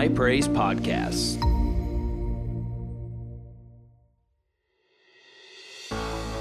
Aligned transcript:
High 0.00 0.08
Praise 0.08 0.48
Podcasts. 0.48 1.36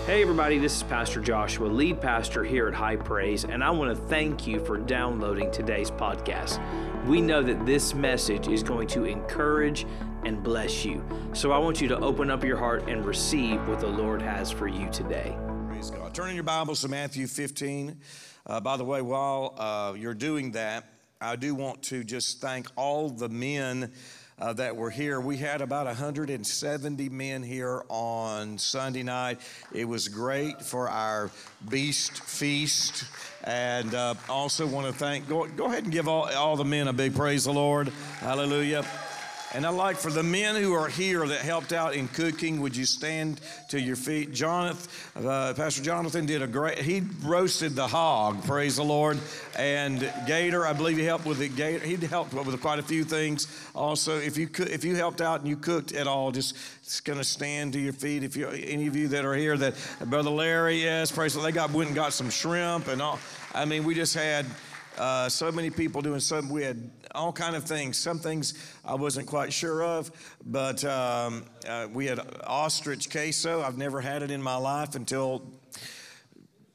Hey, 0.05 0.21
everybody, 0.21 0.57
this 0.57 0.77
is 0.77 0.83
Pastor 0.83 1.19
Joshua, 1.19 1.67
lead 1.67 1.99
pastor 1.99 2.45
here 2.45 2.69
at 2.69 2.73
High 2.73 2.95
Praise, 2.95 3.43
and 3.43 3.61
I 3.61 3.69
want 3.71 3.93
to 3.93 4.01
thank 4.01 4.47
you 4.47 4.63
for 4.63 4.77
downloading 4.77 5.51
today's 5.51 5.91
podcast. 5.91 6.57
We 7.05 7.19
know 7.19 7.43
that 7.43 7.65
this 7.65 7.93
message 7.93 8.47
is 8.47 8.63
going 8.63 8.87
to 8.87 9.03
encourage 9.03 9.85
and 10.23 10.41
bless 10.41 10.85
you. 10.85 11.03
So 11.33 11.51
I 11.51 11.57
want 11.57 11.81
you 11.81 11.89
to 11.89 11.99
open 11.99 12.31
up 12.31 12.45
your 12.45 12.55
heart 12.55 12.87
and 12.87 13.05
receive 13.05 13.59
what 13.67 13.81
the 13.81 13.87
Lord 13.87 14.21
has 14.21 14.49
for 14.49 14.69
you 14.69 14.89
today. 14.89 15.37
Praise 15.67 15.91
God. 15.91 16.13
Turn 16.13 16.29
in 16.29 16.35
your 16.35 16.45
Bibles 16.45 16.79
to 16.83 16.87
Matthew 16.87 17.27
15. 17.27 17.99
Uh, 18.45 18.61
by 18.61 18.77
the 18.77 18.85
way, 18.85 19.01
while 19.01 19.53
uh, 19.57 19.95
you're 19.97 20.13
doing 20.13 20.53
that, 20.53 20.85
I 21.21 21.35
do 21.35 21.53
want 21.53 21.83
to 21.83 22.05
just 22.05 22.39
thank 22.39 22.67
all 22.77 23.09
the 23.09 23.27
men 23.27 23.91
uh, 24.39 24.53
that 24.53 24.77
were 24.77 24.89
here. 24.89 25.19
We 25.19 25.35
had 25.35 25.61
about 25.61 25.85
170 25.85 27.09
men 27.09 27.43
here 27.43 27.83
on 27.89 28.57
Sunday 28.57 29.03
night. 29.03 29.41
It 29.73 29.83
was 29.83 30.07
great 30.07 30.61
for 30.61 30.87
our 30.87 31.29
beast 31.67 32.23
feast. 32.23 33.03
And 33.43 33.93
uh, 33.93 34.13
also 34.29 34.65
want 34.65 34.87
to 34.87 34.93
thank, 34.93 35.27
go, 35.27 35.45
go 35.45 35.65
ahead 35.65 35.83
and 35.83 35.91
give 35.91 36.07
all, 36.07 36.33
all 36.33 36.55
the 36.55 36.63
men 36.63 36.87
a 36.87 36.93
big 36.93 37.13
praise 37.13 37.43
the 37.43 37.51
Lord. 37.51 37.89
Hallelujah. 38.21 38.85
And 39.55 39.65
I'd 39.65 39.69
like 39.69 39.97
for 39.97 40.11
the 40.11 40.21
men 40.21 40.55
who 40.55 40.73
are 40.73 40.87
here 40.87 41.25
that 41.25 41.39
helped 41.39 41.73
out 41.73 41.95
in 41.95 42.07
cooking, 42.09 42.61
would 42.61 42.75
you 42.75 42.85
stand 42.85 43.41
to 43.69 43.79
your 43.81 43.95
feet? 43.95 44.31
Jonathan, 44.31 45.25
uh, 45.25 45.55
Pastor 45.55 45.81
Jonathan 45.81 46.27
did 46.27 46.43
a 46.43 46.47
great, 46.47 46.77
he 46.77 47.01
roasted 47.23 47.75
the 47.75 47.87
hog, 47.87 48.43
praise 48.45 48.75
the 48.75 48.83
Lord. 48.83 49.17
And 49.57 50.07
Gator, 50.27 50.67
I 50.67 50.73
believe 50.73 50.97
he 50.97 51.03
helped 51.03 51.25
with 51.25 51.41
it. 51.41 51.55
Gator, 51.55 51.83
he 51.83 51.95
helped 51.95 52.31
with 52.33 52.61
quite 52.61 52.77
a 52.77 52.83
few 52.83 53.03
things. 53.03 53.47
Also, 53.73 54.19
if 54.19 54.37
you 54.37 54.47
could, 54.47 54.69
if 54.69 54.85
you 54.85 54.95
helped 54.95 55.19
out 55.19 55.39
and 55.39 55.49
you 55.49 55.57
cooked 55.57 55.93
at 55.93 56.05
all, 56.05 56.31
just 56.31 56.55
it's 56.83 56.99
going 57.01 57.17
to 57.17 57.25
stand 57.25 57.73
to 57.73 57.79
your 57.79 57.93
feet. 57.93 58.23
If 58.23 58.37
you, 58.37 58.49
any 58.49 58.85
of 58.85 58.95
you 58.95 59.07
that 59.07 59.25
are 59.25 59.33
here, 59.33 59.57
that 59.57 59.73
Brother 60.05 60.29
Larry, 60.29 60.83
yes, 60.83 61.11
praise 61.11 61.33
the 61.33 61.39
Lord, 61.39 61.51
they 61.51 61.55
got 61.55 61.71
went 61.71 61.87
and 61.87 61.95
got 61.95 62.13
some 62.13 62.29
shrimp 62.29 62.87
and 62.87 63.01
all. 63.01 63.17
I 63.55 63.65
mean, 63.65 63.83
we 63.83 63.95
just 63.95 64.13
had 64.13 64.45
uh, 64.99 65.27
so 65.27 65.51
many 65.51 65.71
people 65.71 66.01
doing 66.01 66.19
some. 66.19 66.49
We 66.49 66.61
had 66.61 66.77
all 67.15 67.33
kind 67.33 67.55
of 67.55 67.63
things. 67.63 67.97
Some 67.97 68.19
things 68.19 68.53
I 68.85 68.95
wasn't 68.95 69.27
quite 69.27 69.51
sure 69.51 69.83
of, 69.83 70.11
but 70.45 70.83
um, 70.85 71.45
uh, 71.67 71.87
we 71.91 72.05
had 72.05 72.19
ostrich 72.43 73.09
queso. 73.09 73.61
I've 73.61 73.77
never 73.77 74.01
had 74.01 74.23
it 74.23 74.31
in 74.31 74.41
my 74.41 74.55
life 74.55 74.95
until 74.95 75.43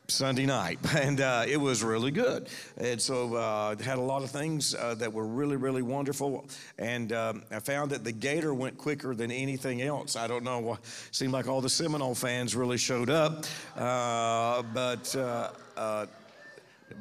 Sunday 0.09 0.45
night, 0.45 0.79
and 0.97 1.21
uh, 1.21 1.45
it 1.49 1.57
was 1.57 1.83
really 1.83 2.11
good. 2.11 2.49
And 2.77 3.01
so 3.01 3.35
uh, 3.35 3.77
had 3.77 3.99
a 3.99 4.03
lot 4.03 4.23
of 4.23 4.31
things 4.31 4.75
uh, 4.75 4.95
that 4.97 5.13
were 5.13 5.27
really, 5.27 5.57
really 5.57 5.83
wonderful. 5.83 6.47
And 6.79 7.13
um, 7.13 7.43
I 7.51 7.61
found 7.61 7.91
that 7.93 8.05
the 8.05 8.13
Gator 8.13 8.53
went 8.53 8.77
quicker 8.77 9.15
than 9.15 9.31
anything 9.31 9.83
else. 9.83 10.17
I 10.17 10.27
don't 10.27 10.45
know. 10.45 10.59
Why 10.61 10.77
seemed 11.11 11.33
like 11.33 11.49
all 11.49 11.61
the 11.61 11.71
Seminole 11.71 12.15
fans 12.15 12.55
really 12.55 12.79
showed 12.79 13.11
up, 13.11 13.45
uh, 13.77 14.63
but 14.75 15.15
uh, 15.17 16.07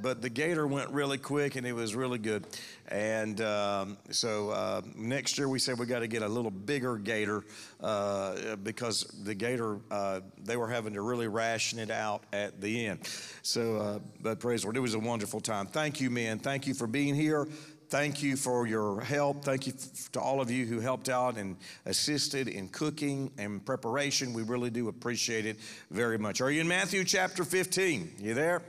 but 0.02 0.22
the 0.22 0.30
gator 0.30 0.68
went 0.68 0.90
really 0.92 1.18
quick 1.18 1.56
and 1.56 1.66
it 1.66 1.74
was 1.74 1.96
really 1.96 2.18
good. 2.18 2.46
And 2.88 3.40
um, 3.42 3.98
so 4.10 4.50
uh, 4.50 4.82
next 4.96 5.38
year 5.38 5.48
we 5.48 5.60
said 5.60 5.80
we 5.80 5.86
got 5.86 6.00
to 6.00 6.08
get 6.08 6.22
a 6.22 6.28
little 6.28 6.52
bigger 6.52 6.98
gator 6.98 7.44
uh, 7.82 8.56
because 8.58 9.04
the 9.24 9.34
gator, 9.34 9.80
uh, 9.92 10.22
they 10.44 10.58
were 10.58 10.70
having 10.70 10.94
to 10.94 11.02
really 11.02 11.28
ration 11.28 11.80
it 11.80 11.92
out 11.92 12.24
at 12.34 12.62
the 12.62 12.88
end. 12.88 13.00
So, 13.42 13.78
uh, 13.78 14.00
but 14.22 14.40
praise 14.40 14.62
the 14.62 14.68
Lord, 14.68 14.78
it 14.78 14.82
was 14.82 14.94
a 14.94 15.00
wonderful 15.00 15.40
time. 15.40 15.68
Thank 15.68 16.02
you, 16.02 16.10
men. 16.10 16.40
Thank 16.40 16.68
you 16.68 16.74
for 16.74 16.88
being 16.88 17.16
here. 17.16 17.48
Thank 17.94 18.24
you 18.24 18.38
for 18.38 18.66
your 18.66 19.02
help. 19.02 19.46
Thank 19.46 19.68
you 19.68 19.74
to 20.14 20.20
all 20.20 20.42
of 20.42 20.50
you 20.50 20.66
who 20.66 20.80
helped 20.80 21.10
out 21.10 21.38
and 21.38 21.56
assisted 21.86 22.48
in 22.48 22.70
cooking 22.70 23.32
and 23.38 23.64
preparation. 23.64 24.34
We 24.34 24.42
really 24.42 24.72
do 24.72 24.88
appreciate 24.88 25.46
it 25.46 25.60
very 25.92 26.18
much. 26.18 26.42
Are 26.42 26.50
you 26.50 26.62
in 26.62 26.68
Matthew 26.68 27.04
chapter 27.04 27.44
15? 27.44 28.16
You 28.18 28.34
there? 28.34 28.64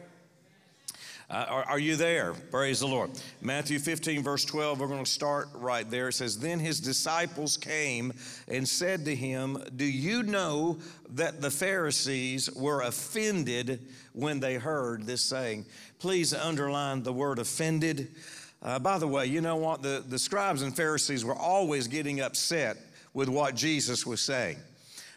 Uh, 1.31 1.47
are, 1.49 1.65
are, 1.65 1.79
you 1.79 1.97
there? 1.97 2.35
Praise 2.51 2.81
the 2.81 2.87
Lord. 2.87 3.11
Matthew 3.41 3.79
15, 3.79 4.23
verse 4.23 4.45
12, 4.45 4.79
we're 4.79 4.89
going 4.89 5.05
to 5.05 5.11
start 5.11 5.49
right 5.55 5.89
there. 5.91 6.09
It 6.09 6.13
says, 6.13 6.39
Then 6.39 6.59
his 6.59 6.81
disciples 6.81 7.57
came 7.57 8.13
and 8.47 8.69
said 8.69 9.07
to 9.07 9.17
him, 9.17 9.63
Do 9.75 9.87
you 9.87 10.23
know 10.23 10.79
that 11.15 11.41
the 11.41 11.51
Pharisees 11.51 12.51
were 12.55 12.83
offended 12.83 13.87
when 14.13 14.39
they 14.39 14.57
heard 14.57 15.07
this 15.07 15.23
saying? 15.23 15.65
Please 15.99 16.35
underline 16.35 17.03
the 17.03 17.13
word 17.13 17.39
offended. 17.39 18.15
Uh, 18.63 18.79
by 18.79 18.99
the 18.99 19.09
way, 19.09 19.25
you 19.25 19.41
know 19.41 19.57
what? 19.57 19.83
The, 19.83 20.05
the 20.07 20.19
scribes 20.19 20.61
and 20.61 20.77
Pharisees 20.77 21.25
were 21.25 21.35
always 21.35 21.89
getting 21.89 22.21
upset 22.21 22.77
with 23.15 23.31
what 23.31 23.55
Jesus 23.55 24.05
was 24.05 24.21
saying. 24.21 24.59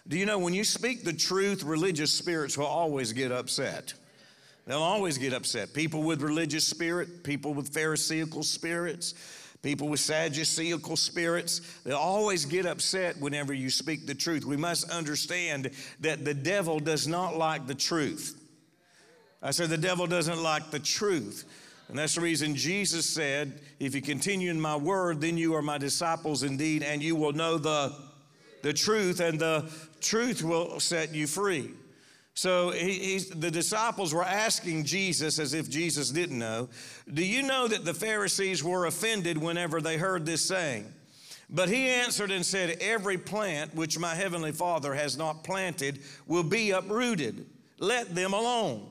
Do 0.08 0.18
you 0.18 0.26
know 0.26 0.40
when 0.40 0.54
you 0.54 0.64
speak 0.64 1.04
the 1.04 1.12
truth, 1.12 1.64
religious 1.64 2.14
spirits 2.14 2.58
will 2.58 2.66
always 2.66 3.12
get 3.12 3.34
upset? 3.34 3.94
They'll 4.68 4.84
always 4.84 5.18
get 5.18 5.34
upset. 5.34 5.74
People 5.74 6.04
with 6.04 6.22
religious 6.22 6.68
spirit, 6.68 7.24
people 7.24 7.54
with 7.54 7.70
Pharisaical 7.70 8.44
spirits, 8.44 9.14
people 9.64 9.88
with 9.88 10.02
Sadduceical 10.02 10.98
spirits, 10.98 11.62
they'll 11.86 11.96
always 11.96 12.46
get 12.46 12.66
upset 12.66 13.18
whenever 13.20 13.54
you 13.54 13.70
speak 13.70 14.06
the 14.06 14.14
truth. 14.14 14.44
We 14.44 14.58
must 14.58 14.90
understand 14.92 15.72
that 16.02 16.26
the 16.26 16.34
devil 16.34 16.80
does 16.82 17.08
not 17.08 17.38
like 17.38 17.66
the 17.66 17.76
truth. 17.76 18.44
I 19.42 19.52
said 19.52 19.70
the 19.70 19.78
devil 19.78 20.06
doesn't 20.06 20.44
like 20.44 20.70
the 20.70 20.80
truth. 20.80 21.46
And 21.88 21.98
that's 21.98 22.16
the 22.16 22.22
reason 22.22 22.54
Jesus 22.54 23.06
said, 23.06 23.62
If 23.80 23.96
you 23.96 24.02
continue 24.02 24.52
in 24.52 24.60
my 24.60 24.76
word, 24.76 25.22
then 25.22 25.38
you 25.38 25.56
are 25.56 25.62
my 25.62 25.78
disciples 25.78 26.44
indeed, 26.44 26.84
and 26.84 27.02
you 27.02 27.16
will 27.16 27.32
know 27.32 27.58
the, 27.58 27.96
the 28.64 28.74
truth, 28.74 29.22
and 29.22 29.40
the 29.40 29.72
truth 30.02 30.44
will 30.44 30.82
set 30.82 31.16
you 31.16 31.26
free. 31.26 31.72
So 32.38 32.70
he, 32.70 33.18
the 33.18 33.50
disciples 33.50 34.14
were 34.14 34.24
asking 34.24 34.84
Jesus, 34.84 35.40
as 35.40 35.56
if 35.56 35.72
Jesus 35.72 36.12
didn't 36.12 36.38
know, 36.38 36.70
Do 37.12 37.26
you 37.26 37.42
know 37.42 37.68
that 37.68 37.84
the 37.84 37.96
Pharisees 37.96 38.64
were 38.64 38.86
offended 38.86 39.40
whenever 39.40 39.82
they 39.82 39.98
heard 39.98 40.24
this 40.24 40.44
saying? 40.44 40.86
But 41.50 41.68
he 41.68 41.88
answered 41.88 42.30
and 42.30 42.46
said, 42.46 42.78
Every 42.80 43.18
plant 43.18 43.74
which 43.74 43.98
my 43.98 44.14
heavenly 44.14 44.52
Father 44.52 44.94
has 44.94 45.18
not 45.18 45.44
planted 45.44 46.02
will 46.28 46.44
be 46.44 46.70
uprooted. 46.70 47.48
Let 47.80 48.14
them 48.14 48.34
alone. 48.34 48.88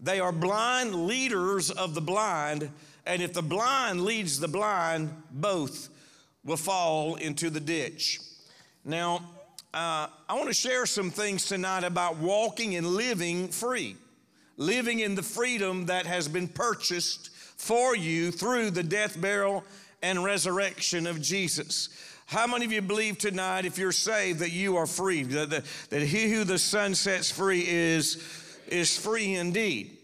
They 0.00 0.18
are 0.18 0.32
blind 0.32 1.06
leaders 1.06 1.70
of 1.70 1.94
the 1.94 2.00
blind, 2.00 2.68
and 3.06 3.22
if 3.22 3.32
the 3.32 3.42
blind 3.42 4.04
leads 4.04 4.40
the 4.40 4.48
blind, 4.48 5.10
both 5.30 5.88
will 6.44 6.56
fall 6.56 7.14
into 7.14 7.48
the 7.48 7.60
ditch. 7.60 8.18
Now, 8.84 9.22
uh, 9.74 10.06
I 10.28 10.34
want 10.34 10.46
to 10.46 10.54
share 10.54 10.86
some 10.86 11.10
things 11.10 11.46
tonight 11.46 11.84
about 11.84 12.16
walking 12.16 12.76
and 12.76 12.86
living 12.86 13.48
free, 13.48 13.96
living 14.56 15.00
in 15.00 15.14
the 15.14 15.22
freedom 15.22 15.86
that 15.86 16.06
has 16.06 16.26
been 16.26 16.48
purchased 16.48 17.30
for 17.58 17.94
you 17.94 18.30
through 18.30 18.70
the 18.70 18.82
death, 18.82 19.20
burial, 19.20 19.64
and 20.02 20.24
resurrection 20.24 21.06
of 21.06 21.20
Jesus. 21.20 21.90
How 22.24 22.46
many 22.46 22.64
of 22.64 22.72
you 22.72 22.80
believe 22.80 23.18
tonight, 23.18 23.66
if 23.66 23.76
you're 23.76 23.92
saved, 23.92 24.38
that 24.40 24.52
you 24.52 24.76
are 24.76 24.86
free, 24.86 25.22
that, 25.24 25.50
that, 25.50 25.64
that 25.90 26.02
he 26.02 26.30
who 26.30 26.44
the 26.44 26.58
Son 26.58 26.94
sets 26.94 27.30
free 27.30 27.64
is, 27.66 28.24
is 28.68 28.96
free 28.96 29.34
indeed? 29.34 29.98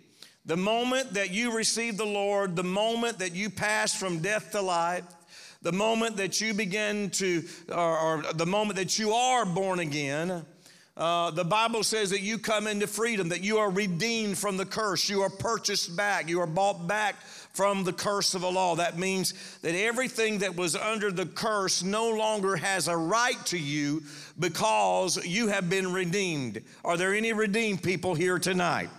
The 0.45 0.57
moment 0.59 1.15
that 1.15 1.31
you 1.31 1.57
receive 1.57 1.97
the 1.97 2.05
Lord, 2.05 2.55
the 2.55 2.63
moment 2.63 3.19
that 3.21 3.35
you 3.35 3.49
pass 3.49 3.95
from 3.95 4.19
death 4.19 4.53
to 4.53 4.61
life, 4.61 5.05
the 5.65 5.73
moment 5.73 6.19
that 6.19 6.41
you 6.41 6.55
begin 6.55 7.11
to, 7.11 7.43
or, 7.73 7.99
or 7.99 8.33
the 8.35 8.47
moment 8.47 8.77
that 8.77 8.99
you 8.99 9.13
are 9.13 9.47
born 9.47 9.81
again, 9.81 10.45
uh, 10.97 11.31
the 11.33 11.43
Bible 11.43 11.83
says 11.83 12.11
that 12.11 12.21
you 12.21 12.39
come 12.39 12.69
into 12.69 12.87
freedom, 12.87 13.31
that 13.31 13.43
you 13.43 13.57
are 13.59 13.71
redeemed 13.71 14.39
from 14.39 14.59
the 14.59 14.67
curse, 14.67 15.09
you 15.09 15.23
are 15.23 15.31
purchased 15.31 15.97
back, 15.97 16.29
you 16.29 16.39
are 16.41 16.47
bought 16.47 16.87
back 16.87 17.17
from 17.55 17.83
the 17.83 17.93
curse 17.95 18.35
of 18.35 18.43
the 18.43 18.51
law. 18.51 18.77
That 18.77 18.99
means 18.99 19.33
that 19.63 19.75
everything 19.75 20.39
that 20.39 20.55
was 20.55 20.77
under 20.77 21.11
the 21.11 21.27
curse 21.27 21.83
no 21.83 22.11
longer 22.11 22.57
has 22.57 22.87
a 22.87 22.97
right 22.97 23.45
to 23.47 23.59
you 23.59 24.03
because 24.39 25.25
you 25.25 25.49
have 25.49 25.71
been 25.71 25.93
redeemed. 25.93 26.63
Are 26.85 26.99
there 26.99 27.15
any 27.15 27.33
redeemed 27.33 27.83
people 27.83 28.15
here 28.15 28.39
tonight? 28.39 28.91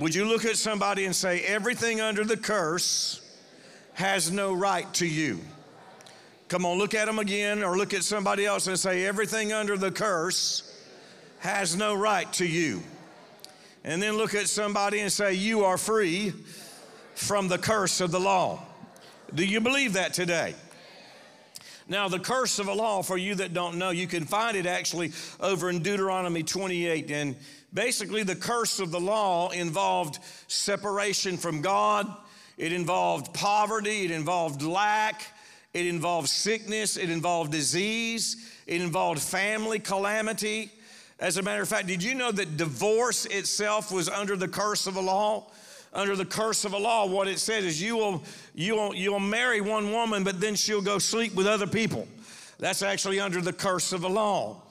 Would 0.00 0.14
you 0.14 0.26
look 0.26 0.44
at 0.44 0.56
somebody 0.56 1.06
and 1.06 1.16
say, 1.16 1.40
Everything 1.40 2.00
under 2.00 2.24
the 2.24 2.36
curse 2.36 3.20
has 3.94 4.30
no 4.30 4.52
right 4.52 4.92
to 4.94 5.06
you? 5.06 5.40
Come 6.48 6.64
on, 6.64 6.78
look 6.78 6.94
at 6.94 7.04
them 7.04 7.18
again, 7.18 7.62
or 7.62 7.76
look 7.76 7.92
at 7.92 8.02
somebody 8.02 8.46
else 8.46 8.66
and 8.68 8.78
say, 8.78 9.04
Everything 9.04 9.52
under 9.52 9.76
the 9.76 9.90
curse 9.90 10.74
has 11.40 11.76
no 11.76 11.94
right 11.94 12.32
to 12.34 12.46
you. 12.46 12.82
And 13.84 14.02
then 14.02 14.16
look 14.16 14.34
at 14.34 14.48
somebody 14.48 15.00
and 15.00 15.12
say, 15.12 15.34
You 15.34 15.64
are 15.64 15.76
free 15.76 16.32
from 17.14 17.48
the 17.48 17.58
curse 17.58 18.00
of 18.00 18.10
the 18.12 18.20
law. 18.20 18.62
Do 19.34 19.44
you 19.44 19.60
believe 19.60 19.92
that 19.92 20.14
today? 20.14 20.54
Now, 21.86 22.08
the 22.08 22.18
curse 22.18 22.58
of 22.58 22.66
the 22.66 22.74
law, 22.74 23.02
for 23.02 23.18
you 23.18 23.34
that 23.36 23.52
don't 23.52 23.76
know, 23.76 23.90
you 23.90 24.06
can 24.06 24.24
find 24.24 24.56
it 24.56 24.66
actually 24.66 25.12
over 25.40 25.68
in 25.68 25.82
Deuteronomy 25.82 26.42
28. 26.42 27.10
And 27.10 27.36
basically, 27.74 28.22
the 28.22 28.36
curse 28.36 28.78
of 28.78 28.90
the 28.90 29.00
law 29.00 29.50
involved 29.50 30.18
separation 30.48 31.36
from 31.36 31.60
God, 31.60 32.10
it 32.56 32.72
involved 32.72 33.34
poverty, 33.34 34.04
it 34.04 34.10
involved 34.10 34.62
lack, 34.62 35.26
it 35.74 35.86
involved 35.86 36.28
sickness, 36.28 36.96
it 36.96 37.10
involved 37.10 37.52
disease, 37.52 38.50
it 38.66 38.80
involved 38.80 39.20
family 39.20 39.78
calamity. 39.78 40.72
As 41.18 41.36
a 41.36 41.42
matter 41.42 41.62
of 41.62 41.68
fact, 41.68 41.86
did 41.86 42.02
you 42.02 42.14
know 42.14 42.30
that 42.32 42.56
divorce 42.56 43.26
itself 43.26 43.92
was 43.92 44.08
under 44.08 44.36
the 44.36 44.48
curse 44.48 44.86
of 44.86 44.94
the 44.94 45.02
law? 45.02 45.46
Under 45.92 46.14
the 46.14 46.24
curse 46.24 46.64
of 46.64 46.72
the 46.72 46.78
law, 46.78 47.06
what 47.06 47.28
it 47.28 47.38
says 47.38 47.64
is 47.64 47.82
you 47.82 47.96
will, 47.96 48.22
you 48.54 48.76
will, 48.76 48.94
you'll 48.94 49.20
marry 49.20 49.60
one 49.60 49.90
woman, 49.90 50.22
but 50.22 50.40
then 50.40 50.54
she'll 50.54 50.82
go 50.82 50.98
sleep 50.98 51.34
with 51.34 51.46
other 51.46 51.66
people. 51.66 52.06
That's 52.58 52.82
actually 52.82 53.20
under 53.20 53.40
the 53.40 53.52
curse 53.52 53.92
of 53.92 54.02
the 54.02 54.10
law. 54.10 54.62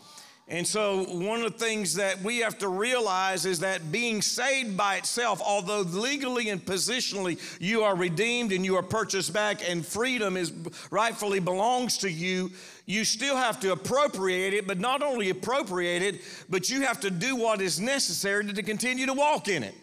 And 0.50 0.66
so, 0.66 1.04
one 1.04 1.44
of 1.44 1.52
the 1.52 1.60
things 1.60 1.96
that 1.96 2.22
we 2.22 2.38
have 2.38 2.58
to 2.60 2.70
realize 2.70 3.46
is 3.46 3.60
that 3.60 3.92
being 3.92 4.22
saved 4.22 4.78
by 4.78 4.96
itself, 4.96 5.42
although 5.46 5.82
legally 5.82 6.48
and 6.50 6.64
positionally 6.64 7.38
you 7.60 7.84
are 7.84 7.98
redeemed 7.98 8.54
and 8.54 8.64
you 8.64 8.78
are 8.78 8.84
purchased 8.84 9.34
back 9.34 9.68
and 9.68 9.86
freedom 9.86 10.38
is 10.38 10.54
rightfully 10.90 11.42
belongs 11.42 11.98
to 11.98 12.10
you, 12.10 12.50
you 12.86 13.04
still 13.04 13.36
have 13.36 13.60
to 13.60 13.74
appropriate 13.74 14.54
it, 14.54 14.66
but 14.68 14.80
not 14.80 15.04
only 15.04 15.32
appropriate 15.32 16.02
it, 16.02 16.22
but 16.50 16.70
you 16.70 16.82
have 16.84 17.02
to 17.02 17.12
do 17.12 17.36
what 17.36 17.60
is 17.60 17.82
necessary 17.82 18.46
to 18.46 18.64
continue 18.64 19.06
to 19.06 19.14
walk 19.14 19.50
in 19.50 19.64
it. 19.64 19.76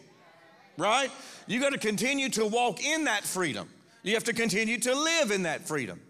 Right? 0.77 1.11
You 1.45 1.59
got 1.59 1.73
to 1.73 1.77
continue 1.77 2.29
to 2.29 2.45
walk 2.45 2.83
in 2.83 3.03
that 3.03 3.23
freedom. 3.23 3.69
You 4.01 4.15
have 4.15 4.23
to 4.23 4.33
continue 4.33 4.79
to 4.79 4.95
live 4.95 5.29
in 5.29 5.43
that 5.43 5.67
freedom. 5.67 6.01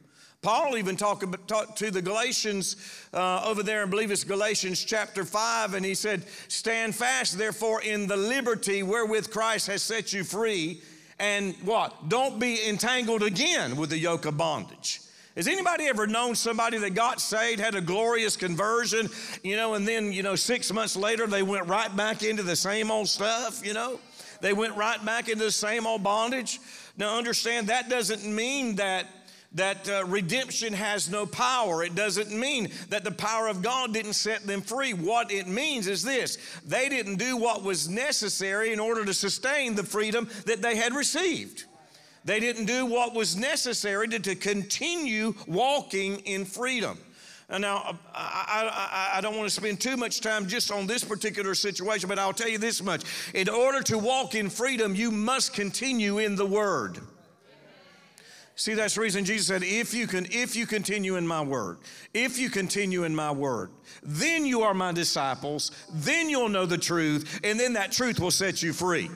Paul 0.46 0.78
even 0.78 0.96
talked 0.96 1.26
talk 1.48 1.76
to 1.78 1.90
the 1.90 2.04
Galatians 2.04 2.76
uh, 3.16 3.42
over 3.44 3.64
there, 3.64 3.82
I 3.82 3.86
believe 3.86 4.12
it's 4.12 4.24
Galatians 4.24 4.86
chapter 4.86 5.26
5, 5.26 5.74
and 5.74 5.84
he 5.84 5.96
said, 5.96 6.24
Stand 6.50 6.94
fast, 6.94 7.36
therefore, 7.36 7.82
in 7.82 8.06
the 8.06 8.16
liberty 8.16 8.84
wherewith 8.84 9.32
Christ 9.32 9.66
has 9.66 9.82
set 9.82 10.14
you 10.14 10.24
free, 10.24 10.84
and 11.18 11.56
what? 11.64 12.10
Don't 12.10 12.40
be 12.40 12.64
entangled 12.70 13.24
again 13.24 13.76
with 13.76 13.90
the 13.90 13.98
yoke 13.98 14.26
of 14.26 14.38
bondage. 14.38 15.02
Has 15.36 15.48
anybody 15.48 15.86
ever 15.86 16.06
known 16.06 16.36
somebody 16.36 16.78
that 16.78 16.92
got 16.92 17.20
saved, 17.20 17.60
had 17.60 17.74
a 17.74 17.82
glorious 17.82 18.38
conversion, 18.38 19.10
you 19.42 19.56
know, 19.56 19.74
and 19.74 19.88
then, 19.88 20.14
you 20.14 20.22
know, 20.22 20.36
six 20.36 20.72
months 20.72 20.96
later 20.96 21.26
they 21.26 21.42
went 21.42 21.66
right 21.66 21.94
back 21.96 22.22
into 22.22 22.44
the 22.44 22.56
same 22.56 22.92
old 22.92 23.10
stuff, 23.10 23.66
you 23.66 23.74
know? 23.74 24.00
They 24.42 24.54
went 24.54 24.78
right 24.78 25.04
back 25.04 25.28
into 25.28 25.46
the 25.46 25.52
same 25.52 25.88
old 25.88 26.04
bondage. 26.04 26.60
Now, 26.98 27.18
understand 27.18 27.68
that 27.70 27.90
doesn't 27.90 28.24
mean 28.24 28.76
that 28.76 29.08
that 29.56 29.90
uh, 29.90 30.04
redemption 30.06 30.74
has 30.74 31.10
no 31.10 31.26
power. 31.26 31.84
It 31.84 31.96
doesn't 31.96 32.32
mean 32.32 32.70
that 32.90 33.04
the 33.04 33.12
power 33.12 33.48
of 33.48 33.62
God 33.62 33.94
didn't 33.94 34.14
set 34.14 34.46
them 34.46 34.62
free. 34.62 34.94
What 34.94 35.32
it 35.32 35.48
means 35.48 35.88
is 35.88 36.04
this 36.04 36.38
they 36.66 36.90
didn't 36.90 37.16
do 37.16 37.38
what 37.38 37.64
was 37.64 37.90
necessary 37.90 38.72
in 38.72 38.80
order 38.80 39.04
to 39.06 39.14
sustain 39.14 39.76
the 39.76 39.84
freedom 39.84 40.30
that 40.46 40.62
they 40.62 40.76
had 40.76 40.94
received. 40.94 41.64
They 42.26 42.40
didn't 42.40 42.66
do 42.66 42.86
what 42.86 43.14
was 43.14 43.38
necessary 43.38 44.08
to, 44.10 44.20
to 44.20 44.36
continue 44.36 45.36
walking 45.48 46.18
in 46.22 46.44
freedom. 46.44 46.98
Now, 47.48 47.98
I, 48.14 49.12
I, 49.14 49.18
I, 49.18 49.22
don't 49.22 49.38
want 49.38 49.48
to 49.48 49.54
spend 49.54 49.80
too 49.80 49.96
much 49.96 50.20
time 50.22 50.48
just 50.48 50.72
on 50.72 50.88
this 50.88 51.04
particular 51.04 51.54
situation, 51.54 52.10
but 52.10 52.18
I'll 52.18 52.34
tell 52.34 52.50
you 52.50 52.58
this 52.58 52.82
much. 52.82 53.04
In 53.36 53.48
order 53.50 53.84
to 53.84 54.00
walk 54.00 54.34
in 54.34 54.50
freedom, 54.50 54.96
you 54.96 55.12
must 55.12 55.54
continue 55.54 56.18
in 56.18 56.36
the 56.36 56.46
Word. 56.46 57.00
See, 58.58 58.74
that's 58.74 58.96
the 58.96 59.02
reason 59.02 59.26
Jesus 59.26 59.48
said, 59.48 59.64
if 59.64 59.94
you 59.94 60.08
can, 60.08 60.28
if 60.32 60.56
you 60.56 60.66
continue 60.66 61.18
in 61.18 61.28
my 61.28 61.42
word, 61.42 61.78
if 62.14 62.38
you 62.38 62.50
continue 62.50 63.04
in 63.04 63.14
my 63.14 63.30
word, 63.30 63.70
then 64.02 64.46
you 64.46 64.62
are 64.62 64.74
my 64.74 64.94
disciples, 64.94 65.72
then 65.92 66.30
you'll 66.30 66.48
know 66.48 66.66
the 66.66 66.78
truth, 66.78 67.42
and 67.44 67.60
then 67.60 67.74
that 67.74 67.92
truth 67.92 68.18
will 68.18 68.32
set 68.32 68.64
you 68.64 68.72
free. 68.72 69.10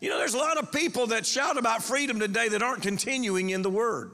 You 0.00 0.10
know, 0.10 0.18
there's 0.18 0.34
a 0.34 0.38
lot 0.38 0.58
of 0.58 0.70
people 0.70 1.08
that 1.08 1.26
shout 1.26 1.58
about 1.58 1.82
freedom 1.82 2.20
today 2.20 2.48
that 2.48 2.62
aren't 2.62 2.82
continuing 2.82 3.50
in 3.50 3.62
the 3.62 3.70
word. 3.70 4.12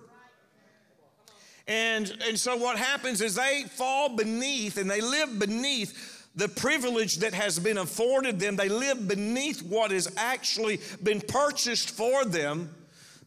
And, 1.66 2.10
and 2.26 2.38
so 2.38 2.56
what 2.56 2.78
happens 2.78 3.20
is 3.20 3.34
they 3.34 3.64
fall 3.68 4.16
beneath 4.16 4.78
and 4.78 4.90
they 4.90 5.02
live 5.02 5.38
beneath 5.38 6.26
the 6.34 6.48
privilege 6.48 7.18
that 7.18 7.34
has 7.34 7.58
been 7.58 7.76
afforded 7.76 8.40
them. 8.40 8.56
They 8.56 8.70
live 8.70 9.06
beneath 9.06 9.62
what 9.62 9.90
has 9.90 10.12
actually 10.16 10.80
been 11.02 11.20
purchased 11.20 11.90
for 11.90 12.24
them 12.24 12.74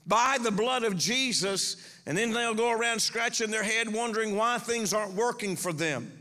by 0.05 0.37
the 0.41 0.51
blood 0.51 0.83
of 0.83 0.97
Jesus, 0.97 1.77
and 2.05 2.17
then 2.17 2.31
they'll 2.31 2.53
go 2.53 2.71
around 2.71 2.99
scratching 2.99 3.51
their 3.51 3.63
head 3.63 3.91
wondering 3.91 4.35
why 4.35 4.57
things 4.57 4.93
aren't 4.93 5.13
working 5.13 5.55
for 5.55 5.71
them. 5.71 6.11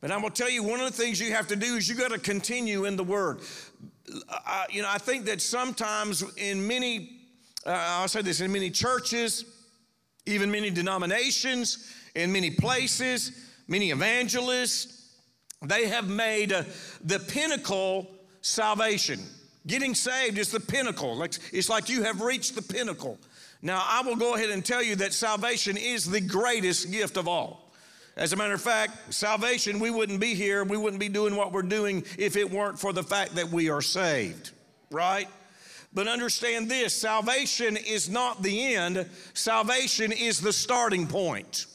But 0.00 0.10
I'm 0.10 0.22
gonna 0.22 0.34
tell 0.34 0.50
you, 0.50 0.62
one 0.62 0.80
of 0.80 0.86
the 0.86 1.02
things 1.02 1.20
you 1.20 1.32
have 1.32 1.48
to 1.48 1.56
do 1.56 1.76
is 1.76 1.88
you 1.88 1.94
gotta 1.94 2.18
continue 2.18 2.84
in 2.84 2.96
the 2.96 3.04
Word. 3.04 3.40
I, 4.28 4.66
you 4.70 4.82
know, 4.82 4.88
I 4.90 4.98
think 4.98 5.26
that 5.26 5.40
sometimes 5.40 6.24
in 6.36 6.66
many, 6.66 7.20
uh, 7.66 7.70
I'll 7.70 8.08
say 8.08 8.22
this, 8.22 8.40
in 8.40 8.52
many 8.52 8.70
churches, 8.70 9.44
even 10.26 10.50
many 10.50 10.70
denominations, 10.70 11.92
in 12.14 12.32
many 12.32 12.50
places, 12.50 13.32
many 13.66 13.90
evangelists, 13.90 15.14
they 15.62 15.88
have 15.88 16.08
made 16.08 16.52
uh, 16.52 16.62
the 17.02 17.18
pinnacle 17.18 18.08
salvation. 18.40 19.20
Getting 19.66 19.94
saved 19.94 20.38
is 20.38 20.50
the 20.50 20.60
pinnacle. 20.60 21.22
It's 21.22 21.68
like 21.68 21.88
you 21.88 22.02
have 22.04 22.20
reached 22.20 22.54
the 22.54 22.62
pinnacle. 22.62 23.18
Now, 23.60 23.82
I 23.84 24.02
will 24.02 24.16
go 24.16 24.34
ahead 24.34 24.50
and 24.50 24.64
tell 24.64 24.82
you 24.82 24.96
that 24.96 25.12
salvation 25.12 25.76
is 25.76 26.08
the 26.08 26.20
greatest 26.20 26.90
gift 26.90 27.16
of 27.16 27.26
all. 27.26 27.72
As 28.16 28.32
a 28.32 28.36
matter 28.36 28.54
of 28.54 28.62
fact, 28.62 29.14
salvation, 29.14 29.78
we 29.78 29.90
wouldn't 29.90 30.20
be 30.20 30.34
here, 30.34 30.64
we 30.64 30.76
wouldn't 30.76 31.00
be 31.00 31.08
doing 31.08 31.36
what 31.36 31.52
we're 31.52 31.62
doing 31.62 32.04
if 32.18 32.36
it 32.36 32.50
weren't 32.50 32.78
for 32.78 32.92
the 32.92 33.02
fact 33.02 33.36
that 33.36 33.50
we 33.50 33.70
are 33.70 33.80
saved, 33.80 34.50
right? 34.90 35.28
But 35.92 36.08
understand 36.08 36.68
this 36.68 36.94
salvation 36.94 37.76
is 37.76 38.08
not 38.08 38.42
the 38.42 38.74
end, 38.74 39.08
salvation 39.34 40.12
is 40.12 40.40
the 40.40 40.52
starting 40.52 41.06
point. 41.06 41.66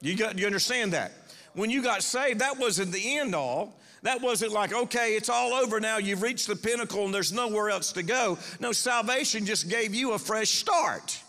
You, 0.00 0.16
got, 0.16 0.38
you 0.38 0.46
understand 0.46 0.94
that? 0.94 1.12
When 1.54 1.68
you 1.68 1.82
got 1.82 2.02
saved, 2.02 2.40
that 2.40 2.58
wasn't 2.58 2.92
the 2.92 3.18
end 3.18 3.34
all. 3.34 3.78
That 4.02 4.20
wasn't 4.20 4.52
like, 4.52 4.72
okay, 4.72 5.14
it's 5.14 5.28
all 5.28 5.52
over 5.54 5.78
now, 5.78 5.98
you've 5.98 6.22
reached 6.22 6.48
the 6.48 6.56
pinnacle 6.56 7.04
and 7.04 7.14
there's 7.14 7.32
nowhere 7.32 7.70
else 7.70 7.92
to 7.92 8.02
go. 8.02 8.36
No, 8.58 8.72
salvation 8.72 9.46
just 9.46 9.68
gave 9.68 9.94
you 9.94 10.12
a 10.12 10.18
fresh 10.18 10.50
start. 10.50 11.20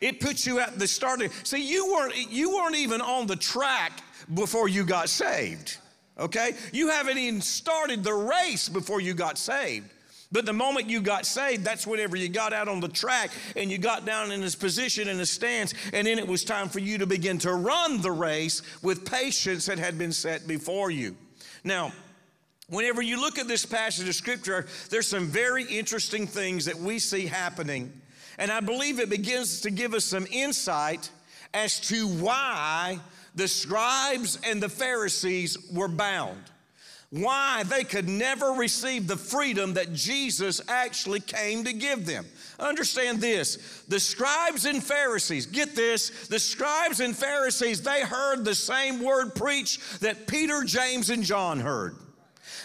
It 0.00 0.18
put 0.18 0.46
you 0.46 0.58
at 0.58 0.78
the 0.78 0.88
starting. 0.88 1.30
See, 1.44 1.68
you 1.68 1.92
weren't, 1.92 2.16
you 2.30 2.56
weren't 2.56 2.76
even 2.76 3.00
on 3.00 3.26
the 3.26 3.36
track 3.36 4.02
before 4.34 4.68
you 4.68 4.84
got 4.84 5.08
saved. 5.08 5.76
Okay? 6.18 6.54
You 6.72 6.88
haven't 6.88 7.18
even 7.18 7.40
started 7.40 8.02
the 8.02 8.14
race 8.14 8.68
before 8.68 9.00
you 9.00 9.14
got 9.14 9.38
saved. 9.38 9.90
But 10.32 10.46
the 10.46 10.52
moment 10.54 10.88
you 10.88 11.02
got 11.02 11.26
saved, 11.26 11.62
that's 11.62 11.86
whenever 11.86 12.16
you 12.16 12.30
got 12.30 12.54
out 12.54 12.66
on 12.66 12.80
the 12.80 12.88
track 12.88 13.30
and 13.54 13.70
you 13.70 13.76
got 13.76 14.06
down 14.06 14.32
in 14.32 14.40
this 14.40 14.54
position 14.54 15.08
in 15.08 15.20
a 15.20 15.26
stance, 15.26 15.74
and 15.92 16.06
then 16.06 16.18
it 16.18 16.26
was 16.26 16.42
time 16.42 16.70
for 16.70 16.78
you 16.78 16.96
to 16.96 17.06
begin 17.06 17.36
to 17.38 17.52
run 17.52 18.00
the 18.00 18.10
race 18.10 18.62
with 18.82 19.04
patience 19.04 19.66
that 19.66 19.78
had 19.78 19.98
been 19.98 20.12
set 20.12 20.48
before 20.48 20.90
you. 20.90 21.14
Now, 21.64 21.92
Whenever 22.72 23.02
you 23.02 23.20
look 23.20 23.38
at 23.38 23.46
this 23.46 23.66
passage 23.66 24.08
of 24.08 24.14
scripture, 24.14 24.66
there's 24.88 25.06
some 25.06 25.26
very 25.26 25.64
interesting 25.64 26.26
things 26.26 26.64
that 26.64 26.74
we 26.74 26.98
see 26.98 27.26
happening. 27.26 27.92
And 28.38 28.50
I 28.50 28.60
believe 28.60 28.98
it 28.98 29.10
begins 29.10 29.60
to 29.60 29.70
give 29.70 29.92
us 29.92 30.06
some 30.06 30.26
insight 30.30 31.10
as 31.52 31.78
to 31.88 32.08
why 32.08 32.98
the 33.34 33.46
scribes 33.46 34.38
and 34.42 34.62
the 34.62 34.70
Pharisees 34.70 35.58
were 35.70 35.86
bound. 35.86 36.38
Why 37.10 37.62
they 37.64 37.84
could 37.84 38.08
never 38.08 38.52
receive 38.52 39.06
the 39.06 39.18
freedom 39.18 39.74
that 39.74 39.92
Jesus 39.92 40.62
actually 40.66 41.20
came 41.20 41.64
to 41.64 41.74
give 41.74 42.06
them. 42.06 42.24
Understand 42.58 43.20
this 43.20 43.82
the 43.86 44.00
scribes 44.00 44.64
and 44.64 44.82
Pharisees, 44.82 45.44
get 45.44 45.76
this, 45.76 46.26
the 46.28 46.38
scribes 46.38 47.00
and 47.00 47.14
Pharisees, 47.14 47.82
they 47.82 48.00
heard 48.00 48.46
the 48.46 48.54
same 48.54 49.02
word 49.04 49.34
preached 49.34 50.00
that 50.00 50.26
Peter, 50.26 50.64
James, 50.64 51.10
and 51.10 51.22
John 51.22 51.60
heard. 51.60 51.96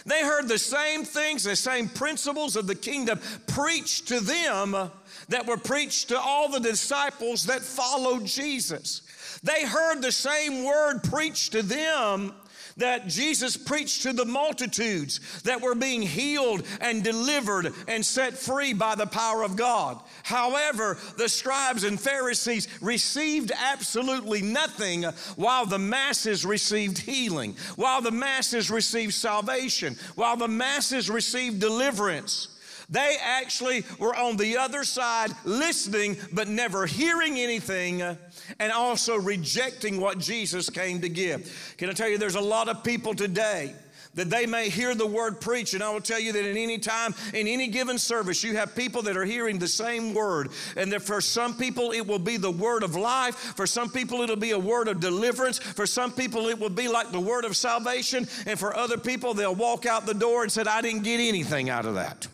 They 0.08 0.22
heard 0.22 0.48
the 0.48 0.58
same 0.58 1.04
things, 1.04 1.44
the 1.44 1.54
same 1.54 1.88
principles 1.88 2.56
of 2.56 2.66
the 2.66 2.74
kingdom 2.74 3.20
preached 3.46 4.08
to 4.08 4.20
them 4.20 4.90
that 5.28 5.46
were 5.46 5.58
preached 5.58 6.08
to 6.08 6.18
all 6.18 6.48
the 6.48 6.60
disciples 6.60 7.44
that 7.44 7.60
followed 7.60 8.24
Jesus. 8.24 9.02
They 9.42 9.64
heard 9.66 10.00
the 10.00 10.12
same 10.12 10.64
word 10.64 11.02
preached 11.02 11.52
to 11.52 11.62
them 11.62 12.32
that 12.78 13.06
Jesus 13.06 13.56
preached 13.56 14.02
to 14.02 14.12
the 14.12 14.24
multitudes 14.24 15.20
that 15.42 15.60
were 15.60 15.74
being 15.74 16.02
healed 16.02 16.64
and 16.80 17.04
delivered 17.04 17.72
and 17.86 18.04
set 18.04 18.34
free 18.34 18.72
by 18.72 18.94
the 18.94 19.06
power 19.06 19.42
of 19.42 19.56
God. 19.56 20.00
However, 20.22 20.98
the 21.16 21.28
scribes 21.28 21.84
and 21.84 22.00
Pharisees 22.00 22.68
received 22.80 23.52
absolutely 23.56 24.42
nothing 24.42 25.04
while 25.36 25.66
the 25.66 25.78
masses 25.78 26.44
received 26.44 26.98
healing, 26.98 27.56
while 27.76 28.00
the 28.00 28.10
masses 28.10 28.70
received 28.70 29.14
salvation, 29.14 29.96
while 30.14 30.36
the 30.36 30.48
masses 30.48 31.10
received 31.10 31.60
deliverance. 31.60 32.48
They 32.90 33.16
actually 33.22 33.84
were 33.98 34.16
on 34.16 34.36
the 34.36 34.56
other 34.56 34.82
side 34.82 35.32
listening, 35.44 36.16
but 36.32 36.48
never 36.48 36.86
hearing 36.86 37.38
anything, 37.38 38.00
and 38.02 38.72
also 38.72 39.16
rejecting 39.16 40.00
what 40.00 40.18
Jesus 40.18 40.70
came 40.70 41.00
to 41.02 41.08
give. 41.08 41.74
Can 41.76 41.90
I 41.90 41.92
tell 41.92 42.08
you, 42.08 42.16
there's 42.16 42.34
a 42.34 42.40
lot 42.40 42.68
of 42.68 42.82
people 42.82 43.14
today 43.14 43.74
that 44.14 44.30
they 44.30 44.46
may 44.46 44.68
hear 44.68 44.94
the 44.94 45.06
word 45.06 45.40
preached. 45.40 45.74
And 45.74 45.82
I 45.82 45.90
will 45.90 46.00
tell 46.00 46.18
you 46.18 46.32
that 46.32 46.44
at 46.44 46.56
any 46.56 46.78
time, 46.78 47.14
in 47.34 47.46
any 47.46 47.68
given 47.68 47.98
service, 47.98 48.42
you 48.42 48.56
have 48.56 48.74
people 48.74 49.02
that 49.02 49.16
are 49.16 49.24
hearing 49.24 49.58
the 49.58 49.68
same 49.68 50.12
word. 50.12 50.50
And 50.76 50.92
that 50.92 51.02
for 51.02 51.20
some 51.20 51.56
people, 51.56 51.92
it 51.92 52.06
will 52.06 52.18
be 52.18 52.36
the 52.36 52.50
word 52.50 52.82
of 52.82 52.96
life. 52.96 53.34
For 53.34 53.66
some 53.66 53.90
people, 53.90 54.22
it'll 54.22 54.36
be 54.36 54.52
a 54.52 54.58
word 54.58 54.88
of 54.88 54.98
deliverance. 54.98 55.58
For 55.58 55.86
some 55.86 56.10
people, 56.10 56.48
it 56.48 56.58
will 56.58 56.68
be 56.68 56.88
like 56.88 57.12
the 57.12 57.20
word 57.20 57.44
of 57.44 57.56
salvation. 57.56 58.26
And 58.46 58.58
for 58.58 58.76
other 58.76 58.98
people, 58.98 59.34
they'll 59.34 59.54
walk 59.54 59.86
out 59.86 60.04
the 60.04 60.14
door 60.14 60.42
and 60.42 60.50
said, 60.50 60.66
I 60.66 60.80
didn't 60.80 61.04
get 61.04 61.20
anything 61.20 61.70
out 61.70 61.86
of 61.86 61.94
that. 61.94 62.26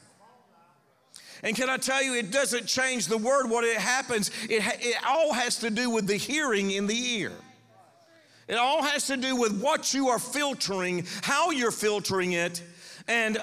And 1.44 1.54
can 1.54 1.68
I 1.68 1.76
tell 1.76 2.02
you, 2.02 2.14
it 2.14 2.30
doesn't 2.30 2.64
change 2.64 3.06
the 3.06 3.18
word. 3.18 3.50
What 3.50 3.64
it 3.64 3.76
happens, 3.76 4.30
it, 4.44 4.62
it 4.80 4.96
all 5.06 5.34
has 5.34 5.58
to 5.58 5.68
do 5.68 5.90
with 5.90 6.06
the 6.06 6.16
hearing 6.16 6.70
in 6.70 6.86
the 6.86 6.96
ear. 7.18 7.32
It 8.48 8.56
all 8.56 8.82
has 8.82 9.06
to 9.08 9.18
do 9.18 9.36
with 9.36 9.60
what 9.60 9.92
you 9.92 10.08
are 10.08 10.18
filtering, 10.18 11.06
how 11.22 11.50
you're 11.50 11.70
filtering 11.70 12.32
it, 12.32 12.62
and 13.08 13.36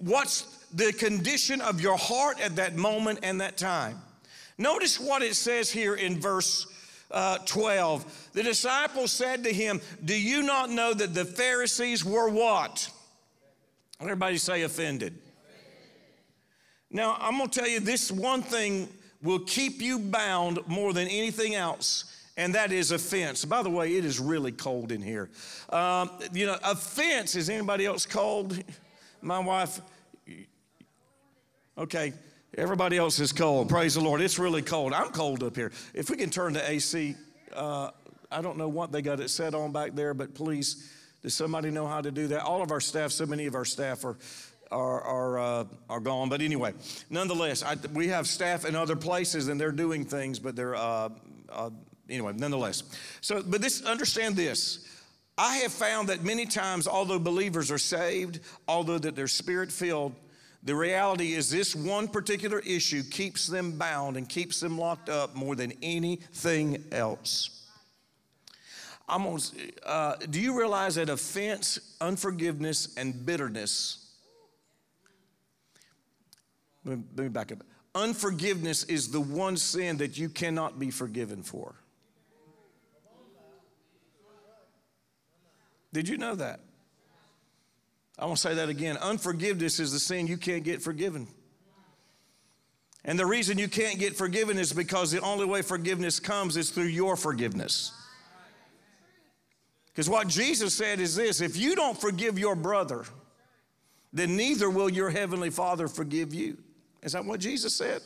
what's 0.00 0.42
the 0.72 0.92
condition 0.92 1.60
of 1.60 1.80
your 1.80 1.96
heart 1.96 2.40
at 2.40 2.54
that 2.56 2.76
moment 2.76 3.18
and 3.24 3.40
that 3.40 3.56
time. 3.56 3.98
Notice 4.56 5.00
what 5.00 5.22
it 5.22 5.34
says 5.34 5.70
here 5.70 5.96
in 5.96 6.20
verse 6.20 6.68
uh, 7.10 7.38
12. 7.46 8.30
The 8.32 8.44
disciples 8.44 9.10
said 9.10 9.42
to 9.42 9.52
him, 9.52 9.80
Do 10.04 10.14
you 10.14 10.42
not 10.44 10.70
know 10.70 10.94
that 10.94 11.14
the 11.14 11.24
Pharisees 11.24 12.04
were 12.04 12.28
what? 12.28 12.88
Everybody 14.00 14.36
say 14.36 14.62
offended. 14.62 15.18
Now, 16.90 17.16
I'm 17.20 17.38
going 17.38 17.48
to 17.48 17.58
tell 17.60 17.68
you 17.68 17.80
this 17.80 18.10
one 18.10 18.42
thing 18.42 18.88
will 19.22 19.40
keep 19.40 19.80
you 19.80 19.98
bound 19.98 20.58
more 20.66 20.92
than 20.92 21.06
anything 21.08 21.54
else 21.54 22.10
and 22.40 22.54
that 22.54 22.72
is 22.72 22.90
offense. 22.90 23.44
By 23.44 23.62
the 23.62 23.68
way, 23.68 23.96
it 23.96 24.04
is 24.06 24.18
really 24.18 24.50
cold 24.50 24.92
in 24.92 25.02
here. 25.02 25.28
Um, 25.68 26.10
you 26.32 26.46
know, 26.46 26.56
offense, 26.64 27.36
is 27.36 27.50
anybody 27.50 27.84
else 27.84 28.06
cold? 28.06 28.58
My 29.20 29.38
wife, 29.38 29.78
okay, 31.76 32.14
everybody 32.56 32.96
else 32.96 33.20
is 33.20 33.30
cold. 33.32 33.68
Praise 33.68 33.94
the 33.94 34.00
Lord. 34.00 34.22
It's 34.22 34.38
really 34.38 34.62
cold. 34.62 34.94
I'm 34.94 35.10
cold 35.10 35.42
up 35.42 35.54
here. 35.54 35.70
If 35.92 36.08
we 36.08 36.16
can 36.16 36.30
turn 36.30 36.54
the 36.54 36.68
AC, 36.70 37.14
uh, 37.54 37.90
I 38.32 38.40
don't 38.40 38.56
know 38.56 38.68
what 38.68 38.90
they 38.90 39.02
got 39.02 39.20
it 39.20 39.28
set 39.28 39.54
on 39.54 39.70
back 39.70 39.94
there, 39.94 40.14
but 40.14 40.32
please, 40.32 40.90
does 41.20 41.34
somebody 41.34 41.70
know 41.70 41.86
how 41.86 42.00
to 42.00 42.10
do 42.10 42.28
that? 42.28 42.42
All 42.42 42.62
of 42.62 42.70
our 42.70 42.80
staff, 42.80 43.10
so 43.10 43.26
many 43.26 43.44
of 43.44 43.54
our 43.54 43.66
staff 43.66 44.02
are 44.06 44.16
are 44.70 45.00
are, 45.02 45.38
uh, 45.38 45.64
are 45.88 46.00
gone. 46.00 46.28
But 46.28 46.40
anyway, 46.40 46.74
nonetheless, 47.08 47.62
I, 47.62 47.76
we 47.92 48.08
have 48.08 48.26
staff 48.26 48.64
in 48.64 48.74
other 48.74 48.96
places 48.96 49.48
and 49.48 49.60
they're 49.60 49.72
doing 49.72 50.04
things, 50.04 50.38
but 50.38 50.56
they're 50.56 50.76
uh, 50.76 51.10
uh, 51.48 51.70
anyway, 52.08 52.32
nonetheless. 52.36 52.82
So, 53.20 53.42
but 53.42 53.60
this, 53.60 53.84
understand 53.84 54.36
this. 54.36 54.86
I 55.38 55.56
have 55.58 55.72
found 55.72 56.08
that 56.10 56.22
many 56.22 56.44
times, 56.44 56.86
although 56.86 57.18
believers 57.18 57.70
are 57.70 57.78
saved, 57.78 58.40
although 58.68 58.98
that 58.98 59.16
they're 59.16 59.26
spirit 59.26 59.72
filled, 59.72 60.14
the 60.62 60.74
reality 60.74 61.32
is 61.32 61.50
this 61.50 61.74
one 61.74 62.08
particular 62.08 62.58
issue 62.58 63.02
keeps 63.02 63.46
them 63.46 63.78
bound 63.78 64.18
and 64.18 64.28
keeps 64.28 64.60
them 64.60 64.76
locked 64.76 65.08
up 65.08 65.34
more 65.34 65.56
than 65.56 65.72
anything 65.82 66.84
else. 66.92 67.64
I'm 69.08 69.24
gonna, 69.24 69.40
uh, 69.84 70.16
do 70.16 70.38
you 70.38 70.56
realize 70.56 70.96
that 70.96 71.08
offense, 71.08 71.96
unforgiveness, 72.00 72.94
and 72.96 73.24
bitterness? 73.24 73.99
Let 76.84 76.98
me, 76.98 77.04
let 77.16 77.22
me 77.24 77.28
back 77.28 77.52
up. 77.52 77.62
Unforgiveness 77.94 78.84
is 78.84 79.10
the 79.10 79.20
one 79.20 79.56
sin 79.56 79.98
that 79.98 80.16
you 80.16 80.28
cannot 80.28 80.78
be 80.78 80.90
forgiven 80.90 81.42
for. 81.42 81.74
Did 85.92 86.08
you 86.08 86.16
know 86.16 86.36
that? 86.36 86.60
I 88.18 88.26
want 88.26 88.36
to 88.36 88.42
say 88.42 88.54
that 88.54 88.68
again. 88.68 88.96
Unforgiveness 88.98 89.80
is 89.80 89.92
the 89.92 89.98
sin 89.98 90.26
you 90.26 90.36
can't 90.36 90.62
get 90.62 90.82
forgiven. 90.82 91.26
And 93.04 93.18
the 93.18 93.26
reason 93.26 93.58
you 93.58 93.66
can't 93.66 93.98
get 93.98 94.14
forgiven 94.14 94.58
is 94.58 94.72
because 94.72 95.10
the 95.10 95.20
only 95.20 95.46
way 95.46 95.62
forgiveness 95.62 96.20
comes 96.20 96.56
is 96.56 96.70
through 96.70 96.84
your 96.84 97.16
forgiveness. 97.16 97.92
Because 99.86 100.08
what 100.08 100.28
Jesus 100.28 100.74
said 100.74 101.00
is 101.00 101.16
this 101.16 101.40
if 101.40 101.56
you 101.56 101.74
don't 101.74 101.98
forgive 101.98 102.38
your 102.38 102.54
brother, 102.54 103.04
then 104.12 104.36
neither 104.36 104.68
will 104.68 104.90
your 104.90 105.10
heavenly 105.10 105.50
Father 105.50 105.88
forgive 105.88 106.34
you. 106.34 106.58
Is 107.02 107.12
that 107.12 107.24
what 107.24 107.40
Jesus 107.40 107.74
said? 107.74 108.02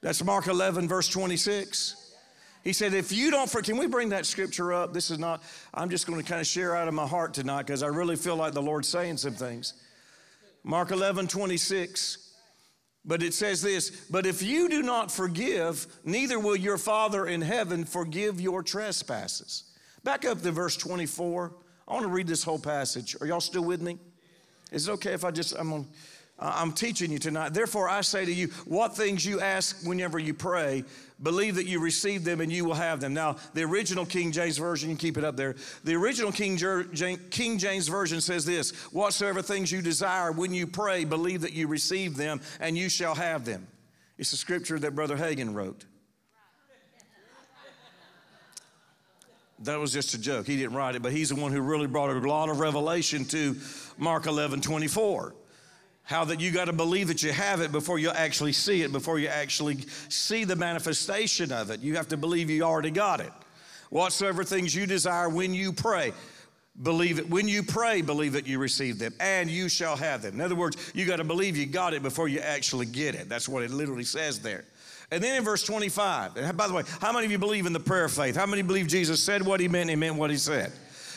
That's 0.00 0.22
Mark 0.22 0.46
11, 0.46 0.88
verse 0.88 1.08
26. 1.08 2.14
He 2.62 2.72
said, 2.72 2.92
if 2.94 3.12
you 3.12 3.30
don't, 3.30 3.48
for, 3.48 3.62
can 3.62 3.78
we 3.78 3.86
bring 3.86 4.10
that 4.10 4.26
scripture 4.26 4.72
up? 4.72 4.92
This 4.92 5.10
is 5.10 5.18
not, 5.18 5.42
I'm 5.72 5.90
just 5.90 6.06
going 6.06 6.20
to 6.20 6.28
kind 6.28 6.40
of 6.40 6.46
share 6.46 6.76
out 6.76 6.88
of 6.88 6.94
my 6.94 7.06
heart 7.06 7.34
tonight 7.34 7.62
because 7.62 7.82
I 7.82 7.86
really 7.86 8.16
feel 8.16 8.36
like 8.36 8.52
the 8.52 8.62
Lord's 8.62 8.88
saying 8.88 9.16
some 9.16 9.34
things. 9.34 9.74
Mark 10.64 10.90
11, 10.90 11.28
26. 11.28 12.26
But 13.04 13.22
it 13.22 13.32
says 13.32 13.62
this, 13.62 13.90
but 14.10 14.26
if 14.26 14.42
you 14.42 14.68
do 14.68 14.82
not 14.82 15.10
forgive, 15.10 15.86
neither 16.04 16.38
will 16.38 16.56
your 16.56 16.76
Father 16.76 17.26
in 17.26 17.40
heaven 17.40 17.84
forgive 17.84 18.38
your 18.40 18.62
trespasses. 18.62 19.64
Back 20.04 20.26
up 20.26 20.42
to 20.42 20.52
verse 20.52 20.76
24. 20.76 21.54
I 21.86 21.92
want 21.94 22.04
to 22.04 22.10
read 22.10 22.26
this 22.26 22.44
whole 22.44 22.58
passage. 22.58 23.16
Are 23.20 23.26
y'all 23.26 23.40
still 23.40 23.64
with 23.64 23.80
me? 23.80 23.98
Is 24.70 24.88
it 24.88 24.92
okay 24.92 25.12
if 25.14 25.24
I 25.24 25.30
just, 25.30 25.54
I'm 25.58 25.70
going 25.70 25.84
to, 25.84 25.90
I'm 26.40 26.72
teaching 26.72 27.10
you 27.10 27.18
tonight. 27.18 27.52
Therefore, 27.52 27.88
I 27.88 28.00
say 28.02 28.24
to 28.24 28.32
you, 28.32 28.48
what 28.64 28.96
things 28.96 29.26
you 29.26 29.40
ask 29.40 29.84
whenever 29.84 30.20
you 30.20 30.32
pray, 30.34 30.84
believe 31.20 31.56
that 31.56 31.66
you 31.66 31.80
receive 31.80 32.22
them 32.22 32.40
and 32.40 32.52
you 32.52 32.64
will 32.64 32.74
have 32.74 33.00
them. 33.00 33.12
Now, 33.12 33.36
the 33.54 33.64
original 33.64 34.06
King 34.06 34.30
James 34.30 34.56
Version, 34.56 34.88
you 34.88 34.94
can 34.94 35.00
keep 35.00 35.18
it 35.18 35.24
up 35.24 35.36
there. 35.36 35.56
The 35.82 35.94
original 35.94 36.30
King, 36.30 36.56
King 37.30 37.58
James 37.58 37.88
Version 37.88 38.20
says 38.20 38.44
this 38.44 38.70
Whatsoever 38.92 39.42
things 39.42 39.72
you 39.72 39.82
desire 39.82 40.30
when 40.30 40.54
you 40.54 40.68
pray, 40.68 41.04
believe 41.04 41.40
that 41.40 41.54
you 41.54 41.66
receive 41.66 42.16
them 42.16 42.40
and 42.60 42.78
you 42.78 42.88
shall 42.88 43.16
have 43.16 43.44
them. 43.44 43.66
It's 44.16 44.32
a 44.32 44.36
scripture 44.36 44.78
that 44.78 44.94
Brother 44.94 45.16
Hagin 45.16 45.54
wrote. 45.54 45.84
That 49.62 49.80
was 49.80 49.92
just 49.92 50.14
a 50.14 50.18
joke. 50.18 50.46
He 50.46 50.56
didn't 50.56 50.76
write 50.76 50.94
it, 50.94 51.02
but 51.02 51.10
he's 51.10 51.30
the 51.30 51.34
one 51.34 51.50
who 51.50 51.60
really 51.60 51.88
brought 51.88 52.10
a 52.10 52.18
lot 52.20 52.48
of 52.48 52.60
revelation 52.60 53.24
to 53.26 53.56
Mark 53.96 54.26
11 54.26 54.60
24 54.60 55.34
how 56.08 56.24
that 56.24 56.40
you 56.40 56.50
got 56.50 56.64
to 56.64 56.72
believe 56.72 57.08
that 57.08 57.22
you 57.22 57.30
have 57.30 57.60
it 57.60 57.70
before 57.70 57.98
you 57.98 58.08
actually 58.08 58.54
see 58.54 58.80
it, 58.80 58.90
before 58.90 59.18
you 59.18 59.28
actually 59.28 59.76
see 60.08 60.44
the 60.44 60.56
manifestation 60.56 61.52
of 61.52 61.70
it. 61.70 61.80
You 61.80 61.96
have 61.96 62.08
to 62.08 62.16
believe 62.16 62.48
you 62.48 62.62
already 62.62 62.90
got 62.90 63.20
it. 63.20 63.30
Whatsoever 63.90 64.42
things 64.42 64.74
you 64.74 64.86
desire 64.86 65.28
when 65.28 65.52
you 65.52 65.70
pray, 65.70 66.14
believe 66.82 67.18
it. 67.18 67.28
When 67.28 67.46
you 67.46 67.62
pray, 67.62 68.00
believe 68.00 68.32
that 68.32 68.46
you 68.46 68.58
receive 68.58 68.98
them, 68.98 69.12
and 69.20 69.50
you 69.50 69.68
shall 69.68 69.96
have 69.96 70.22
them. 70.22 70.36
In 70.36 70.40
other 70.40 70.54
words, 70.54 70.92
you 70.94 71.04
got 71.04 71.16
to 71.16 71.24
believe 71.24 71.58
you 71.58 71.66
got 71.66 71.92
it 71.92 72.02
before 72.02 72.26
you 72.26 72.38
actually 72.38 72.86
get 72.86 73.14
it. 73.14 73.28
That's 73.28 73.46
what 73.46 73.62
it 73.62 73.70
literally 73.70 74.04
says 74.04 74.40
there. 74.40 74.64
And 75.10 75.22
then 75.22 75.36
in 75.36 75.44
verse 75.44 75.62
25, 75.62 76.38
and 76.38 76.56
by 76.56 76.68
the 76.68 76.72
way, 76.72 76.84
how 77.02 77.12
many 77.12 77.26
of 77.26 77.32
you 77.32 77.38
believe 77.38 77.66
in 77.66 77.74
the 77.74 77.80
prayer 77.80 78.04
of 78.04 78.12
faith? 78.12 78.34
How 78.34 78.46
many 78.46 78.62
believe 78.62 78.86
Jesus 78.86 79.22
said 79.22 79.42
what 79.42 79.60
he 79.60 79.68
meant, 79.68 79.90
he 79.90 79.96
meant 79.96 80.16
what 80.16 80.30
he 80.30 80.38
said? 80.38 80.72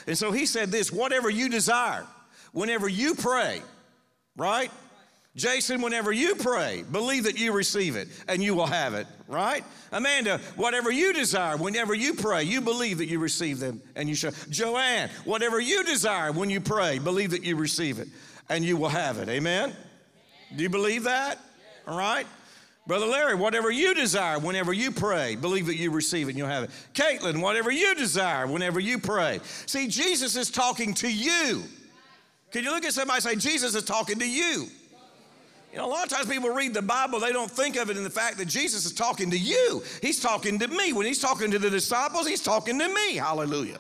And 0.06 0.18
so 0.18 0.34
he 0.34 0.46
said 0.46 0.70
this 0.70 0.92
whatever 0.92 1.30
you 1.30 1.48
desire, 1.48 2.06
whenever 2.52 2.90
you 2.90 3.16
pray, 3.16 3.62
right? 4.38 4.72
Jason, 5.36 5.82
whenever 5.82 6.12
you 6.12 6.36
pray, 6.36 6.84
believe 6.92 7.24
that 7.24 7.40
you 7.40 7.54
receive 7.54 7.96
it 7.96 8.10
and 8.28 8.44
you 8.44 8.54
will 8.54 8.66
have 8.66 8.94
it, 8.94 9.08
right? 9.30 9.64
Amanda, 9.94 10.40
whatever 10.58 10.92
you 10.92 11.14
desire, 11.14 11.56
whenever 11.56 11.94
you 11.94 12.14
pray, 12.14 12.44
you 12.44 12.60
believe 12.60 12.98
that 12.98 13.08
you 13.08 13.18
receive 13.18 13.60
them 13.60 13.82
and 13.96 14.10
you 14.10 14.16
shall. 14.16 14.34
Joanne, 14.50 15.10
whatever 15.24 15.62
you 15.62 15.86
desire 15.86 16.34
when 16.34 16.50
you 16.50 16.60
pray, 16.60 17.00
believe 17.00 17.32
that 17.32 17.46
you 17.46 17.56
receive 17.56 18.00
it 18.00 18.10
and 18.50 18.66
you 18.66 18.76
will 18.76 18.90
have 18.90 19.20
it. 19.20 19.30
Amen? 19.30 19.74
Do 20.54 20.64
you 20.64 20.70
believe 20.70 21.04
that? 21.04 21.40
All 21.88 21.98
right? 21.98 22.28
Brother 22.86 23.06
Larry, 23.06 23.36
whatever 23.36 23.72
you 23.72 23.94
desire 23.94 24.38
whenever 24.38 24.74
you 24.74 24.92
pray, 24.92 25.38
believe 25.38 25.68
that 25.68 25.78
you 25.78 25.92
receive 25.92 26.28
it 26.28 26.32
and 26.32 26.38
you'll 26.38 26.48
have 26.48 26.66
it. 26.66 26.72
Caitlin, 26.94 27.42
whatever 27.42 27.72
you 27.72 27.96
desire 27.96 28.48
whenever 28.48 28.82
you 28.82 28.98
pray. 28.98 29.40
See, 29.66 29.88
Jesus 29.88 30.36
is 30.36 30.52
talking 30.52 30.94
to 30.96 31.10
you. 31.10 31.64
Can 32.52 32.64
you 32.64 32.72
look 32.72 32.86
at 32.86 32.94
somebody 32.94 33.18
and 33.18 33.24
say, 33.24 33.36
Jesus 33.36 33.76
is 33.76 33.84
talking 33.84 34.20
to 34.20 34.30
you? 34.30 34.68
You 35.72 35.78
know, 35.78 35.86
a 35.86 35.88
lot 35.88 36.04
of 36.04 36.10
times 36.10 36.28
people 36.28 36.50
read 36.50 36.74
the 36.74 36.82
Bible, 36.82 37.22
they 37.22 37.32
don't 37.32 37.50
think 37.50 37.78
of 37.78 37.90
it 37.90 37.96
in 37.96 38.04
the 38.04 38.10
fact 38.10 38.38
that 38.38 38.48
Jesus 38.48 38.86
is 38.86 38.92
talking 38.92 39.32
to 39.32 39.38
you. 39.38 39.82
He's 40.02 40.20
talking 40.20 40.60
to 40.60 40.68
me. 40.68 40.92
When 40.92 41.06
he's 41.06 41.20
talking 41.20 41.50
to 41.52 41.60
the 41.60 41.70
disciples, 41.70 42.28
he's 42.28 42.44
talking 42.44 42.78
to 42.78 42.90
me. 42.90 43.16
Hallelujah. 43.16 43.78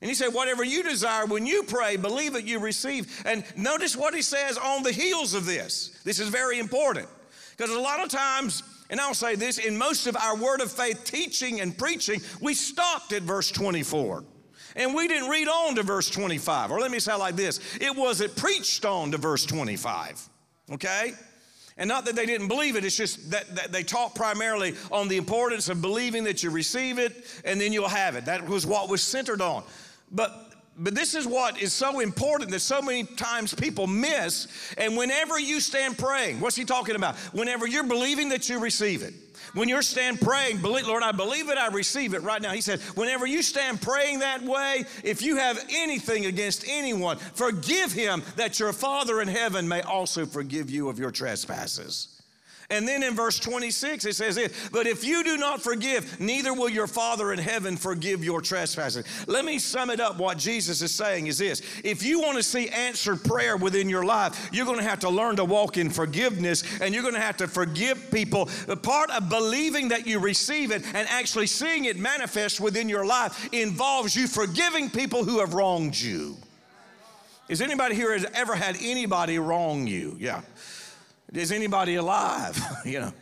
And 0.00 0.08
he 0.08 0.14
said, 0.14 0.28
Whatever 0.28 0.62
you 0.62 0.84
desire 0.84 1.26
when 1.26 1.46
you 1.46 1.64
pray, 1.64 1.96
believe 1.96 2.34
that 2.34 2.44
you 2.44 2.60
receive. 2.60 3.22
And 3.26 3.44
notice 3.56 3.96
what 3.96 4.14
he 4.14 4.22
says 4.22 4.56
on 4.56 4.84
the 4.84 4.92
heels 4.92 5.34
of 5.34 5.46
this. 5.46 6.00
This 6.04 6.20
is 6.20 6.28
very 6.28 6.60
important. 6.60 7.08
Because 7.56 7.74
a 7.74 7.80
lot 7.80 8.00
of 8.00 8.08
times, 8.08 8.62
and 8.88 9.00
I'll 9.00 9.12
say 9.12 9.34
this, 9.34 9.58
in 9.58 9.76
most 9.76 10.06
of 10.06 10.16
our 10.16 10.36
word 10.36 10.60
of 10.60 10.70
faith 10.70 11.04
teaching 11.04 11.60
and 11.60 11.76
preaching, 11.76 12.20
we 12.40 12.54
stopped 12.54 13.12
at 13.12 13.22
verse 13.22 13.50
24. 13.50 14.24
And 14.76 14.94
we 14.94 15.08
didn't 15.08 15.28
read 15.28 15.48
on 15.48 15.74
to 15.76 15.82
verse 15.82 16.10
25. 16.10 16.70
Or 16.70 16.80
let 16.80 16.90
me 16.90 16.98
say 16.98 17.14
it 17.14 17.18
like 17.18 17.36
this 17.36 17.60
it 17.80 17.94
wasn't 17.94 18.36
preached 18.36 18.84
on 18.84 19.10
to 19.12 19.18
verse 19.18 19.44
25 19.46 20.28
okay? 20.72 21.12
And 21.76 21.88
not 21.88 22.04
that 22.06 22.16
they 22.16 22.26
didn't 22.26 22.48
believe 22.48 22.76
it, 22.76 22.84
it's 22.84 22.96
just 22.96 23.30
that, 23.30 23.54
that, 23.56 23.72
they 23.72 23.82
taught 23.82 24.14
primarily 24.14 24.74
on 24.92 25.08
the 25.08 25.16
importance 25.16 25.68
of 25.68 25.80
believing 25.80 26.24
that 26.24 26.42
you 26.42 26.50
receive 26.50 26.98
it 26.98 27.24
and 27.44 27.60
then 27.60 27.72
you'll 27.72 27.88
have 27.88 28.16
it. 28.16 28.26
That 28.26 28.46
was 28.46 28.66
what 28.66 28.88
was 28.88 29.02
centered 29.02 29.40
on. 29.40 29.64
But 30.10 30.46
but 30.78 30.94
this 30.94 31.14
is 31.14 31.26
what 31.26 31.60
is 31.60 31.74
so 31.74 32.00
important 32.00 32.50
that 32.52 32.60
so 32.60 32.80
many 32.80 33.04
times 33.04 33.52
people 33.52 33.86
miss. 33.86 34.46
And 34.78 34.96
whenever 34.96 35.38
you 35.38 35.60
stand 35.60 35.98
praying, 35.98 36.40
what's 36.40 36.56
he 36.56 36.64
talking 36.64 36.96
about? 36.96 37.16
Whenever 37.34 37.66
you're 37.66 37.84
believing 37.84 38.30
that 38.30 38.48
you 38.48 38.58
receive 38.58 39.02
it. 39.02 39.12
When 39.54 39.68
you're 39.68 39.82
stand 39.82 40.20
praying, 40.20 40.58
believe, 40.58 40.86
Lord, 40.86 41.02
I 41.02 41.12
believe 41.12 41.48
it, 41.48 41.58
I 41.58 41.68
receive 41.68 42.14
it 42.14 42.22
right 42.22 42.40
now. 42.40 42.52
He 42.52 42.60
said, 42.60 42.80
whenever 42.94 43.26
you 43.26 43.42
stand 43.42 43.80
praying 43.82 44.20
that 44.20 44.42
way, 44.42 44.84
if 45.02 45.22
you 45.22 45.36
have 45.36 45.64
anything 45.70 46.26
against 46.26 46.64
anyone, 46.68 47.16
forgive 47.16 47.92
him 47.92 48.22
that 48.36 48.60
your 48.60 48.72
Father 48.72 49.20
in 49.20 49.28
heaven 49.28 49.66
may 49.68 49.82
also 49.82 50.26
forgive 50.26 50.70
you 50.70 50.88
of 50.88 50.98
your 50.98 51.10
trespasses. 51.10 52.19
And 52.70 52.86
then 52.86 53.02
in 53.02 53.14
verse 53.14 53.40
26, 53.40 54.04
it 54.04 54.14
says, 54.14 54.38
But 54.70 54.86
if 54.86 55.04
you 55.04 55.24
do 55.24 55.36
not 55.36 55.60
forgive, 55.60 56.20
neither 56.20 56.54
will 56.54 56.68
your 56.68 56.86
Father 56.86 57.32
in 57.32 57.38
heaven 57.40 57.76
forgive 57.76 58.22
your 58.22 58.40
trespasses. 58.40 59.04
Let 59.26 59.44
me 59.44 59.58
sum 59.58 59.90
it 59.90 59.98
up. 59.98 60.18
What 60.18 60.38
Jesus 60.38 60.80
is 60.80 60.94
saying 60.94 61.26
is 61.26 61.38
this 61.38 61.62
if 61.82 62.04
you 62.04 62.20
want 62.20 62.36
to 62.36 62.42
see 62.44 62.68
answered 62.68 63.24
prayer 63.24 63.56
within 63.56 63.88
your 63.88 64.04
life, 64.04 64.50
you're 64.52 64.66
going 64.66 64.78
to 64.78 64.84
have 64.84 65.00
to 65.00 65.10
learn 65.10 65.36
to 65.36 65.44
walk 65.44 65.78
in 65.78 65.90
forgiveness 65.90 66.62
and 66.80 66.94
you're 66.94 67.02
going 67.02 67.14
to 67.14 67.20
have 67.20 67.36
to 67.38 67.48
forgive 67.48 68.10
people. 68.12 68.44
The 68.66 68.76
part 68.76 69.10
of 69.10 69.28
believing 69.28 69.88
that 69.88 70.06
you 70.06 70.20
receive 70.20 70.70
it 70.70 70.84
and 70.94 71.08
actually 71.08 71.48
seeing 71.48 71.86
it 71.86 71.98
manifest 71.98 72.60
within 72.60 72.88
your 72.88 73.04
life 73.04 73.52
involves 73.52 74.14
you 74.14 74.28
forgiving 74.28 74.90
people 74.90 75.24
who 75.24 75.40
have 75.40 75.54
wronged 75.54 76.00
you. 76.00 76.36
Is 77.48 77.60
anybody 77.60 77.96
here 77.96 78.12
has 78.12 78.24
ever 78.32 78.54
had 78.54 78.76
anybody 78.80 79.40
wrong 79.40 79.88
you? 79.88 80.16
Yeah. 80.20 80.42
Is 81.32 81.52
anybody 81.52 81.94
alive? 81.94 82.60
you 82.84 83.00
know, 83.00 83.12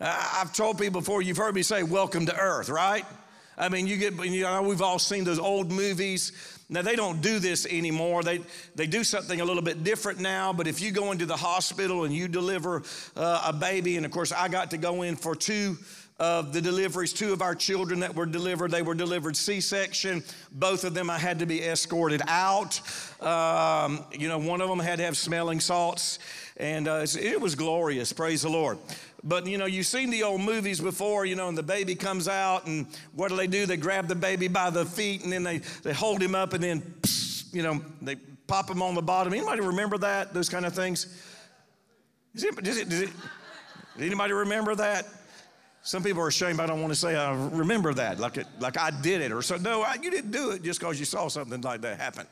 I've 0.00 0.52
told 0.52 0.78
people 0.78 1.00
before, 1.00 1.22
you've 1.22 1.38
heard 1.38 1.54
me 1.54 1.62
say, 1.62 1.82
Welcome 1.82 2.26
to 2.26 2.36
Earth, 2.36 2.68
right? 2.68 3.04
I 3.56 3.68
mean, 3.68 3.86
you 3.86 3.96
get, 3.96 4.14
you 4.24 4.42
know, 4.42 4.62
we've 4.62 4.82
all 4.82 5.00
seen 5.00 5.24
those 5.24 5.38
old 5.38 5.72
movies. 5.72 6.32
Now, 6.68 6.82
they 6.82 6.94
don't 6.94 7.20
do 7.20 7.40
this 7.40 7.66
anymore. 7.66 8.22
They, 8.22 8.40
they 8.76 8.86
do 8.86 9.02
something 9.02 9.40
a 9.40 9.44
little 9.44 9.62
bit 9.62 9.82
different 9.82 10.20
now, 10.20 10.52
but 10.52 10.68
if 10.68 10.80
you 10.80 10.92
go 10.92 11.10
into 11.10 11.26
the 11.26 11.36
hospital 11.36 12.04
and 12.04 12.14
you 12.14 12.28
deliver 12.28 12.82
uh, 13.16 13.42
a 13.46 13.52
baby, 13.52 13.96
and 13.96 14.06
of 14.06 14.12
course, 14.12 14.30
I 14.30 14.48
got 14.48 14.70
to 14.70 14.76
go 14.76 15.02
in 15.02 15.16
for 15.16 15.34
two 15.34 15.76
of 16.18 16.52
the 16.52 16.60
deliveries, 16.60 17.12
two 17.12 17.32
of 17.32 17.42
our 17.42 17.54
children 17.54 18.00
that 18.00 18.14
were 18.14 18.26
delivered, 18.26 18.70
they 18.70 18.82
were 18.82 18.94
delivered 18.94 19.36
C 19.36 19.60
section. 19.60 20.24
Both 20.50 20.84
of 20.84 20.92
them 20.92 21.10
I 21.10 21.18
had 21.18 21.38
to 21.38 21.46
be 21.46 21.62
escorted 21.62 22.22
out. 22.26 22.80
Um, 23.20 24.04
you 24.12 24.28
know, 24.28 24.38
one 24.38 24.60
of 24.60 24.68
them 24.68 24.80
had 24.80 24.98
to 24.98 25.04
have 25.04 25.16
smelling 25.16 25.60
salts. 25.60 26.18
And 26.56 26.88
uh, 26.88 27.06
it 27.20 27.40
was 27.40 27.54
glorious, 27.54 28.12
praise 28.12 28.42
the 28.42 28.48
Lord. 28.48 28.78
But 29.22 29.46
you 29.46 29.58
know, 29.58 29.66
you've 29.66 29.86
seen 29.86 30.10
the 30.10 30.24
old 30.24 30.40
movies 30.40 30.80
before, 30.80 31.24
you 31.24 31.36
know, 31.36 31.48
and 31.48 31.56
the 31.56 31.62
baby 31.62 31.94
comes 31.94 32.26
out, 32.28 32.66
and 32.66 32.86
what 33.14 33.28
do 33.28 33.36
they 33.36 33.46
do? 33.46 33.66
They 33.66 33.76
grab 33.76 34.08
the 34.08 34.14
baby 34.14 34.48
by 34.48 34.70
the 34.70 34.84
feet, 34.84 35.22
and 35.22 35.32
then 35.32 35.42
they, 35.42 35.58
they 35.58 35.92
hold 35.92 36.20
him 36.20 36.34
up, 36.34 36.52
and 36.52 36.62
then, 36.62 36.94
you 37.52 37.62
know, 37.62 37.80
they 38.02 38.16
pop 38.46 38.68
him 38.70 38.82
on 38.82 38.94
the 38.94 39.02
bottom. 39.02 39.32
Anybody 39.32 39.60
remember 39.60 39.98
that? 39.98 40.34
Those 40.34 40.48
kind 40.48 40.66
of 40.66 40.74
things? 40.74 41.06
Does, 42.34 42.78
it, 42.78 43.10
anybody 43.98 44.32
remember 44.32 44.74
that? 44.76 45.06
Some 45.88 46.02
people 46.02 46.20
are 46.20 46.28
ashamed. 46.28 46.60
I 46.60 46.66
don't 46.66 46.82
want 46.82 46.92
to 46.92 46.98
say 46.98 47.16
I 47.16 47.32
remember 47.32 47.94
that, 47.94 48.20
like 48.20 48.36
it, 48.36 48.46
like 48.60 48.76
I 48.76 48.90
did 48.90 49.22
it, 49.22 49.32
or 49.32 49.40
so. 49.40 49.56
No, 49.56 49.80
I, 49.80 49.94
you 49.94 50.10
didn't 50.10 50.32
do 50.32 50.50
it 50.50 50.62
just 50.62 50.80
because 50.80 51.00
you 51.00 51.06
saw 51.06 51.28
something 51.28 51.62
like 51.62 51.80
that 51.80 51.98
happen. 51.98 52.26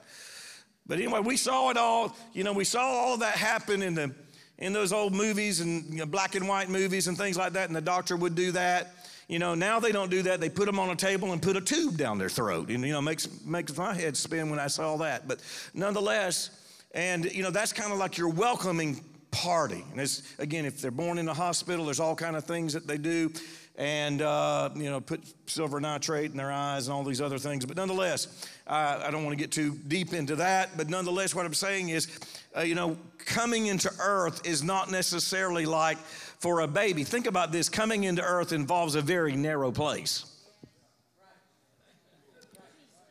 But 0.86 0.98
anyway, 0.98 1.20
we 1.20 1.38
saw 1.38 1.70
it 1.70 1.78
all. 1.78 2.14
You 2.34 2.44
know, 2.44 2.52
we 2.52 2.64
saw 2.64 2.82
all 2.82 3.16
that 3.16 3.36
happen 3.36 3.82
in 3.82 3.94
the 3.94 4.14
in 4.58 4.74
those 4.74 4.92
old 4.92 5.14
movies 5.14 5.60
and 5.60 5.90
you 5.90 6.00
know, 6.00 6.04
black 6.04 6.34
and 6.34 6.46
white 6.46 6.68
movies 6.68 7.08
and 7.08 7.16
things 7.16 7.38
like 7.38 7.54
that. 7.54 7.68
And 7.68 7.74
the 7.74 7.80
doctor 7.80 8.14
would 8.14 8.34
do 8.34 8.52
that. 8.52 8.92
You 9.26 9.38
know, 9.38 9.54
now 9.54 9.80
they 9.80 9.90
don't 9.90 10.10
do 10.10 10.20
that. 10.24 10.38
They 10.38 10.50
put 10.50 10.66
them 10.66 10.78
on 10.78 10.90
a 10.90 10.94
table 10.94 11.32
and 11.32 11.40
put 11.40 11.56
a 11.56 11.62
tube 11.62 11.96
down 11.96 12.18
their 12.18 12.28
throat. 12.28 12.68
And 12.68 12.84
you 12.84 12.92
know, 12.92 13.00
makes 13.00 13.26
makes 13.42 13.74
my 13.74 13.94
head 13.94 14.18
spin 14.18 14.50
when 14.50 14.58
I 14.58 14.66
saw 14.66 14.98
that. 14.98 15.26
But 15.26 15.40
nonetheless, 15.72 16.50
and 16.92 17.24
you 17.24 17.42
know, 17.42 17.50
that's 17.50 17.72
kind 17.72 17.90
of 17.90 17.96
like 17.96 18.18
your 18.18 18.28
welcoming 18.28 19.02
party. 19.30 19.84
And 19.90 20.00
it's, 20.00 20.22
again, 20.38 20.64
if 20.64 20.80
they're 20.80 20.90
born 20.90 21.18
in 21.18 21.28
a 21.28 21.34
hospital, 21.34 21.84
there's 21.84 22.00
all 22.00 22.14
kind 22.14 22.36
of 22.36 22.44
things 22.44 22.72
that 22.72 22.86
they 22.86 22.98
do. 22.98 23.32
And 23.78 24.22
uh, 24.22 24.70
you 24.74 24.88
know 24.88 25.02
put 25.02 25.20
silver 25.46 25.80
nitrate 25.80 26.30
in 26.30 26.36
their 26.38 26.50
eyes 26.50 26.88
and 26.88 26.94
all 26.94 27.04
these 27.04 27.20
other 27.20 27.38
things. 27.38 27.66
But 27.66 27.76
nonetheless 27.76 28.48
i 28.66 29.10
don't 29.10 29.22
want 29.22 29.36
to 29.36 29.42
get 29.42 29.52
too 29.52 29.76
deep 29.86 30.14
into 30.14 30.36
that. 30.36 30.78
But 30.78 30.88
nonetheless 30.88 31.34
what 31.34 31.44
i'm 31.44 31.52
saying 31.52 31.90
is 31.90 32.08
uh, 32.56 32.62
you 32.62 32.74
know 32.74 32.96
coming 33.18 33.66
into 33.66 33.92
earth 34.00 34.46
is 34.46 34.64
not 34.64 34.90
necessarily 34.90 35.66
like 35.66 35.98
for 35.98 36.60
a 36.60 36.66
baby. 36.66 37.04
Think 37.04 37.26
about 37.26 37.52
this. 37.52 37.68
Coming 37.68 38.04
into 38.04 38.22
earth 38.22 38.52
involves 38.52 38.94
a 38.94 39.02
very 39.02 39.36
narrow 39.36 39.70
place. 39.70 40.24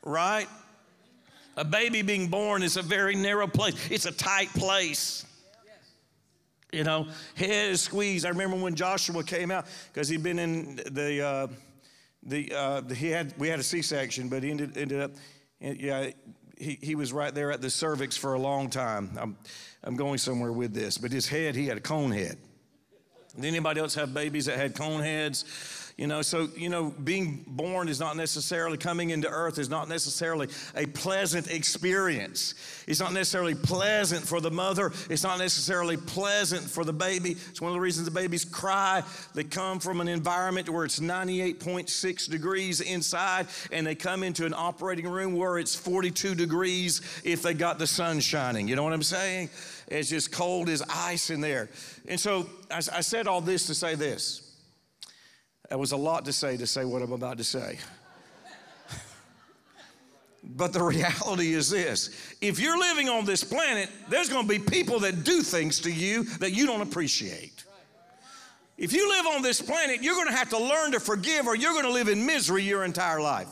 Right? 0.04 0.48
A 1.58 1.64
baby 1.64 2.02
being 2.02 2.28
born 2.28 2.64
is 2.64 2.76
a 2.76 2.82
very 2.82 3.16
narrow 3.16 3.46
place. 3.48 3.76
It's 3.92 4.08
a 4.08 4.12
tight 4.12 4.50
place 4.50 5.26
you 6.76 6.84
know, 6.84 7.08
head 7.36 7.72
is 7.72 7.82
squeezed. 7.82 8.26
I 8.26 8.30
remember 8.30 8.58
when 8.58 8.76
Joshua 8.76 9.24
came 9.24 9.50
out 9.50 9.66
because 9.92 10.10
he'd 10.10 10.24
been 10.24 10.40
in 10.40 10.76
the, 10.92 11.26
uh, 11.26 11.48
the, 12.24 12.52
uh, 12.54 12.82
he 12.94 13.10
had, 13.10 13.34
we 13.38 13.48
had 13.48 13.60
a 13.60 13.64
C-section, 13.64 14.28
but 14.28 14.44
he 14.44 14.52
ended, 14.52 14.78
ended 14.78 15.02
up, 15.02 15.12
yeah, 15.60 16.10
he, 16.58 16.78
he 16.82 16.96
was 16.96 17.14
right 17.14 17.34
there 17.34 17.52
at 17.52 17.62
the 17.62 17.70
cervix 17.70 18.18
for 18.18 18.34
a 18.34 18.40
long 18.40 18.70
time. 18.70 19.18
I'm, 19.20 19.38
I'm 19.84 19.96
going 19.96 20.18
somewhere 20.18 20.52
with 20.52 20.74
this, 20.74 20.98
but 20.98 21.12
his 21.12 21.28
head, 21.28 21.56
he 21.56 21.68
had 21.68 21.78
a 21.78 21.82
cone 21.82 22.12
head. 22.12 22.38
Did 23.36 23.46
anybody 23.46 23.80
else 23.80 23.96
have 23.96 24.14
babies 24.14 24.46
that 24.46 24.58
had 24.58 24.76
cone 24.76 25.02
heads? 25.02 25.85
You 25.98 26.08
know, 26.08 26.22
so, 26.22 26.50
you 26.58 26.68
know, 26.68 26.94
being 27.06 27.46
born 27.48 27.88
is 27.88 28.02
not 28.02 28.18
necessarily, 28.18 28.78
coming 28.78 29.12
into 29.12 29.30
earth 29.30 29.58
is 29.58 29.70
not 29.70 29.88
necessarily 29.88 30.50
a 30.76 30.86
pleasant 30.88 31.50
experience. 31.50 32.54
It's 32.86 33.00
not 33.00 33.14
necessarily 33.14 33.56
pleasant 33.56 34.28
for 34.28 34.42
the 34.42 34.52
mother. 34.52 34.92
It's 35.10 35.24
not 35.24 35.40
necessarily 35.40 35.96
pleasant 35.96 36.64
for 36.64 36.84
the 36.84 36.92
baby. 36.92 37.38
It's 37.50 37.62
one 37.62 37.70
of 37.70 37.76
the 37.76 37.80
reasons 37.80 38.04
the 38.06 38.12
babies 38.12 38.44
cry. 38.44 39.04
They 39.36 39.46
come 39.46 39.80
from 39.80 40.02
an 40.02 40.10
environment 40.10 40.68
where 40.68 40.84
it's 40.84 41.00
98.6 41.00 42.30
degrees 42.30 42.82
inside, 42.82 43.48
and 43.72 43.88
they 43.88 43.96
come 43.96 44.24
into 44.24 44.46
an 44.46 44.54
operating 44.54 45.08
room 45.08 45.38
where 45.38 45.60
it's 45.60 45.76
42 45.76 46.36
degrees 46.36 47.22
if 47.24 47.42
they 47.42 47.54
got 47.54 47.80
the 47.80 47.88
sun 47.88 48.20
shining. 48.20 48.68
You 48.68 48.76
know 48.76 48.84
what 48.84 48.92
I'm 48.92 49.02
saying? 49.02 49.50
It's 49.88 50.10
just 50.10 50.34
cold 50.34 50.68
as 50.68 50.84
ice 50.94 51.30
in 51.30 51.40
there. 51.40 51.70
And 52.10 52.20
so 52.20 52.50
I, 52.70 52.78
I 52.80 53.02
said 53.02 53.28
all 53.28 53.40
this 53.40 53.68
to 53.68 53.74
say 53.74 53.96
this 53.96 54.45
that 55.70 55.80
was 55.80 55.92
a 55.92 55.98
lot 55.98 56.26
to 56.26 56.34
say 56.34 56.58
to 56.58 56.68
say 56.68 56.86
what 56.86 57.02
I'm 57.02 57.12
about 57.12 57.38
to 57.38 57.44
say. 57.44 57.78
but 60.44 60.74
the 60.74 60.84
reality 60.84 61.54
is 61.54 61.70
this 61.70 62.36
if 62.42 62.60
you're 62.60 62.78
living 62.78 63.10
on 63.10 63.26
this 63.26 63.44
planet, 63.44 63.90
there's 64.10 64.30
going 64.30 64.48
to 64.48 64.50
be 64.50 64.60
people 64.60 65.00
that 65.00 65.24
do 65.24 65.42
things 65.42 65.80
to 65.82 65.92
you 65.92 66.24
that 66.40 66.52
you 66.52 66.66
don't 66.66 66.82
appreciate. 66.82 67.64
If 68.78 68.92
you 68.92 69.08
live 69.10 69.26
on 69.28 69.42
this 69.42 69.62
planet, 69.62 70.04
you're 70.04 70.16
going 70.16 70.28
to 70.28 70.36
have 70.36 70.50
to 70.50 70.60
learn 70.60 70.92
to 70.92 71.00
forgive 71.00 71.48
or 71.48 71.56
you're 71.56 71.72
going 71.72 71.86
to 71.86 71.92
live 71.92 72.10
in 72.10 72.26
misery 72.26 72.64
your 72.64 72.84
entire 72.84 73.22
life. 73.22 73.48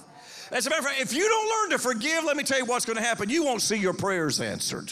As 0.52 0.68
a 0.68 0.70
matter 0.70 0.82
of 0.82 0.86
fact, 0.86 1.00
if 1.00 1.14
you 1.14 1.28
don't 1.28 1.50
learn 1.50 1.70
to 1.72 1.80
forgive, 1.80 2.26
let 2.26 2.36
me 2.36 2.44
tell 2.44 2.60
you 2.60 2.66
what's 2.66 2.86
going 2.86 2.98
to 2.98 3.04
happen. 3.04 3.30
You 3.30 3.44
won't 3.44 3.62
see 3.62 3.78
your 3.78 3.94
prayers 3.94 4.42
answered. 4.42 4.92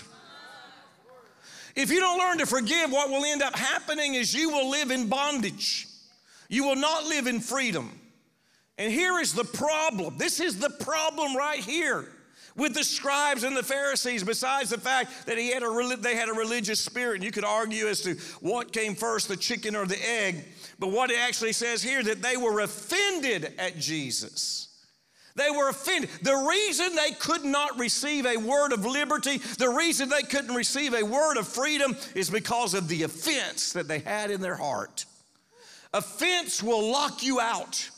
If 1.75 1.91
you 1.91 1.99
don't 1.99 2.17
learn 2.17 2.38
to 2.39 2.45
forgive, 2.45 2.91
what 2.91 3.10
will 3.10 3.25
end 3.25 3.41
up 3.41 3.55
happening 3.55 4.15
is 4.15 4.34
you 4.34 4.49
will 4.49 4.69
live 4.69 4.89
in 4.89 5.07
bondage. 5.07 5.88
You 6.52 6.66
will 6.66 6.76
not 6.76 7.06
live 7.06 7.28
in 7.28 7.40
freedom. 7.40 7.98
And 8.78 8.92
here 8.92 9.20
is 9.20 9.34
the 9.34 9.46
problem. 9.46 10.18
This 10.18 10.42
is 10.42 10.60
the 10.60 10.70
problem 10.70 11.34
right 11.36 11.60
here 11.60 12.06
with 12.58 12.74
the 12.74 12.84
scribes 12.84 13.46
and 13.46 13.56
the 13.56 13.64
Pharisees, 13.64 14.22
besides 14.22 14.70
the 14.70 14.78
fact 14.78 15.28
that 15.28 15.38
he 15.38 15.52
had 15.54 15.64
a, 15.64 15.98
they 15.98 16.18
had 16.18 16.28
a 16.28 16.34
religious 16.34 16.82
spirit. 16.82 17.16
And 17.16 17.24
you 17.24 17.32
could 17.32 17.46
argue 17.46 17.88
as 17.88 18.02
to 18.02 18.16
what 18.42 18.74
came 18.74 18.96
first, 18.96 19.30
the 19.30 19.38
chicken 19.38 19.78
or 19.78 19.86
the 19.86 19.98
egg. 20.06 20.44
But 20.78 20.92
what 20.92 21.10
it 21.10 21.20
actually 21.20 21.54
says 21.54 21.82
here, 21.82 22.04
that 22.04 22.22
they 22.22 22.36
were 22.36 22.60
offended 22.60 23.54
at 23.58 23.78
Jesus. 23.78 24.68
They 25.38 25.52
were 25.52 25.70
offended. 25.70 26.10
The 26.22 26.36
reason 26.36 26.94
they 26.98 27.12
could 27.12 27.46
not 27.46 27.80
receive 27.80 28.26
a 28.26 28.36
word 28.36 28.74
of 28.74 28.86
liberty, 28.86 29.38
the 29.38 29.70
reason 29.70 30.10
they 30.10 30.24
couldn't 30.24 30.54
receive 30.54 30.94
a 30.94 31.04
word 31.04 31.38
of 31.38 31.48
freedom 31.48 31.96
is 32.14 32.30
because 32.30 32.74
of 32.74 32.90
the 32.90 33.04
offense 33.04 33.72
that 33.72 33.88
they 33.88 34.00
had 34.00 34.32
in 34.32 34.42
their 34.42 34.58
heart. 34.58 35.06
Offense 35.93 36.63
will 36.63 36.91
lock 36.91 37.23
you 37.23 37.39
out. 37.39 37.89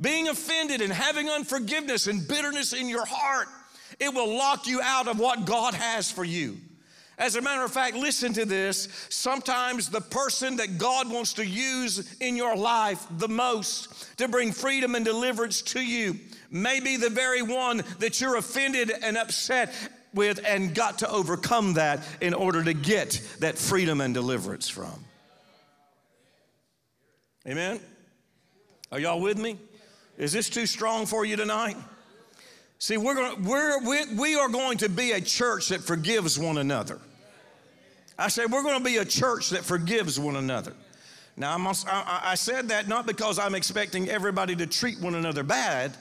Being 0.00 0.28
offended 0.28 0.80
and 0.80 0.92
having 0.92 1.28
unforgiveness 1.28 2.06
and 2.06 2.26
bitterness 2.26 2.72
in 2.72 2.88
your 2.88 3.06
heart, 3.06 3.48
it 3.98 4.12
will 4.12 4.36
lock 4.36 4.66
you 4.66 4.80
out 4.82 5.08
of 5.08 5.18
what 5.18 5.46
God 5.46 5.74
has 5.74 6.10
for 6.10 6.24
you. 6.24 6.58
As 7.18 7.34
a 7.36 7.40
matter 7.40 7.64
of 7.64 7.72
fact, 7.72 7.96
listen 7.96 8.34
to 8.34 8.44
this. 8.44 8.88
Sometimes 9.08 9.88
the 9.88 10.02
person 10.02 10.56
that 10.56 10.76
God 10.76 11.10
wants 11.10 11.32
to 11.34 11.46
use 11.46 12.14
in 12.20 12.36
your 12.36 12.54
life 12.54 13.06
the 13.10 13.28
most 13.28 14.18
to 14.18 14.28
bring 14.28 14.52
freedom 14.52 14.94
and 14.94 15.04
deliverance 15.04 15.62
to 15.62 15.80
you 15.80 16.18
may 16.50 16.78
be 16.78 16.96
the 16.96 17.08
very 17.08 17.40
one 17.40 17.82
that 18.00 18.20
you're 18.20 18.36
offended 18.36 18.92
and 19.02 19.16
upset 19.16 19.74
with 20.12 20.40
and 20.46 20.74
got 20.74 20.98
to 20.98 21.10
overcome 21.10 21.74
that 21.74 22.00
in 22.20 22.34
order 22.34 22.62
to 22.62 22.74
get 22.74 23.20
that 23.40 23.56
freedom 23.56 24.02
and 24.02 24.12
deliverance 24.12 24.68
from. 24.68 25.04
Amen? 27.46 27.78
Are 28.90 28.98
y'all 28.98 29.20
with 29.20 29.38
me? 29.38 29.56
Is 30.18 30.32
this 30.32 30.50
too 30.50 30.66
strong 30.66 31.06
for 31.06 31.24
you 31.24 31.36
tonight? 31.36 31.76
See, 32.78 32.96
we're 32.96 33.14
gonna 33.14 33.48
we're, 33.48 33.78
we, 33.88 34.14
we 34.14 34.34
are 34.34 34.48
going 34.48 34.78
to 34.78 34.88
be 34.88 35.12
a 35.12 35.20
church 35.20 35.68
that 35.68 35.80
forgives 35.80 36.38
one 36.40 36.58
another. 36.58 36.98
I 38.18 38.28
said, 38.28 38.50
we're 38.50 38.62
going 38.62 38.78
to 38.78 38.84
be 38.84 38.96
a 38.96 39.04
church 39.04 39.50
that 39.50 39.62
forgives 39.62 40.18
one 40.18 40.36
another. 40.36 40.72
Now, 41.36 41.54
I'm, 41.54 41.66
I, 41.66 42.20
I 42.24 42.34
said 42.34 42.68
that 42.70 42.88
not 42.88 43.06
because 43.06 43.38
I'm 43.38 43.54
expecting 43.54 44.08
everybody 44.08 44.56
to 44.56 44.66
treat 44.66 45.00
one 45.00 45.14
another 45.14 45.42
bad 45.42 45.96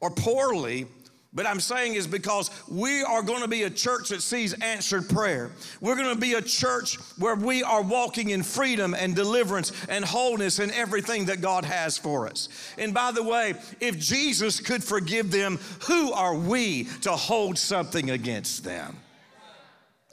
or 0.00 0.10
poorly, 0.10 0.86
but 1.36 1.46
I'm 1.46 1.60
saying 1.60 1.94
is 1.94 2.06
because 2.06 2.50
we 2.66 3.02
are 3.02 3.22
going 3.22 3.42
to 3.42 3.48
be 3.48 3.64
a 3.64 3.70
church 3.70 4.08
that 4.08 4.22
sees 4.22 4.54
answered 4.54 5.06
prayer. 5.06 5.50
We're 5.82 5.94
going 5.94 6.14
to 6.14 6.20
be 6.20 6.32
a 6.32 6.40
church 6.40 6.96
where 7.18 7.34
we 7.34 7.62
are 7.62 7.82
walking 7.82 8.30
in 8.30 8.42
freedom 8.42 8.94
and 8.94 9.14
deliverance 9.14 9.70
and 9.90 10.02
wholeness 10.02 10.58
and 10.58 10.72
everything 10.72 11.26
that 11.26 11.42
God 11.42 11.66
has 11.66 11.98
for 11.98 12.26
us. 12.26 12.48
And 12.78 12.94
by 12.94 13.12
the 13.12 13.22
way, 13.22 13.52
if 13.80 13.98
Jesus 13.98 14.60
could 14.60 14.82
forgive 14.82 15.30
them, 15.30 15.58
who 15.86 16.10
are 16.12 16.34
we 16.34 16.84
to 17.02 17.12
hold 17.12 17.58
something 17.58 18.10
against 18.10 18.64
them? 18.64 18.96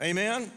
Amen? 0.02 0.52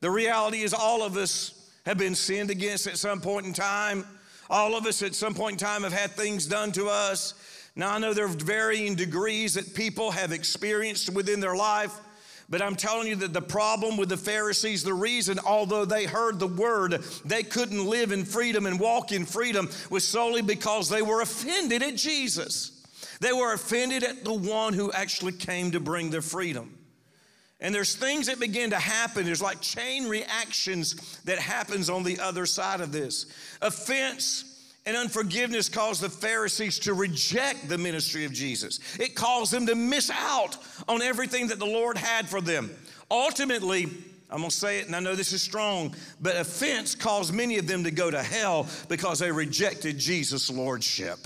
The 0.00 0.10
reality 0.10 0.60
is, 0.60 0.74
all 0.74 1.02
of 1.02 1.16
us 1.16 1.70
have 1.86 1.96
been 1.96 2.14
sinned 2.14 2.50
against 2.50 2.86
at 2.86 2.98
some 2.98 3.22
point 3.22 3.46
in 3.46 3.54
time. 3.54 4.04
All 4.50 4.76
of 4.76 4.84
us 4.84 5.02
at 5.02 5.14
some 5.14 5.32
point 5.32 5.52
in 5.52 5.66
time 5.66 5.84
have 5.84 5.92
had 5.92 6.10
things 6.10 6.44
done 6.44 6.70
to 6.72 6.88
us. 6.88 7.32
Now, 7.80 7.94
I 7.94 7.98
know 7.98 8.12
there 8.12 8.26
are 8.26 8.28
varying 8.28 8.94
degrees 8.94 9.54
that 9.54 9.72
people 9.72 10.10
have 10.10 10.32
experienced 10.32 11.08
within 11.14 11.40
their 11.40 11.56
life, 11.56 11.98
but 12.50 12.60
I'm 12.60 12.76
telling 12.76 13.08
you 13.08 13.16
that 13.16 13.32
the 13.32 13.40
problem 13.40 13.96
with 13.96 14.10
the 14.10 14.18
Pharisees, 14.18 14.82
the 14.82 14.92
reason, 14.92 15.38
although 15.38 15.86
they 15.86 16.04
heard 16.04 16.38
the 16.38 16.46
word, 16.46 17.02
they 17.24 17.42
couldn't 17.42 17.86
live 17.86 18.12
in 18.12 18.26
freedom 18.26 18.66
and 18.66 18.78
walk 18.78 19.12
in 19.12 19.24
freedom 19.24 19.70
was 19.88 20.06
solely 20.06 20.42
because 20.42 20.90
they 20.90 21.00
were 21.00 21.22
offended 21.22 21.82
at 21.82 21.96
Jesus. 21.96 22.86
They 23.20 23.32
were 23.32 23.54
offended 23.54 24.04
at 24.04 24.24
the 24.24 24.34
one 24.34 24.74
who 24.74 24.92
actually 24.92 25.32
came 25.32 25.70
to 25.70 25.80
bring 25.80 26.10
their 26.10 26.20
freedom. 26.20 26.76
And 27.60 27.74
there's 27.74 27.96
things 27.96 28.26
that 28.26 28.38
begin 28.38 28.68
to 28.70 28.78
happen. 28.78 29.24
There's 29.24 29.40
like 29.40 29.62
chain 29.62 30.06
reactions 30.06 31.18
that 31.24 31.38
happens 31.38 31.88
on 31.88 32.02
the 32.02 32.20
other 32.20 32.44
side 32.44 32.82
of 32.82 32.92
this. 32.92 33.24
Offense 33.62 34.59
and 34.86 34.96
unforgiveness 34.96 35.68
caused 35.68 36.00
the 36.00 36.08
Pharisees 36.08 36.78
to 36.80 36.94
reject 36.94 37.68
the 37.68 37.78
ministry 37.78 38.24
of 38.24 38.32
Jesus. 38.32 38.80
It 38.98 39.14
caused 39.14 39.52
them 39.52 39.66
to 39.66 39.74
miss 39.74 40.10
out 40.10 40.56
on 40.88 41.02
everything 41.02 41.48
that 41.48 41.58
the 41.58 41.66
Lord 41.66 41.96
had 41.96 42.28
for 42.28 42.40
them. 42.40 42.70
Ultimately, 43.10 43.84
I'm 44.30 44.38
gonna 44.38 44.50
say 44.50 44.78
it, 44.78 44.86
and 44.86 44.94
I 44.94 45.00
know 45.00 45.14
this 45.14 45.32
is 45.32 45.42
strong, 45.42 45.94
but 46.20 46.36
offense 46.36 46.94
caused 46.94 47.34
many 47.34 47.58
of 47.58 47.66
them 47.66 47.84
to 47.84 47.90
go 47.90 48.10
to 48.10 48.22
hell 48.22 48.66
because 48.88 49.18
they 49.18 49.30
rejected 49.30 49.98
Jesus' 49.98 50.50
lordship. 50.50 51.18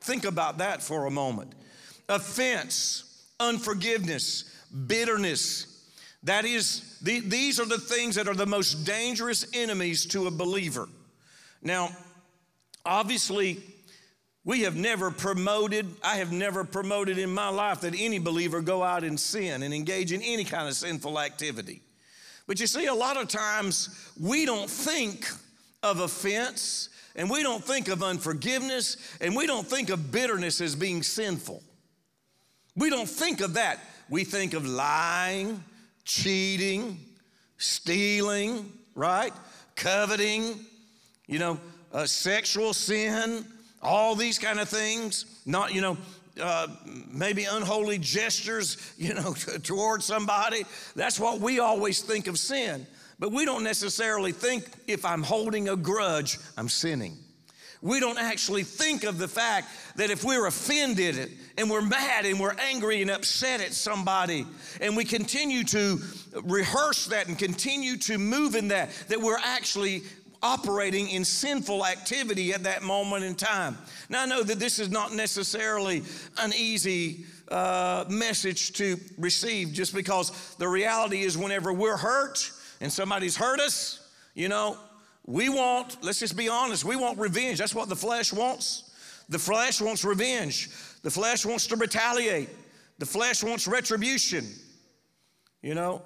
Think 0.00 0.24
about 0.24 0.58
that 0.58 0.82
for 0.82 1.06
a 1.06 1.10
moment. 1.10 1.52
Offense, 2.08 3.26
unforgiveness, 3.38 4.44
bitterness. 4.86 5.84
That 6.22 6.44
is, 6.44 6.98
the, 7.02 7.20
these 7.20 7.60
are 7.60 7.66
the 7.66 7.78
things 7.78 8.14
that 8.14 8.28
are 8.28 8.34
the 8.34 8.46
most 8.46 8.84
dangerous 8.84 9.46
enemies 9.52 10.06
to 10.06 10.26
a 10.26 10.30
believer. 10.30 10.88
Now, 11.62 11.90
obviously, 12.86 13.62
we 14.44 14.60
have 14.60 14.76
never 14.76 15.10
promoted, 15.10 15.86
I 16.02 16.16
have 16.16 16.32
never 16.32 16.64
promoted 16.64 17.18
in 17.18 17.30
my 17.30 17.48
life 17.48 17.80
that 17.82 17.94
any 17.98 18.18
believer 18.18 18.60
go 18.60 18.82
out 18.82 19.04
and 19.04 19.18
sin 19.18 19.62
and 19.62 19.74
engage 19.74 20.12
in 20.12 20.22
any 20.22 20.44
kind 20.44 20.68
of 20.68 20.74
sinful 20.74 21.18
activity. 21.18 21.82
But 22.46 22.60
you 22.60 22.66
see, 22.66 22.86
a 22.86 22.94
lot 22.94 23.20
of 23.20 23.28
times 23.28 24.12
we 24.20 24.46
don't 24.46 24.70
think 24.70 25.28
of 25.82 26.00
offense 26.00 26.88
and 27.16 27.28
we 27.28 27.42
don't 27.42 27.64
think 27.64 27.88
of 27.88 28.02
unforgiveness 28.02 28.96
and 29.20 29.34
we 29.34 29.46
don't 29.46 29.66
think 29.66 29.90
of 29.90 30.12
bitterness 30.12 30.60
as 30.60 30.76
being 30.76 31.02
sinful. 31.02 31.62
We 32.76 32.88
don't 32.88 33.08
think 33.08 33.40
of 33.40 33.54
that 33.54 33.80
we 34.08 34.24
think 34.24 34.54
of 34.54 34.66
lying, 34.66 35.62
cheating, 36.04 37.00
stealing, 37.58 38.72
right? 38.94 39.32
Coveting, 39.74 40.54
you 41.26 41.38
know, 41.38 41.60
uh, 41.96 42.04
sexual 42.04 42.74
sin, 42.74 43.46
all 43.82 44.14
these 44.14 44.38
kind 44.38 44.60
of 44.60 44.68
things. 44.68 45.40
Not, 45.46 45.72
you 45.74 45.80
know, 45.80 45.96
uh, 46.40 46.66
maybe 47.10 47.44
unholy 47.44 47.96
gestures, 47.98 48.76
you 48.98 49.14
know, 49.14 49.32
toward 49.62 50.02
somebody. 50.02 50.64
That's 50.94 51.18
what 51.18 51.40
we 51.40 51.58
always 51.58 52.02
think 52.02 52.26
of 52.26 52.38
sin. 52.38 52.86
But 53.18 53.32
we 53.32 53.46
don't 53.46 53.64
necessarily 53.64 54.32
think 54.32 54.68
if 54.86 55.06
I'm 55.06 55.22
holding 55.22 55.70
a 55.70 55.76
grudge, 55.76 56.38
I'm 56.58 56.68
sinning 56.68 57.16
we 57.82 58.00
don't 58.00 58.18
actually 58.18 58.64
think 58.64 59.04
of 59.04 59.18
the 59.18 59.28
fact 59.28 59.68
that 59.96 60.10
if 60.10 60.24
we're 60.24 60.46
offended 60.46 61.32
and 61.56 61.70
we're 61.70 61.82
mad 61.82 62.24
and 62.24 62.40
we're 62.40 62.56
angry 62.58 63.02
and 63.02 63.10
upset 63.10 63.60
at 63.60 63.72
somebody 63.72 64.46
and 64.80 64.96
we 64.96 65.04
continue 65.04 65.62
to 65.62 66.00
rehearse 66.42 67.06
that 67.06 67.28
and 67.28 67.38
continue 67.38 67.96
to 67.98 68.18
move 68.18 68.54
in 68.54 68.68
that, 68.68 68.90
that 69.08 69.20
we're 69.20 69.38
actually 69.38 70.02
operating 70.42 71.08
in 71.08 71.24
sinful 71.24 71.84
activity 71.84 72.52
at 72.52 72.64
that 72.64 72.82
moment 72.82 73.24
in 73.24 73.34
time. 73.34 73.76
Now, 74.08 74.22
I 74.22 74.26
know 74.26 74.42
that 74.42 74.58
this 74.58 74.78
is 74.78 74.90
not 74.90 75.12
necessarily 75.12 76.02
an 76.38 76.52
easy 76.56 77.24
uh, 77.48 78.04
message 78.08 78.72
to 78.74 78.96
receive 79.18 79.72
just 79.72 79.94
because 79.94 80.54
the 80.56 80.68
reality 80.68 81.22
is, 81.22 81.38
whenever 81.38 81.72
we're 81.72 81.96
hurt 81.96 82.50
and 82.80 82.92
somebody's 82.92 83.36
hurt 83.36 83.60
us, 83.60 84.08
you 84.34 84.48
know, 84.48 84.76
we 85.24 85.48
want, 85.48 85.96
let's 86.02 86.20
just 86.20 86.36
be 86.36 86.48
honest, 86.48 86.84
we 86.84 86.96
want 86.96 87.18
revenge. 87.18 87.58
That's 87.58 87.74
what 87.74 87.88
the 87.88 87.96
flesh 87.96 88.32
wants. 88.32 88.94
The 89.28 89.38
flesh 89.38 89.80
wants 89.80 90.04
revenge. 90.04 90.70
The 91.02 91.10
flesh 91.10 91.44
wants 91.44 91.66
to 91.68 91.76
retaliate. 91.76 92.48
The 92.98 93.06
flesh 93.06 93.42
wants 93.42 93.66
retribution. 93.66 94.46
You 95.62 95.74
know, 95.74 96.02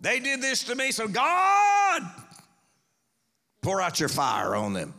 they 0.00 0.20
did 0.20 0.42
this 0.42 0.64
to 0.64 0.74
me, 0.74 0.92
so 0.92 1.08
God, 1.08 2.02
pour 3.60 3.80
out 3.80 4.00
your 4.00 4.08
fire 4.08 4.54
on 4.54 4.72
them. 4.72 4.94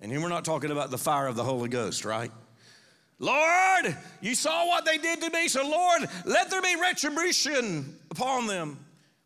And 0.00 0.10
here 0.10 0.20
we're 0.20 0.28
not 0.28 0.44
talking 0.44 0.70
about 0.70 0.90
the 0.90 0.98
fire 0.98 1.26
of 1.26 1.36
the 1.36 1.44
Holy 1.44 1.68
Ghost, 1.68 2.04
right? 2.04 2.30
Lord, 3.18 3.96
you 4.22 4.34
saw 4.34 4.66
what 4.66 4.86
they 4.86 4.96
did 4.96 5.20
to 5.20 5.30
me, 5.30 5.46
so 5.46 5.62
Lord, 5.68 6.08
let 6.24 6.50
there 6.50 6.62
be 6.62 6.74
retribution 6.80 7.98
upon 8.10 8.46
them. 8.46 8.78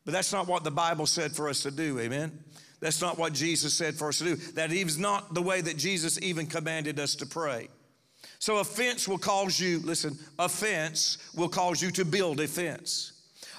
But 0.05 0.13
that's 0.13 0.33
not 0.33 0.49
what 0.49 0.65
the 0.65 0.71
Bible 0.71 1.07
said 1.07 1.33
for 1.33 1.49
us 1.49 1.63
to 1.63 1.71
do, 1.71 1.99
amen? 2.01 2.37
That's 2.81 3.01
not 3.01 3.19
what 3.19 3.33
Jesus 3.33 3.73
said 3.73 3.95
for 3.95 4.09
us 4.09 4.19
to 4.19 4.25
do. 4.25 4.37
That 4.53 4.73
is 4.73 4.99
not 4.99 5.33
the 5.33 5.41
way 5.41 5.61
that 5.61 5.79
Jesus 5.79 6.21
even 6.21 6.47
commanded 6.47 6.99
us 6.99 7.15
to 7.17 7.27
pray. 7.27 7.69
So 8.41 8.59
offense 8.59 9.09
will 9.09 9.17
cause 9.17 9.59
you, 9.59 9.79
listen, 9.79 10.19
offense 10.39 11.17
will 11.35 11.49
cause 11.49 11.81
you 11.81 11.91
to 11.93 12.05
build 12.05 12.41
a 12.41 12.49
fence. 12.49 13.14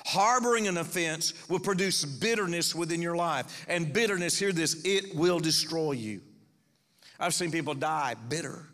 Harboring 0.06 0.68
an 0.68 0.78
offense 0.78 1.34
will 1.50 1.60
produce 1.60 2.06
bitterness 2.06 2.76
within 2.76 3.02
your 3.02 3.15
life. 3.15 3.65
And 3.68 3.91
bitterness, 3.91 4.38
hear 4.38 4.52
this, 4.52 4.82
it 4.86 5.15
will 5.15 5.39
destroy 5.39 5.94
you. 5.94 6.22
I've 7.20 7.34
seen 7.34 7.52
people 7.52 7.74
die 7.74 8.15
bitter. 8.30 8.68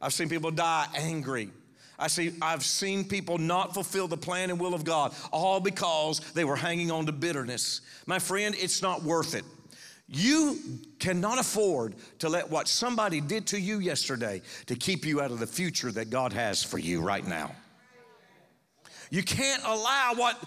I've 0.00 0.12
seen 0.12 0.28
people 0.28 0.50
die 0.50 0.86
angry. 0.96 1.50
I 1.98 2.08
see, 2.08 2.32
I've 2.42 2.64
seen 2.64 3.04
people 3.04 3.38
not 3.38 3.74
fulfill 3.74 4.08
the 4.08 4.16
plan 4.16 4.50
and 4.50 4.58
will 4.58 4.74
of 4.74 4.82
God, 4.82 5.14
all 5.30 5.60
because 5.60 6.18
they 6.32 6.44
were 6.44 6.56
hanging 6.56 6.90
on 6.90 7.06
to 7.06 7.12
bitterness. 7.12 7.80
My 8.06 8.18
friend, 8.18 8.56
it's 8.58 8.82
not 8.82 9.04
worth 9.04 9.36
it. 9.36 9.44
You 10.08 10.58
cannot 10.98 11.38
afford 11.38 11.94
to 12.18 12.28
let 12.28 12.50
what 12.50 12.66
somebody 12.66 13.20
did 13.20 13.46
to 13.48 13.60
you 13.60 13.78
yesterday 13.78 14.42
to 14.66 14.74
keep 14.74 15.06
you 15.06 15.20
out 15.20 15.30
of 15.30 15.38
the 15.38 15.46
future 15.46 15.92
that 15.92 16.10
God 16.10 16.32
has 16.32 16.62
for 16.62 16.78
you 16.78 17.00
right 17.00 17.24
now. 17.24 17.54
You 19.10 19.22
can't 19.22 19.62
allow 19.62 20.14
what, 20.16 20.42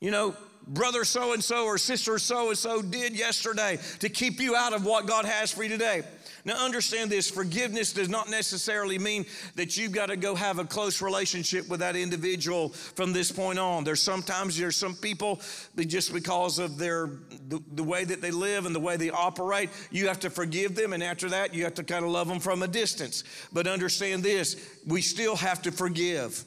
you 0.00 0.10
know, 0.10 0.34
brother 0.66 1.04
so 1.04 1.32
and 1.32 1.42
so 1.42 1.64
or 1.64 1.78
sister 1.78 2.18
so 2.18 2.48
and 2.48 2.58
so 2.58 2.82
did 2.82 3.16
yesterday 3.16 3.78
to 4.00 4.08
keep 4.08 4.40
you 4.40 4.56
out 4.56 4.72
of 4.72 4.84
what 4.84 5.06
God 5.06 5.24
has 5.24 5.52
for 5.52 5.62
you 5.62 5.68
today. 5.68 6.02
Now, 6.44 6.64
understand 6.64 7.10
this 7.10 7.28
forgiveness 7.28 7.92
does 7.92 8.08
not 8.08 8.30
necessarily 8.30 9.00
mean 9.00 9.26
that 9.56 9.76
you've 9.76 9.90
got 9.90 10.06
to 10.06 10.16
go 10.16 10.36
have 10.36 10.60
a 10.60 10.64
close 10.64 11.02
relationship 11.02 11.68
with 11.68 11.80
that 11.80 11.96
individual 11.96 12.68
from 12.68 13.12
this 13.12 13.32
point 13.32 13.58
on. 13.58 13.82
There's 13.82 14.00
sometimes 14.00 14.56
there's 14.56 14.76
some 14.76 14.94
people 14.94 15.40
that 15.74 15.86
just 15.86 16.12
because 16.12 16.60
of 16.60 16.78
their 16.78 17.10
the, 17.48 17.60
the 17.72 17.82
way 17.82 18.04
that 18.04 18.20
they 18.20 18.30
live 18.30 18.64
and 18.64 18.72
the 18.72 18.80
way 18.80 18.96
they 18.96 19.10
operate, 19.10 19.70
you 19.90 20.06
have 20.06 20.20
to 20.20 20.30
forgive 20.30 20.76
them, 20.76 20.92
and 20.92 21.02
after 21.02 21.28
that, 21.30 21.52
you 21.52 21.64
have 21.64 21.74
to 21.74 21.84
kind 21.84 22.04
of 22.04 22.12
love 22.12 22.28
them 22.28 22.38
from 22.38 22.62
a 22.62 22.68
distance. 22.68 23.24
But 23.52 23.66
understand 23.66 24.22
this 24.22 24.78
we 24.86 25.02
still 25.02 25.34
have 25.34 25.62
to 25.62 25.72
forgive. 25.72 26.44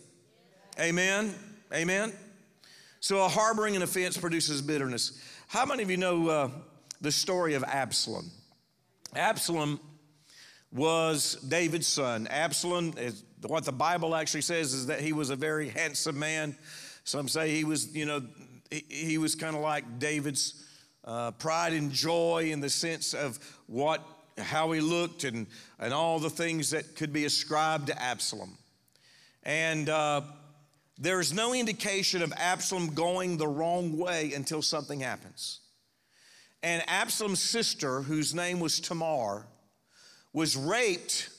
Amen. 0.79 1.35
Amen. 1.73 2.13
So, 3.01 3.23
a 3.23 3.29
harboring 3.29 3.77
an 3.77 3.81
offense 3.81 4.17
produces 4.17 4.61
bitterness. 4.61 5.21
How 5.47 5.65
many 5.65 5.83
of 5.83 5.89
you 5.89 5.95
know 5.95 6.27
uh, 6.27 6.49
the 6.99 7.11
story 7.11 7.53
of 7.53 7.63
Absalom? 7.63 8.29
Absalom 9.15 9.79
was 10.71 11.35
David's 11.47 11.87
son. 11.87 12.27
Absalom, 12.27 12.93
is, 12.97 13.23
what 13.47 13.63
the 13.63 13.71
Bible 13.71 14.15
actually 14.15 14.41
says 14.41 14.73
is 14.73 14.87
that 14.87 14.99
he 14.99 15.13
was 15.13 15.29
a 15.29 15.37
very 15.37 15.69
handsome 15.69 16.19
man. 16.19 16.57
Some 17.05 17.29
say 17.29 17.55
he 17.55 17.63
was, 17.63 17.95
you 17.95 18.05
know, 18.05 18.21
he, 18.69 18.83
he 18.89 19.17
was 19.17 19.33
kind 19.33 19.55
of 19.55 19.61
like 19.61 19.99
David's 19.99 20.65
uh, 21.05 21.31
pride 21.31 21.71
and 21.71 21.93
joy 21.93 22.49
in 22.51 22.59
the 22.59 22.69
sense 22.69 23.13
of 23.13 23.39
what, 23.67 24.05
how 24.37 24.73
he 24.73 24.81
looked 24.81 25.23
and, 25.23 25.47
and 25.79 25.93
all 25.93 26.19
the 26.19 26.29
things 26.29 26.71
that 26.71 26.97
could 26.97 27.13
be 27.13 27.23
ascribed 27.23 27.87
to 27.87 28.01
Absalom. 28.01 28.57
And 29.43 29.87
uh, 29.87 30.21
there's 30.99 31.33
no 31.33 31.53
indication 31.53 32.21
of 32.21 32.33
Absalom 32.35 32.93
going 32.93 33.37
the 33.37 33.47
wrong 33.47 33.97
way 33.97 34.33
until 34.33 34.61
something 34.61 34.99
happens. 34.99 35.61
And 36.61 36.83
Absalom's 36.87 37.41
sister, 37.41 38.01
whose 38.01 38.35
name 38.35 38.59
was 38.59 38.81
Tamar, 38.81 39.47
was 40.33 40.57
raped 40.57 41.29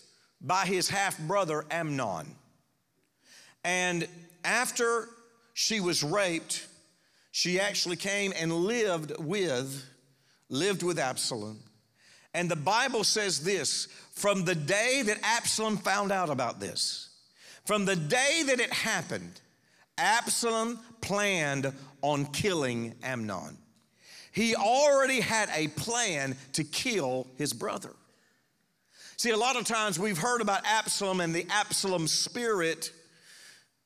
by 0.40 0.64
his 0.64 0.88
half 0.88 1.18
brother 1.18 1.66
Amnon. 1.70 2.27
And 3.62 4.09
after 4.42 5.09
she 5.53 5.81
was 5.81 6.03
raped, 6.03 6.66
she 7.31 7.61
actually 7.61 7.96
came 7.96 8.33
and 8.35 8.53
lived 8.53 9.12
with 9.18 9.85
lived 10.49 10.83
with 10.83 10.99
Absalom. 10.99 11.61
And 12.35 12.51
the 12.51 12.57
Bible 12.57 13.05
says 13.05 13.44
this, 13.44 13.87
from 14.12 14.44
the 14.44 14.55
day 14.55 15.03
that 15.07 15.18
Absalom 15.23 15.77
found 15.77 16.11
out 16.11 16.29
about 16.29 16.59
this, 16.59 17.11
from 17.64 17.85
the 17.85 17.94
day 17.94 18.42
that 18.46 18.59
it 18.59 18.73
happened, 18.73 19.40
Absalom 20.00 20.78
planned 21.00 21.72
on 22.02 22.26
killing 22.26 22.94
Amnon. 23.02 23.56
He 24.32 24.54
already 24.54 25.20
had 25.20 25.48
a 25.54 25.68
plan 25.68 26.36
to 26.54 26.64
kill 26.64 27.26
his 27.36 27.52
brother. 27.52 27.94
See, 29.16 29.30
a 29.30 29.36
lot 29.36 29.56
of 29.56 29.64
times 29.64 29.98
we've 29.98 30.18
heard 30.18 30.40
about 30.40 30.64
Absalom 30.64 31.20
and 31.20 31.34
the 31.34 31.46
Absalom 31.50 32.06
spirit 32.06 32.92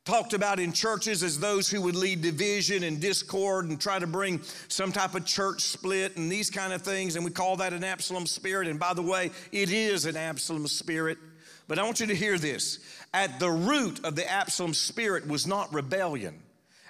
talked 0.04 0.34
about 0.34 0.60
in 0.60 0.72
churches 0.72 1.22
as 1.22 1.40
those 1.40 1.68
who 1.70 1.80
would 1.80 1.96
lead 1.96 2.20
division 2.20 2.84
and 2.84 3.00
discord 3.00 3.68
and 3.68 3.80
try 3.80 3.98
to 3.98 4.06
bring 4.06 4.40
some 4.68 4.92
type 4.92 5.14
of 5.14 5.24
church 5.24 5.62
split 5.62 6.16
and 6.16 6.30
these 6.30 6.50
kind 6.50 6.72
of 6.72 6.82
things. 6.82 7.16
And 7.16 7.24
we 7.24 7.30
call 7.30 7.56
that 7.56 7.72
an 7.72 7.82
Absalom 7.82 8.26
spirit. 8.26 8.68
And 8.68 8.78
by 8.78 8.92
the 8.92 9.02
way, 9.02 9.30
it 9.50 9.72
is 9.72 10.04
an 10.04 10.16
Absalom 10.16 10.68
spirit. 10.68 11.18
But 11.66 11.78
I 11.78 11.82
want 11.84 12.00
you 12.00 12.06
to 12.06 12.14
hear 12.14 12.36
this. 12.36 12.78
At 13.14 13.38
the 13.38 13.48
root 13.48 14.04
of 14.04 14.16
the 14.16 14.28
Absalom 14.28 14.74
spirit 14.74 15.28
was 15.28 15.46
not 15.46 15.72
rebellion. 15.72 16.34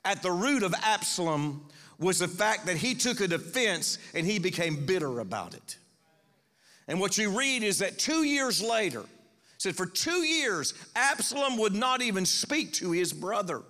At 0.07 0.23
the 0.23 0.33
root 0.33 0.63
of 0.63 0.75
Absalom 0.83 1.67
was 1.99 2.19
the 2.19 2.29
fact 2.29 2.65
that 2.65 2.79
he 2.79 2.95
took 2.95 3.21
a 3.21 3.29
defense 3.29 3.99
and 4.15 4.27
he 4.27 4.39
became 4.39 4.87
bitter 4.87 5.21
about 5.21 5.53
it. 5.53 5.77
And 6.89 6.99
what 6.99 7.19
you 7.19 7.39
read 7.39 7.63
is 7.63 7.79
that 7.81 7.99
two 7.99 8.25
years 8.25 8.63
later, 8.63 9.05
said 9.59 9.77
for 9.77 9.85
two 9.85 10.25
years, 10.25 10.73
Absalom 10.97 11.59
would 11.59 11.75
not 11.75 12.01
even 12.01 12.25
speak 12.25 12.73
to 12.75 12.91
his 12.91 13.13
brother. 13.13 13.61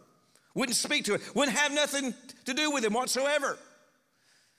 Wouldn't 0.55 0.77
speak 0.77 1.05
to 1.07 1.15
him, 1.15 1.21
wouldn't 1.35 1.57
have 1.57 1.73
nothing 1.73 2.15
to 2.45 2.55
do 2.55 2.71
with 2.71 2.85
him 2.85 2.93
whatsoever. 2.93 3.59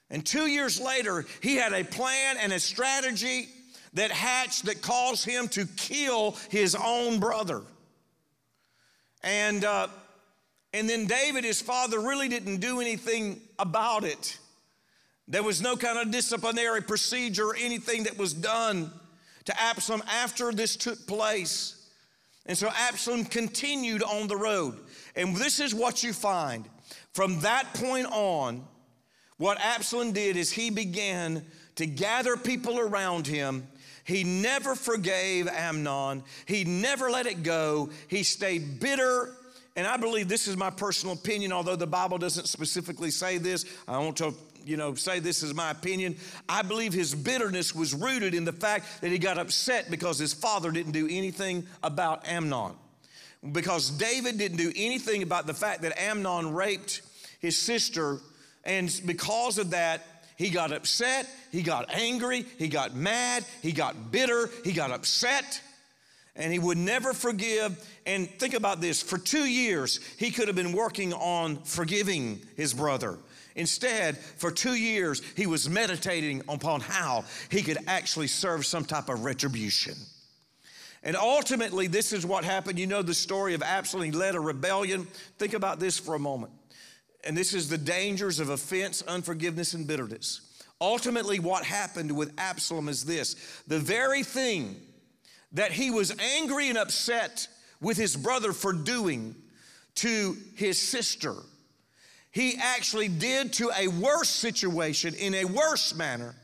And 0.10 0.25
two 0.25 0.47
years 0.47 0.81
later, 0.81 1.25
he 1.41 1.55
had 1.55 1.71
a 1.71 1.86
plan 1.86 2.36
and 2.41 2.51
a 2.51 2.60
strategy 2.60 3.47
that 3.93 4.12
hatched 4.12 4.65
that 4.65 4.81
caused 4.81 5.25
him 5.25 5.47
to 5.49 5.65
kill 5.77 6.36
his 6.49 6.75
own 6.75 7.21
brother. 7.21 7.62
And, 9.25 9.65
uh, 9.65 9.88
and 10.71 10.88
then 10.88 11.07
David, 11.07 11.43
his 11.43 11.61
father, 11.61 11.99
really 11.99 12.29
didn't 12.29 12.57
do 12.57 12.79
anything 12.79 13.41
about 13.59 14.03
it. 14.05 14.38
There 15.27 15.43
was 15.43 15.61
no 15.61 15.75
kind 15.75 15.97
of 15.97 16.11
disciplinary 16.11 16.83
procedure 16.83 17.47
or 17.47 17.55
anything 17.55 18.03
that 18.03 18.17
was 18.17 18.33
done 18.33 18.91
to 19.45 19.61
Absalom 19.61 20.03
after 20.07 20.51
this 20.51 20.75
took 20.75 21.07
place. 21.07 21.89
And 22.45 22.55
so 22.55 22.69
Absalom 22.69 23.25
continued 23.25 24.03
on 24.03 24.27
the 24.27 24.38
road. 24.38 24.79
And 25.15 25.35
this 25.35 25.59
is 25.59 25.73
what 25.73 26.03
you 26.03 26.13
find. 26.13 26.69
From 27.13 27.39
that 27.39 27.73
point 27.73 28.05
on, 28.11 28.63
what 29.38 29.59
Absalom 29.59 30.11
did 30.11 30.38
is 30.38 30.51
he 30.51 30.69
began 30.69 31.43
to 31.77 31.88
gather 31.88 32.38
people 32.38 32.79
around 32.79 33.25
him. 33.25 33.67
He 34.06 34.24
never 34.24 34.76
forgave 34.76 35.48
Amnon. 35.48 36.24
He 36.46 36.63
never 36.63 37.10
let 37.10 37.26
it 37.26 37.44
go. 37.44 37.89
He 38.08 38.24
stayed 38.24 38.80
bitter. 38.80 39.34
And 39.76 39.86
I 39.86 39.98
believe 39.98 40.30
this 40.30 40.48
is 40.48 40.56
my 40.56 40.70
personal 40.70 41.15
opinion, 41.15 41.52
although 41.52 41.76
the 41.76 41.88
Bible 41.88 42.18
doesn't 42.18 42.48
specifically 42.48 43.12
say 43.12 43.39
this. 43.39 43.65
I 43.88 43.98
want 43.98 44.15
to 44.18 44.34
you 44.63 44.78
know, 44.78 44.96
say 44.96 45.20
this 45.20 45.44
is 45.44 45.54
my 45.54 45.72
opinion. 45.72 46.18
I 46.50 46.62
believe 46.62 46.94
his 46.94 47.13
bitterness 47.13 47.74
was 47.76 47.94
rooted 47.94 48.34
in 48.34 48.46
the 48.46 48.54
fact 48.54 49.02
that 49.02 49.12
he 49.12 49.18
got 49.18 49.38
upset 49.38 49.89
because 49.89 50.18
his 50.18 50.34
father 50.34 50.72
didn't 50.72 50.91
do 50.91 51.08
anything 51.10 51.65
about 51.84 52.28
Amnon. 52.28 52.74
Because 53.52 53.89
David 53.91 54.38
didn't 54.38 54.58
do 54.58 54.72
anything 54.76 55.22
about 55.24 55.46
the 55.46 55.54
fact 55.54 55.84
that 55.84 56.00
Amnon 56.00 56.54
raped 56.54 57.02
his 57.39 57.58
sister, 57.58 58.20
and 58.63 58.89
because 59.06 59.60
of 59.60 59.70
that, 59.72 60.14
he 60.36 60.50
got 60.50 60.71
upset, 60.71 61.28
he 61.52 61.62
got 61.62 61.93
angry, 61.93 62.45
he 62.58 62.67
got 62.67 62.95
mad, 62.95 63.45
he 63.62 63.71
got 63.71 64.12
bitter, 64.12 64.50
he 64.63 64.74
got 64.74 64.91
upset, 64.91 65.62
and 66.36 66.52
he 66.52 66.60
would 66.60 66.78
never 66.78 67.13
forgive. 67.13 67.78
And 68.06 68.30
think 68.30 68.54
about 68.54 68.82
this 68.82 69.02
for 69.02 69.17
two 69.17 69.45
years, 69.45 70.00
he 70.17 70.32
could 70.32 70.48
have 70.48 70.56
been 70.56 70.74
working 70.74 71.13
on 71.13 71.58
forgiving 71.63 72.41
his 72.58 72.74
brother. 72.74 73.17
Instead, 73.56 74.17
for 74.17 74.52
two 74.52 74.76
years, 74.76 75.21
he 75.38 75.48
was 75.48 75.69
meditating 75.69 76.41
upon 76.50 76.82
how 76.82 77.24
he 77.50 77.62
could 77.62 77.78
actually 77.88 78.28
serve 78.28 78.65
some 78.65 78.84
type 78.84 79.08
of 79.08 79.24
retribution. 79.24 79.95
And 81.04 81.15
ultimately, 81.15 81.88
this 81.88 82.12
is 82.12 82.26
what 82.26 82.43
happened. 82.43 82.80
You 82.80 82.88
know 82.88 83.02
the 83.02 83.13
story 83.13 83.54
of 83.54 83.62
Absalom. 83.62 84.06
He 84.06 84.12
led 84.12 84.36
a 84.36 84.39
rebellion. 84.39 85.08
Think 85.38 85.54
about 85.54 85.80
this 85.80 85.98
for 86.00 86.15
a 86.15 86.19
moment. 86.19 86.52
And 87.25 87.35
this 87.35 87.53
is 87.53 87.69
the 87.69 87.77
dangers 87.77 88.39
of 88.39 88.49
offense, 88.49 89.01
unforgiveness, 89.03 89.73
and 89.73 89.88
bitterness. 89.88 90.41
Ultimately, 90.79 91.39
what 91.39 91.63
happened 91.63 92.15
with 92.15 92.33
Absalom 92.38 92.89
is 92.89 93.05
this 93.05 93.35
the 93.67 93.79
very 93.79 94.23
thing 94.23 94.75
that 95.53 95.71
he 95.71 95.89
was 95.89 96.15
angry 96.19 96.69
and 96.69 96.77
upset 96.77 97.47
with 97.81 97.97
his 97.97 98.15
brother 98.15 98.53
for 98.53 98.73
doing 98.73 99.35
to 99.95 100.38
his 100.55 100.77
sister 100.77 101.35
he 102.35 102.57
actually 102.57 103.07
did 103.07 103.53
to 103.53 103.71
a 103.77 103.88
worse 103.88 104.27
situation 104.27 105.15
in 105.15 105.33
a 105.35 105.45
worse 105.45 105.95
manner. 105.95 106.35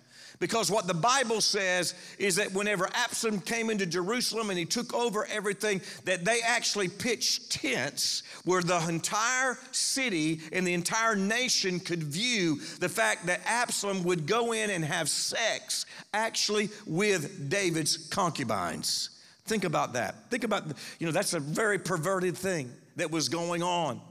Because 0.42 0.72
what 0.72 0.88
the 0.88 0.96
Bible 0.96 1.40
says 1.40 1.94
is 2.18 2.36
that 2.38 2.52
whenever 2.52 2.90
Absalom 2.96 3.42
came 3.42 3.70
into 3.70 3.86
Jerusalem 3.86 4.50
and 4.50 4.58
he 4.58 4.66
took 4.66 4.92
over 4.92 5.28
everything, 5.28 5.82
that 6.06 6.26
they 6.26 6.42
actually 6.42 6.90
pitched 6.90 7.52
tents 7.52 8.24
where 8.44 8.64
the 8.64 8.84
entire 8.90 9.60
city 9.72 10.42
and 10.52 10.66
the 10.66 10.74
entire 10.74 11.16
nation 11.16 11.80
could 11.80 12.02
view 12.02 12.56
the 12.80 12.90
fact 12.90 13.28
that 13.28 13.42
Absalom 13.46 14.04
would 14.04 14.26
go 14.26 14.52
in 14.54 14.72
and 14.72 14.84
have 14.84 15.10
sex 15.10 15.86
actually 16.12 16.70
with 16.88 17.48
David's 17.52 18.10
concubines. 18.10 19.12
Think 19.46 19.64
about 19.64 19.94
that. 19.94 20.32
Think 20.32 20.44
about, 20.44 20.64
you 20.98 21.06
know, 21.06 21.12
that's 21.12 21.36
a 21.36 21.40
very 21.40 21.78
perverted 21.78 22.36
thing 22.36 22.72
that 22.96 23.12
was 23.12 23.30
going 23.30 23.62
on. 23.62 24.02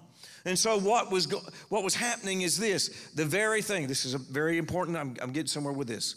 And 0.44 0.58
so 0.58 0.78
what 0.78 1.10
was 1.10 1.26
go- 1.26 1.42
what 1.68 1.82
was 1.82 1.94
happening 1.94 2.42
is 2.42 2.58
this: 2.58 3.10
the 3.14 3.24
very 3.24 3.62
thing. 3.62 3.86
This 3.86 4.04
is 4.04 4.14
very 4.14 4.58
important. 4.58 4.96
I'm, 4.96 5.16
I'm 5.20 5.32
getting 5.32 5.48
somewhere 5.48 5.72
with 5.72 5.88
this. 5.88 6.16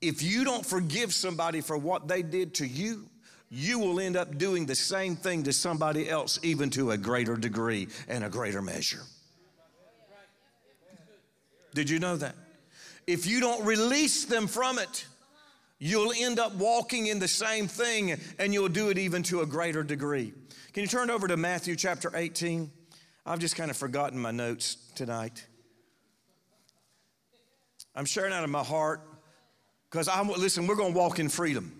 If 0.00 0.22
you 0.22 0.44
don't 0.44 0.64
forgive 0.64 1.12
somebody 1.12 1.60
for 1.60 1.76
what 1.76 2.08
they 2.08 2.22
did 2.22 2.54
to 2.54 2.66
you, 2.66 3.06
you 3.50 3.78
will 3.78 4.00
end 4.00 4.16
up 4.16 4.38
doing 4.38 4.64
the 4.64 4.74
same 4.74 5.16
thing 5.16 5.42
to 5.42 5.52
somebody 5.52 6.08
else, 6.08 6.38
even 6.42 6.70
to 6.70 6.92
a 6.92 6.96
greater 6.96 7.36
degree 7.36 7.88
and 8.08 8.24
a 8.24 8.28
greater 8.28 8.62
measure. 8.62 9.02
Did 11.74 11.90
you 11.90 11.98
know 11.98 12.16
that? 12.16 12.34
If 13.06 13.26
you 13.26 13.40
don't 13.40 13.64
release 13.64 14.24
them 14.24 14.46
from 14.46 14.78
it, 14.78 15.06
you'll 15.78 16.12
end 16.16 16.38
up 16.38 16.54
walking 16.54 17.06
in 17.08 17.18
the 17.18 17.28
same 17.28 17.66
thing 17.66 18.18
and 18.38 18.52
you'll 18.52 18.68
do 18.68 18.88
it 18.90 18.98
even 18.98 19.22
to 19.24 19.40
a 19.40 19.46
greater 19.46 19.82
degree. 19.82 20.32
Can 20.72 20.82
you 20.82 20.88
turn 20.88 21.10
over 21.10 21.26
to 21.26 21.36
Matthew 21.36 21.74
chapter 21.74 22.12
18? 22.14 22.70
I've 23.24 23.38
just 23.38 23.56
kind 23.56 23.70
of 23.70 23.76
forgotten 23.76 24.18
my 24.18 24.30
notes 24.30 24.76
tonight. 24.94 25.46
I'm 27.94 28.04
sharing 28.04 28.32
out 28.32 28.44
of 28.44 28.50
my 28.50 28.62
heart 28.62 29.02
because 29.90 30.08
I'm 30.08 30.28
listen, 30.28 30.66
we're 30.66 30.76
going 30.76 30.92
to 30.92 30.98
walk 30.98 31.18
in 31.18 31.28
freedom. 31.28 31.76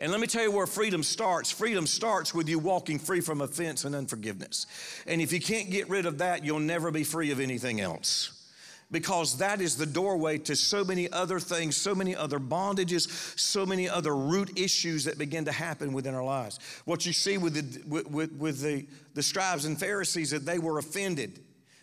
And 0.00 0.10
let 0.10 0.20
me 0.20 0.26
tell 0.26 0.42
you 0.42 0.50
where 0.50 0.66
freedom 0.66 1.02
starts. 1.02 1.50
Freedom 1.50 1.86
starts 1.86 2.34
with 2.34 2.48
you 2.48 2.58
walking 2.58 2.98
free 2.98 3.20
from 3.20 3.40
offense 3.40 3.84
and 3.84 3.94
unforgiveness. 3.94 4.66
And 5.06 5.20
if 5.20 5.32
you 5.32 5.40
can't 5.40 5.70
get 5.70 5.88
rid 5.88 6.04
of 6.04 6.18
that, 6.18 6.44
you'll 6.44 6.58
never 6.58 6.90
be 6.90 7.04
free 7.04 7.30
of 7.30 7.40
anything 7.40 7.80
else 7.80 8.43
because 8.90 9.38
that 9.38 9.60
is 9.60 9.76
the 9.76 9.86
doorway 9.86 10.38
to 10.38 10.54
so 10.54 10.84
many 10.84 11.10
other 11.10 11.40
things, 11.40 11.76
so 11.76 11.94
many 11.94 12.14
other 12.14 12.38
bondages, 12.38 13.08
so 13.38 13.66
many 13.66 13.88
other 13.88 14.14
root 14.14 14.58
issues 14.58 15.04
that 15.04 15.18
begin 15.18 15.44
to 15.46 15.52
happen 15.52 15.92
within 15.92 16.14
our 16.14 16.24
lives. 16.24 16.58
What 16.84 17.04
you 17.06 17.12
see 17.12 17.38
with 17.38 17.54
the, 17.54 18.02
with, 18.02 18.32
with 18.32 18.60
the, 18.60 18.86
the 19.14 19.22
scribes 19.22 19.64
and 19.64 19.78
Pharisees, 19.78 20.30
that 20.30 20.46
they 20.46 20.58
were 20.58 20.78
offended. 20.78 21.40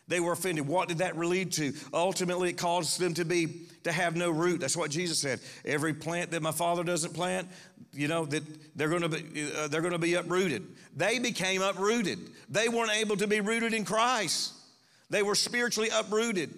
They 0.08 0.20
were 0.20 0.34
offended. 0.34 0.68
What 0.68 0.90
did 0.90 0.98
that 0.98 1.18
lead 1.18 1.54
to? 1.54 1.74
Ultimately, 1.94 2.50
it 2.50 2.58
caused 2.58 3.00
them 3.00 3.14
to 3.14 3.24
be 3.24 3.48
to 3.84 3.92
have 3.92 4.16
no 4.16 4.30
root. 4.30 4.60
That's 4.60 4.78
what 4.78 4.92
Jesus 4.92 5.20
said. 5.20 5.40
Every 5.66 5.94
plant 5.94 6.32
that 6.32 6.42
my 6.42 6.52
Father 6.52 6.84
doesn't 6.84 7.14
plant, 7.14 7.48
you 7.94 8.08
know 8.08 8.26
that 8.26 8.44
they're 8.76 8.90
going 8.90 9.02
to 9.02 9.10
be 9.10 9.52
uh, 9.54 9.68
they're 9.68 9.82
going 9.82 9.94
to 9.94 10.00
be 10.00 10.16
uprooted. 10.16 10.68
They 10.96 11.20
became 11.20 11.62
uprooted. 11.62 12.20
They 12.50 12.68
weren't 12.68 12.92
able 12.92 13.18
to 13.18 13.28
be 13.28 13.40
rooted 13.42 13.74
in 13.74 13.86
Christ. 13.86 14.54
They 15.10 15.24
were 15.24 15.36
spiritually 15.36 15.90
uprooted. 15.94 16.54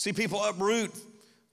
See, 0.00 0.14
people 0.14 0.42
uproot 0.42 0.94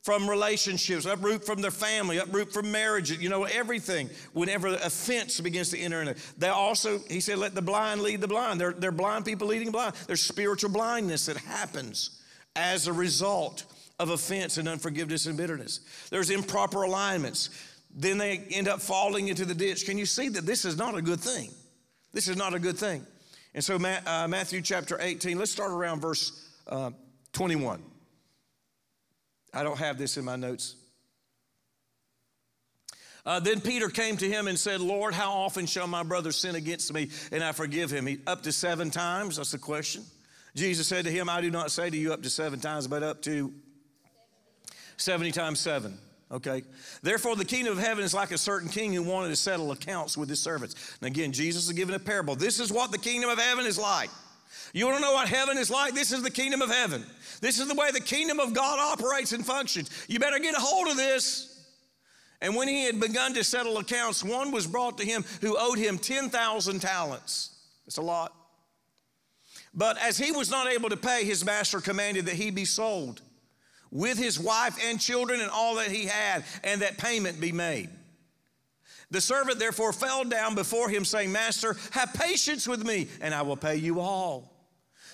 from 0.04 0.30
relationships, 0.30 1.06
uproot 1.06 1.46
from 1.46 1.62
their 1.62 1.70
family, 1.70 2.18
uproot 2.18 2.54
from 2.54 2.72
marriage, 2.72 3.12
you 3.12 3.28
know, 3.28 3.44
everything. 3.44 4.10
Whenever 4.32 4.70
offense 4.70 5.42
begins 5.42 5.70
to 5.72 5.78
enter 5.78 6.02
in 6.02 6.08
it. 6.08 6.18
They 6.38 6.48
also, 6.48 7.00
he 7.10 7.20
said, 7.20 7.40
let 7.40 7.56
the 7.56 7.62
blind 7.62 8.04
lead 8.04 8.22
the 8.22 8.28
blind. 8.30 8.62
They're, 8.62 8.72
they're 8.72 8.94
blind 8.94 9.26
people 9.26 9.48
leading 9.48 9.70
blind. 9.70 9.96
There's 10.08 10.22
spiritual 10.22 10.70
blindness 10.70 11.26
that 11.26 11.36
happens 11.36 12.22
as 12.56 12.88
a 12.88 12.94
result 12.94 13.66
of 14.00 14.12
offense 14.12 14.58
and 14.58 14.70
unforgiveness 14.70 15.26
and 15.26 15.36
bitterness. 15.36 15.82
There's 16.10 16.30
improper 16.30 16.84
alignments. 16.84 17.50
Then 17.94 18.18
they 18.18 18.38
end 18.52 18.70
up 18.70 18.80
falling 18.80 19.28
into 19.28 19.44
the 19.44 19.56
ditch. 19.56 19.86
Can 19.86 19.98
you 19.98 20.06
see 20.06 20.30
that 20.30 20.46
this 20.46 20.64
is 20.64 20.78
not 20.78 20.96
a 20.96 21.02
good 21.02 21.20
thing? 21.20 21.52
This 22.14 22.30
is 22.30 22.38
not 22.38 22.54
a 22.54 22.60
good 22.60 22.78
thing. 22.78 23.06
And 23.54 23.62
so, 23.62 23.76
uh, 23.76 24.28
Matthew 24.30 24.62
chapter 24.62 24.98
18, 25.02 25.38
let's 25.38 25.52
start 25.52 25.72
around 25.72 26.00
verse 26.00 26.48
uh, 26.68 26.92
21. 27.34 27.84
I 29.58 29.64
don't 29.64 29.80
have 29.80 29.98
this 29.98 30.18
in 30.18 30.24
my 30.24 30.36
notes. 30.36 30.76
Uh, 33.26 33.40
then 33.40 33.60
Peter 33.60 33.90
came 33.90 34.16
to 34.18 34.30
him 34.30 34.48
and 34.48 34.58
said, 34.58 34.80
Lord, 34.80 35.16
how 35.16 35.32
often 35.32 35.66
shall 35.66 35.88
my 35.88 36.04
brother 36.04 36.32
sin 36.32 36.54
against 36.54 36.94
me 36.94 37.10
and 37.32 37.44
I 37.44 37.54
forgive 37.54 37.90
him? 37.90 38.06
He, 38.06 38.20
up 38.28 38.44
to 38.44 38.52
seven 38.52 38.92
times? 38.92 39.38
That's 39.38 39.52
the 39.52 39.58
question. 39.58 40.04
Jesus 40.56 40.88
said 40.88 41.06
to 41.06 41.12
him, 41.12 41.28
I 41.28 41.42
do 41.42 41.50
not 41.50 41.72
say 41.72 41.90
to 41.90 41.98
you 41.98 42.14
up 42.14 42.22
to 42.22 42.30
seven 42.30 42.60
times, 42.60 42.88
but 42.88 43.02
up 43.02 43.24
to 43.24 43.52
70 44.98 45.32
times 45.32 45.60
seven. 45.60 45.98
Okay. 46.32 46.62
Therefore, 47.02 47.36
the 47.36 47.44
kingdom 47.44 47.74
of 47.74 47.84
heaven 47.84 48.04
is 48.04 48.14
like 48.14 48.30
a 48.30 48.38
certain 48.38 48.70
king 48.70 48.94
who 48.94 49.02
wanted 49.02 49.30
to 49.30 49.36
settle 49.36 49.72
accounts 49.72 50.16
with 50.16 50.30
his 50.30 50.40
servants. 50.40 50.96
And 51.02 51.08
again, 51.08 51.32
Jesus 51.32 51.66
is 51.66 51.74
giving 51.74 51.96
a 51.96 52.00
parable. 52.00 52.36
This 52.36 52.60
is 52.60 52.72
what 52.72 52.92
the 52.92 53.00
kingdom 53.00 53.32
of 53.32 53.40
heaven 53.40 53.66
is 53.66 53.80
like. 53.80 54.12
You 54.74 54.86
want 54.86 54.98
to 54.98 55.02
know 55.02 55.14
what 55.14 55.28
heaven 55.30 55.58
is 55.58 55.70
like? 55.70 55.94
This 55.94 56.12
is 56.12 56.24
the 56.24 56.32
kingdom 56.32 56.62
of 56.62 56.70
heaven. 56.70 57.06
This 57.42 57.60
is 57.60 57.68
the 57.68 57.76
way 57.76 57.92
the 57.92 58.00
kingdom 58.00 58.40
of 58.40 58.54
God 58.54 58.80
operates 58.80 59.32
and 59.32 59.46
functions. 59.46 59.90
You 60.08 60.20
better 60.20 60.40
get 60.40 60.56
a 60.56 60.60
hold 60.60 60.88
of 60.88 60.98
this. 60.98 61.54
And 62.42 62.56
when 62.56 62.68
he 62.68 62.86
had 62.86 63.00
begun 63.00 63.34
to 63.34 63.44
settle 63.44 63.78
accounts, 63.78 64.24
one 64.24 64.52
was 64.52 64.68
brought 64.68 64.98
to 65.00 65.06
him 65.06 65.26
who 65.42 65.58
owed 65.58 65.80
him 65.80 65.98
10,000 65.98 66.80
talents. 66.80 67.56
It's 67.88 67.98
a 67.98 68.02
lot. 68.02 68.34
But 69.74 69.98
as 70.00 70.18
he 70.18 70.32
was 70.32 70.50
not 70.50 70.68
able 70.68 70.90
to 70.90 70.98
pay, 70.98 71.24
his 71.24 71.46
master 71.46 71.80
commanded 71.80 72.26
that 72.26 72.36
he 72.36 72.52
be 72.52 72.66
sold 72.66 73.22
with 73.92 74.18
his 74.18 74.40
wife 74.40 74.78
and 74.84 75.00
children 75.00 75.40
and 75.40 75.50
all 75.50 75.76
that 75.76 75.90
he 75.90 76.06
had, 76.06 76.44
and 76.64 76.82
that 76.82 76.98
payment 76.98 77.40
be 77.40 77.52
made. 77.52 77.90
The 79.10 79.22
servant 79.22 79.60
therefore 79.60 79.94
fell 79.94 80.26
down 80.26 80.56
before 80.56 80.90
him, 80.90 81.06
saying, 81.06 81.32
Master, 81.32 81.78
have 81.92 82.14
patience 82.14 82.68
with 82.68 82.86
me, 82.86 83.08
and 83.22 83.34
I 83.34 83.44
will 83.44 83.56
pay 83.56 83.78
you 83.78 84.02
all. 84.02 84.57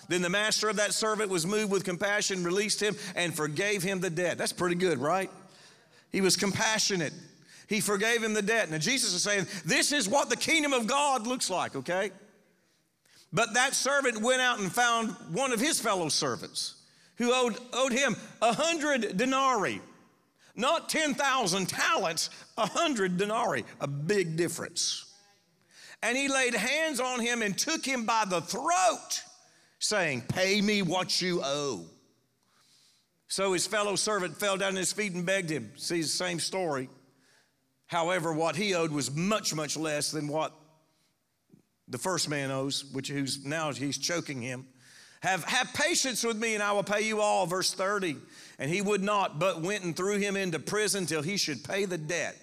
Then 0.08 0.22
the 0.22 0.30
master 0.30 0.70
of 0.70 0.76
that 0.78 0.94
servant 0.94 1.30
was 1.30 1.46
moved 1.46 1.72
with 1.72 1.84
compassion, 1.84 2.44
released 2.44 2.82
him, 2.82 2.96
and 3.16 3.36
forgave 3.36 3.84
him 3.84 4.00
the 4.00 4.10
debt. 4.10 4.38
That's 4.38 4.54
pretty 4.54 4.76
good, 4.76 5.00
right? 5.00 5.30
He 6.12 6.22
was 6.22 6.36
compassionate. 6.36 7.14
He 7.68 7.80
forgave 7.80 8.22
him 8.22 8.34
the 8.34 8.42
debt. 8.42 8.70
Now, 8.70 8.78
Jesus 8.78 9.14
is 9.14 9.24
saying, 9.24 9.48
This 9.66 9.92
is 9.92 10.08
what 10.08 10.30
the 10.30 10.38
kingdom 10.38 10.74
of 10.74 10.88
God 10.88 11.26
looks 11.26 11.50
like, 11.50 11.76
okay? 11.76 12.12
But 13.32 13.56
that 13.56 13.74
servant 13.74 14.22
went 14.22 14.42
out 14.42 14.60
and 14.60 14.72
found 14.72 15.16
one 15.32 15.52
of 15.52 15.60
his 15.60 15.80
fellow 15.80 16.10
servants 16.10 16.76
who 17.18 17.34
owed, 17.34 17.58
owed 17.74 17.92
him 17.92 18.16
a 18.42 18.54
hundred 18.54 19.18
denarii. 19.18 19.82
Not 20.56 20.88
10,000 20.88 21.68
talents, 21.68 22.30
a 22.60 22.68
hundred 22.68 23.18
denarii, 23.18 23.66
a 23.82 23.88
big 23.88 24.38
difference. 24.38 25.12
And 26.04 26.16
he 26.16 26.28
laid 26.28 26.54
hands 26.54 27.00
on 27.00 27.20
him 27.22 27.42
and 27.42 27.58
took 27.58 27.84
him 27.84 28.06
by 28.06 28.26
the 28.28 28.42
throat 28.42 29.24
saying, 29.84 30.22
Pay 30.30 30.62
me 30.62 30.82
what 30.82 31.22
you 31.22 31.42
owe. 31.44 31.86
So 33.28 33.54
his 33.54 33.68
fellow 33.68 33.96
servant 33.96 34.38
fell 34.38 34.58
down 34.58 34.74
at 34.74 34.78
his 34.78 34.94
feet 34.94 35.14
and 35.14 35.26
begged 35.26 35.50
him. 35.50 35.72
See 35.76 36.02
the 36.02 36.08
same 36.08 36.40
story. 36.40 36.90
However, 37.88 38.32
what 38.34 38.56
he 38.56 38.76
owed 38.76 38.92
was 38.92 39.14
much, 39.14 39.54
much 39.54 39.76
less 39.76 40.12
than 40.12 40.28
what 40.28 40.54
the 41.88 41.98
first 41.98 42.30
man 42.30 42.50
owes, 42.50 42.86
which 42.94 43.10
who's 43.10 43.44
now 43.46 43.72
he's 43.72 43.98
choking 43.98 44.42
him. 44.42 44.68
Have, 45.22 45.44
have 45.46 45.74
patience 45.74 46.24
with 46.24 46.38
me 46.38 46.54
and 46.54 46.64
I 46.64 46.74
will 46.74 46.84
pay 46.84 47.02
you 47.02 47.22
all. 47.22 47.46
Verse 47.46 47.74
30. 47.74 48.18
And 48.60 48.70
he 48.70 48.82
would 48.82 49.02
not, 49.02 49.40
but 49.40 49.62
went 49.62 49.84
and 49.84 49.96
threw 49.96 50.18
him 50.18 50.36
into 50.36 50.60
prison 50.60 51.06
till 51.06 51.22
he 51.22 51.38
should 51.38 51.64
pay 51.64 51.86
the 51.86 51.98
debt. 51.98 52.36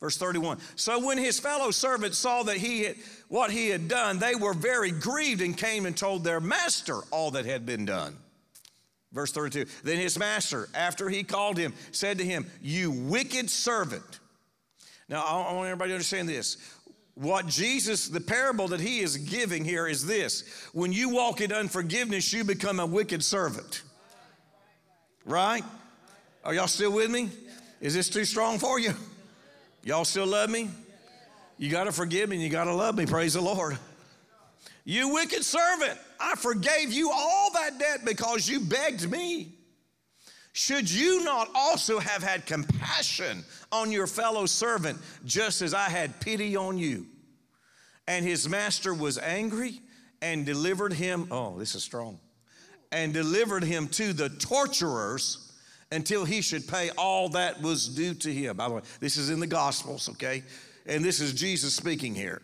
Verse 0.00 0.16
31. 0.18 0.58
So 0.76 1.04
when 1.04 1.16
his 1.16 1.40
fellow 1.40 1.70
servants 1.70 2.18
saw 2.18 2.42
that 2.44 2.58
he 2.58 2.82
had, 2.82 2.96
what 3.28 3.50
he 3.50 3.68
had 3.68 3.88
done, 3.88 4.18
they 4.18 4.34
were 4.34 4.52
very 4.52 4.90
grieved 4.90 5.40
and 5.40 5.56
came 5.56 5.86
and 5.86 5.96
told 5.96 6.22
their 6.22 6.40
master 6.40 7.00
all 7.10 7.30
that 7.32 7.46
had 7.46 7.64
been 7.64 7.86
done. 7.86 8.16
Verse 9.12 9.32
32. 9.32 9.64
Then 9.82 9.96
his 9.96 10.18
master, 10.18 10.68
after 10.74 11.08
he 11.08 11.24
called 11.24 11.56
him, 11.56 11.72
said 11.92 12.18
to 12.18 12.24
him, 12.24 12.46
You 12.60 12.90
wicked 12.90 13.48
servant. 13.48 14.20
Now, 15.08 15.24
I 15.24 15.52
want 15.52 15.66
everybody 15.66 15.90
to 15.90 15.94
understand 15.94 16.28
this. 16.28 16.58
What 17.14 17.46
Jesus, 17.46 18.08
the 18.08 18.20
parable 18.20 18.68
that 18.68 18.80
he 18.80 19.00
is 19.00 19.16
giving 19.16 19.64
here 19.64 19.86
is 19.86 20.04
this 20.04 20.44
when 20.74 20.92
you 20.92 21.08
walk 21.08 21.40
in 21.40 21.50
unforgiveness, 21.50 22.30
you 22.34 22.44
become 22.44 22.78
a 22.78 22.84
wicked 22.84 23.24
servant. 23.24 23.82
Right? 25.24 25.64
Are 26.44 26.52
y'all 26.52 26.66
still 26.66 26.92
with 26.92 27.10
me? 27.10 27.30
Is 27.80 27.94
this 27.94 28.10
too 28.10 28.26
strong 28.26 28.58
for 28.58 28.78
you? 28.78 28.92
Y'all 29.86 30.04
still 30.04 30.26
love 30.26 30.50
me? 30.50 30.68
You 31.58 31.70
got 31.70 31.84
to 31.84 31.92
forgive 31.92 32.28
me 32.28 32.34
and 32.34 32.42
you 32.42 32.50
got 32.50 32.64
to 32.64 32.74
love 32.74 32.96
me. 32.96 33.06
Praise 33.06 33.34
the 33.34 33.40
Lord. 33.40 33.78
You 34.84 35.14
wicked 35.14 35.44
servant, 35.44 35.96
I 36.18 36.34
forgave 36.34 36.92
you 36.92 37.12
all 37.12 37.52
that 37.52 37.78
debt 37.78 38.00
because 38.04 38.48
you 38.48 38.58
begged 38.58 39.08
me. 39.08 39.52
Should 40.52 40.90
you 40.90 41.22
not 41.22 41.50
also 41.54 42.00
have 42.00 42.20
had 42.20 42.46
compassion 42.46 43.44
on 43.70 43.92
your 43.92 44.08
fellow 44.08 44.46
servant, 44.46 44.98
just 45.24 45.62
as 45.62 45.72
I 45.72 45.88
had 45.88 46.18
pity 46.18 46.56
on 46.56 46.78
you? 46.78 47.06
And 48.08 48.24
his 48.24 48.48
master 48.48 48.92
was 48.92 49.18
angry 49.18 49.80
and 50.20 50.44
delivered 50.44 50.94
him. 50.94 51.28
Oh, 51.30 51.56
this 51.60 51.76
is 51.76 51.84
strong. 51.84 52.18
And 52.90 53.14
delivered 53.14 53.62
him 53.62 53.86
to 53.90 54.12
the 54.12 54.30
torturers 54.30 55.45
until 55.92 56.24
he 56.24 56.40
should 56.40 56.66
pay 56.66 56.90
all 56.98 57.28
that 57.30 57.62
was 57.62 57.88
due 57.88 58.14
to 58.14 58.32
him. 58.32 58.56
By 58.56 58.68
the 58.68 58.74
way, 58.74 58.82
this 59.00 59.16
is 59.16 59.30
in 59.30 59.40
the 59.40 59.46
Gospels, 59.46 60.08
okay? 60.10 60.42
And 60.86 61.04
this 61.04 61.20
is 61.20 61.32
Jesus 61.32 61.74
speaking 61.74 62.14
here. 62.14 62.42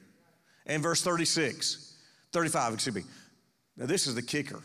And 0.66 0.82
verse 0.82 1.02
36, 1.02 1.96
35, 2.32 2.74
excuse 2.74 2.94
me. 2.94 3.02
Now, 3.76 3.86
this 3.86 4.06
is 4.06 4.14
the 4.14 4.22
kicker. 4.22 4.62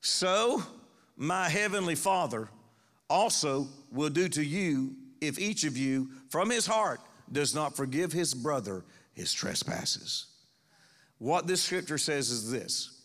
So, 0.00 0.62
my 1.16 1.48
heavenly 1.48 1.94
Father 1.94 2.48
also 3.08 3.68
will 3.90 4.08
do 4.08 4.28
to 4.28 4.42
you 4.42 4.96
if 5.20 5.38
each 5.38 5.64
of 5.64 5.76
you 5.76 6.08
from 6.30 6.50
his 6.50 6.66
heart 6.66 7.00
does 7.30 7.54
not 7.54 7.76
forgive 7.76 8.12
his 8.12 8.34
brother 8.34 8.84
his 9.12 9.32
trespasses. 9.32 10.26
What 11.18 11.46
this 11.46 11.62
scripture 11.62 11.98
says 11.98 12.30
is 12.30 12.50
this 12.50 13.02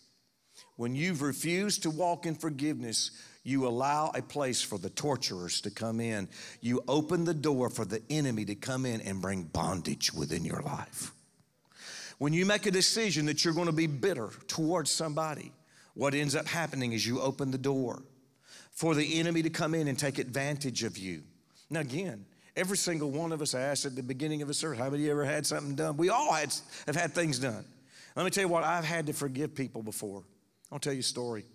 when 0.75 0.95
you've 0.95 1.21
refused 1.21 1.83
to 1.83 1.89
walk 1.89 2.25
in 2.25 2.35
forgiveness, 2.35 3.11
you 3.47 3.65
allow 3.65 4.11
a 4.13 4.21
place 4.21 4.61
for 4.61 4.77
the 4.77 4.89
torturers 4.89 5.61
to 5.61 5.71
come 5.71 6.01
in. 6.01 6.27
You 6.59 6.83
open 6.85 7.23
the 7.23 7.33
door 7.33 7.69
for 7.69 7.85
the 7.85 8.01
enemy 8.09 8.43
to 8.43 8.55
come 8.55 8.85
in 8.85 8.99
and 8.99 9.21
bring 9.21 9.43
bondage 9.43 10.13
within 10.13 10.43
your 10.43 10.61
life. 10.61 11.13
When 12.17 12.33
you 12.33 12.45
make 12.45 12.65
a 12.65 12.71
decision 12.71 13.25
that 13.27 13.45
you're 13.45 13.53
going 13.53 13.67
to 13.67 13.71
be 13.71 13.87
bitter 13.87 14.31
towards 14.47 14.91
somebody, 14.91 15.53
what 15.93 16.13
ends 16.13 16.35
up 16.35 16.45
happening 16.45 16.91
is 16.91 17.07
you 17.07 17.21
open 17.21 17.51
the 17.51 17.57
door 17.57 18.03
for 18.71 18.93
the 18.93 19.17
enemy 19.17 19.41
to 19.43 19.49
come 19.49 19.73
in 19.73 19.87
and 19.87 19.97
take 19.97 20.19
advantage 20.19 20.83
of 20.83 20.97
you. 20.97 21.23
Now, 21.69 21.79
again, 21.79 22.25
every 22.57 22.75
single 22.75 23.11
one 23.11 23.31
of 23.31 23.41
us 23.41 23.55
I 23.55 23.61
asked 23.61 23.85
at 23.85 23.95
the 23.95 24.03
beginning 24.03 24.41
of 24.41 24.49
a 24.49 24.53
service, 24.53 24.77
how 24.77 24.89
many 24.89 25.03
you 25.03 25.11
ever 25.11 25.23
had 25.23 25.45
something 25.45 25.73
done? 25.73 25.95
We 25.95 26.09
all 26.09 26.33
had, 26.33 26.53
have 26.85 26.97
had 26.97 27.13
things 27.13 27.39
done. 27.39 27.63
Let 28.13 28.25
me 28.25 28.29
tell 28.29 28.43
you 28.43 28.49
what, 28.49 28.65
I've 28.65 28.83
had 28.83 29.05
to 29.07 29.13
forgive 29.13 29.55
people 29.55 29.83
before. 29.83 30.23
I'll 30.69 30.79
tell 30.79 30.91
you 30.91 30.99
a 30.99 31.03
story. 31.03 31.45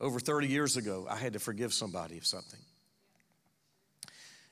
Over 0.00 0.18
30 0.18 0.48
years 0.48 0.76
ago, 0.76 1.06
I 1.08 1.16
had 1.16 1.34
to 1.34 1.38
forgive 1.38 1.74
somebody 1.74 2.16
of 2.16 2.26
something. 2.26 2.60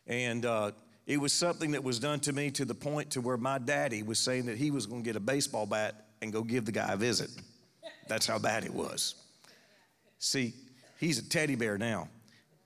And 0.07 0.45
uh, 0.45 0.73
it 1.07 1.19
was 1.19 1.33
something 1.33 1.73
that 1.73 1.83
was 1.83 1.99
done 1.99 2.21
to 2.21 2.33
me 2.33 2.51
to 2.53 2.65
the 2.65 2.75
point 2.75 3.11
to 3.13 3.21
where 3.21 3.37
my 3.37 3.59
daddy 3.59 4.03
was 4.03 4.19
saying 4.19 4.47
that 4.47 4.59
he 4.59 4.71
was 4.71 4.87
going 4.87 5.03
to 5.03 5.05
get 5.05 5.17
a 5.17 5.21
baseball 5.21 5.67
bat 5.67 6.07
and 6.21 6.33
go 6.33 6.43
give 6.43 6.65
the 6.65 6.73
guy 6.73 6.93
a 6.93 6.97
visit. 6.97 7.31
That's 8.09 8.27
how 8.27 8.39
bad 8.39 8.65
it 8.65 8.73
was. 8.73 9.15
See, 10.19 10.55
he's 10.99 11.19
a 11.19 11.29
teddy 11.29 11.55
bear 11.55 11.79
now. 11.79 12.09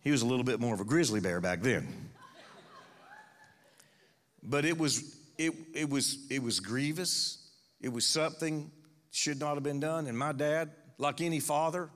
He 0.00 0.10
was 0.10 0.22
a 0.22 0.26
little 0.26 0.44
bit 0.44 0.58
more 0.58 0.74
of 0.74 0.80
a 0.80 0.84
grizzly 0.84 1.20
bear 1.20 1.40
back 1.40 1.60
then. 1.60 1.86
But 4.42 4.64
it 4.64 4.76
was 4.76 5.16
it, 5.38 5.52
it 5.74 5.88
was 5.88 6.26
it 6.28 6.42
was 6.42 6.58
grievous. 6.58 7.38
It 7.80 7.92
was 7.92 8.06
something 8.06 8.70
should 9.12 9.38
not 9.38 9.54
have 9.54 9.62
been 9.62 9.78
done. 9.78 10.06
And 10.06 10.18
my 10.18 10.32
dad, 10.32 10.70
like 10.98 11.20
any 11.20 11.38
father, 11.38 11.90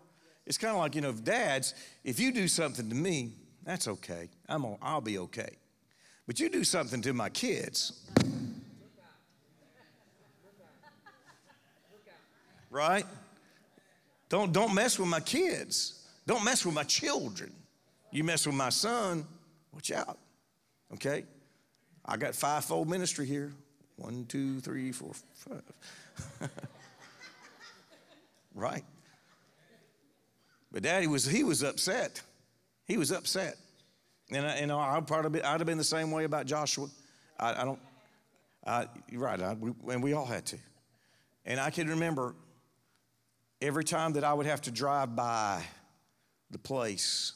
it's 0.46 0.58
kind 0.58 0.72
of 0.72 0.78
like, 0.78 0.94
you 0.94 1.00
know, 1.00 1.12
dads, 1.12 1.74
if 2.04 2.20
you 2.20 2.32
do 2.32 2.46
something 2.46 2.88
to 2.88 2.94
me, 2.94 3.32
that's 3.64 3.88
okay. 3.88 4.28
I'm 4.48 4.64
I'll 4.80 5.00
be 5.00 5.18
okay. 5.18 5.56
But 6.26 6.40
you 6.40 6.48
do 6.48 6.64
something 6.64 7.02
to 7.02 7.12
my 7.12 7.28
kids, 7.28 8.00
right? 12.70 13.04
Don't, 14.28 14.52
don't 14.52 14.74
mess 14.74 14.98
with 14.98 15.08
my 15.08 15.20
kids. 15.20 16.04
Don't 16.26 16.44
mess 16.44 16.64
with 16.64 16.74
my 16.74 16.82
children. 16.82 17.52
You 18.10 18.24
mess 18.24 18.46
with 18.46 18.56
my 18.56 18.70
son, 18.70 19.24
watch 19.72 19.92
out. 19.92 20.18
Okay? 20.94 21.24
I 22.04 22.16
got 22.16 22.34
fivefold 22.34 22.88
ministry 22.88 23.26
here. 23.26 23.52
One, 23.96 24.26
two, 24.26 24.60
three, 24.60 24.92
four, 24.92 25.12
five. 25.32 25.62
right? 28.54 28.84
But 30.72 30.82
daddy 30.82 31.06
was 31.06 31.24
he 31.24 31.44
was 31.44 31.62
upset. 31.62 32.22
He 32.84 32.96
was 32.96 33.10
upset. 33.10 33.56
And 34.30 34.46
I, 34.46 34.60
you 34.60 34.66
know, 34.66 34.78
I 34.78 35.00
probably 35.00 35.42
I'd 35.42 35.60
have 35.60 35.66
been 35.66 35.78
the 35.78 35.84
same 35.84 36.10
way 36.10 36.24
about 36.24 36.46
Joshua. 36.46 36.88
I, 37.38 37.62
I 37.62 37.64
don't. 37.64 37.78
I, 38.66 38.86
right, 39.12 39.40
I, 39.40 39.54
we, 39.54 39.72
and 39.92 40.02
we 40.02 40.12
all 40.12 40.26
had 40.26 40.44
to. 40.46 40.58
And 41.44 41.60
I 41.60 41.70
can 41.70 41.88
remember 41.88 42.34
every 43.60 43.84
time 43.84 44.14
that 44.14 44.24
I 44.24 44.34
would 44.34 44.46
have 44.46 44.60
to 44.62 44.72
drive 44.72 45.14
by 45.14 45.62
the 46.50 46.58
place 46.58 47.32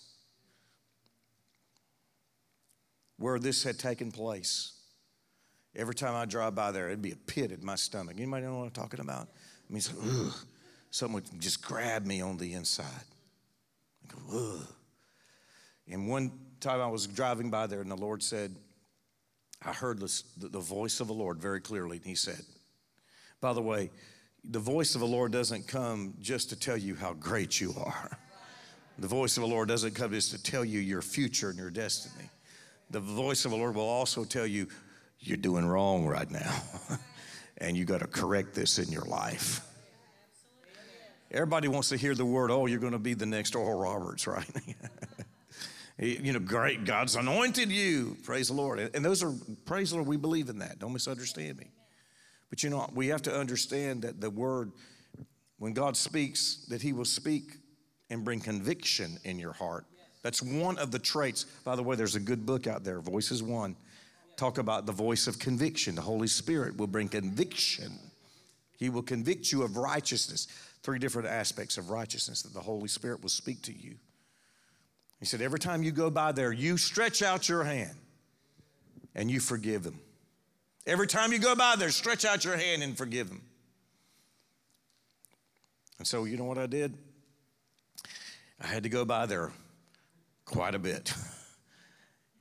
where 3.17 3.39
this 3.39 3.63
had 3.63 3.79
taken 3.79 4.11
place. 4.11 4.73
Every 5.77 5.95
time 5.95 6.17
I 6.17 6.25
drive 6.25 6.57
by 6.57 6.73
there, 6.73 6.89
it'd 6.89 7.03
be 7.03 7.13
a 7.13 7.17
pit 7.17 7.53
in 7.53 7.65
my 7.65 7.77
stomach. 7.77 8.17
Anybody 8.17 8.47
know 8.47 8.59
what 8.59 8.65
I'm 8.65 8.71
talking 8.71 8.99
about? 8.99 9.29
I 9.69 9.73
mean, 9.73 9.83
ugh, 10.03 10.35
something 10.91 11.15
would 11.15 11.41
just 11.41 11.63
grab 11.63 12.07
me 12.07 12.21
on 12.23 12.39
the 12.39 12.55
inside. 12.55 12.87
Ugh. 14.33 14.67
And 15.89 16.09
one 16.09 16.33
time 16.61 16.81
I 16.81 16.87
was 16.87 17.07
driving 17.07 17.51
by 17.51 17.67
there, 17.67 17.81
and 17.81 17.91
the 17.91 17.97
Lord 17.97 18.23
said, 18.23 18.55
I 19.63 19.73
heard 19.73 20.01
the 20.01 20.59
voice 20.61 21.01
of 21.01 21.09
the 21.09 21.13
Lord 21.15 21.39
very 21.39 21.61
clearly, 21.61 21.99
and 21.99 22.07
He 22.07 22.15
said, 22.15 22.41
By 23.41 23.53
the 23.53 23.63
way, 23.63 23.91
the 24.45 24.59
voice 24.59 24.95
of 24.95 25.01
the 25.01 25.07
Lord 25.07 25.33
doesn't 25.33 25.69
come 25.69 26.15
just 26.21 26.49
to 26.51 26.59
tell 26.59 26.77
you 26.77 26.95
how 26.95 27.13
great 27.15 27.61
you 27.61 27.75
are. 27.77 28.19
The 28.99 29.09
voice 29.09 29.37
of 29.37 29.43
the 29.43 29.49
Lord 29.49 29.69
doesn't 29.69 29.95
come 29.95 30.13
just 30.13 30.31
to 30.33 30.43
tell 30.43 30.65
you 30.65 30.79
your 30.79 31.03
future 31.03 31.51
and 31.51 31.59
your 31.59 31.71
destiny. 31.71 32.29
The 32.91 33.01
voice 33.01 33.45
of 33.45 33.51
the 33.51 33.57
Lord 33.57 33.75
will 33.75 33.83
also 33.83 34.25
tell 34.25 34.47
you 34.47 34.69
you're 35.21 35.37
doing 35.37 35.67
wrong 35.67 36.07
right 36.07 36.31
now, 36.31 36.63
and 37.59 37.77
you 37.77 37.85
got 37.85 38.01
to 38.01 38.07
correct 38.07 38.55
this 38.55 38.79
in 38.79 38.91
your 38.91 39.05
life. 39.05 39.61
Everybody 41.33 41.69
wants 41.69 41.91
to 41.91 41.97
hear 41.97 42.15
the 42.15 42.25
word, 42.25 42.51
oh, 42.51 42.67
you're 42.67 42.81
going 42.81 42.93
to 42.93 42.99
be 42.99 43.15
the 43.15 43.27
next 43.27 43.55
Oral 43.55 43.79
Roberts, 43.79 44.27
right? 44.27 44.45
you 45.99 46.33
know, 46.33 46.41
great, 46.41 46.85
God's 46.85 47.15
anointed 47.15 47.71
you. 47.71 48.17
Praise 48.25 48.49
the 48.49 48.55
Lord. 48.55 48.91
And 48.95 49.05
those 49.05 49.23
are, 49.23 49.33
praise 49.65 49.91
the 49.91 49.97
Lord, 49.97 50.09
we 50.09 50.17
believe 50.17 50.49
in 50.49 50.59
that. 50.59 50.79
Don't 50.79 50.93
misunderstand 50.93 51.59
me. 51.59 51.69
But 52.49 52.65
you 52.65 52.71
know, 52.71 52.91
we 52.95 53.09
have 53.09 53.23
to 53.23 53.35
understand 53.35 54.03
that 54.03 54.21
the 54.21 54.31
word, 54.31 54.73
when 55.59 55.73
God 55.73 55.97
speaks, 55.97 56.67
that 56.69 56.83
He 56.83 56.93
will 56.93 57.05
speak 57.05 57.59
and 58.11 58.25
bring 58.25 58.41
conviction 58.41 59.19
in 59.25 59.39
your 59.39 59.53
heart. 59.53 59.87
That's 60.23 60.43
one 60.43 60.79
of 60.79 60.91
the 60.91 60.99
traits. 60.99 61.45
By 61.65 61.77
the 61.77 61.83
way, 61.83 61.97
there's 61.97 62.17
a 62.17 62.21
good 62.21 62.45
book 62.45 62.67
out 62.67 62.83
there, 62.83 63.01
Voices 63.01 63.43
One. 63.43 63.77
Talk 64.37 64.59
about 64.59 64.87
the 64.87 64.93
voice 64.93 65.27
of 65.27 65.39
conviction. 65.39 65.95
The 65.95 66.03
Holy 66.03 66.27
Spirit 66.27 66.77
will 66.77 66.87
bring 66.87 67.09
conviction. 67.09 67.93
He 68.79 68.89
will 68.89 69.03
convict 69.03 69.53
you 69.53 69.63
of 69.63 69.77
righteousness. 69.77 70.49
Three 70.83 70.99
different 70.99 71.29
aspects 71.29 71.77
of 71.79 71.91
righteousness 71.91 72.43
that 72.43 72.55
the 72.55 72.61
Holy 72.61 72.89
Spirit 72.89 73.23
will 73.23 73.29
speak 73.29 73.63
to 73.63 73.73
you. 73.73 73.97
He 75.19 75.27
said, 75.27 75.43
Every 75.43 75.59
time 75.59 75.83
you 75.83 75.91
go 75.91 76.11
by 76.11 76.33
there, 76.33 76.53
you 76.53 76.77
stretch 76.77 77.23
out 77.23 77.49
your 77.49 77.65
hand 77.65 77.97
and 79.15 79.31
you 79.31 79.41
forgive 79.41 79.83
them. 79.83 80.01
Every 80.87 81.07
time 81.07 81.33
you 81.33 81.39
go 81.39 81.55
by 81.55 81.77
there, 81.77 81.91
stretch 81.91 82.25
out 82.25 82.45
your 82.45 82.57
hand 82.57 82.83
and 82.83 82.97
forgive 82.97 83.29
them. 83.29 83.43
And 85.99 86.07
so, 86.07 86.25
you 86.25 86.39
know 86.39 86.45
what 86.45 86.57
I 86.57 86.67
did? 86.67 86.97
I 88.59 88.67
had 88.67 88.85
to 88.85 88.89
go 88.89 89.05
by 89.05 89.27
there 89.27 89.53
quite 90.47 90.75
a 90.75 90.79
bit. 90.79 91.13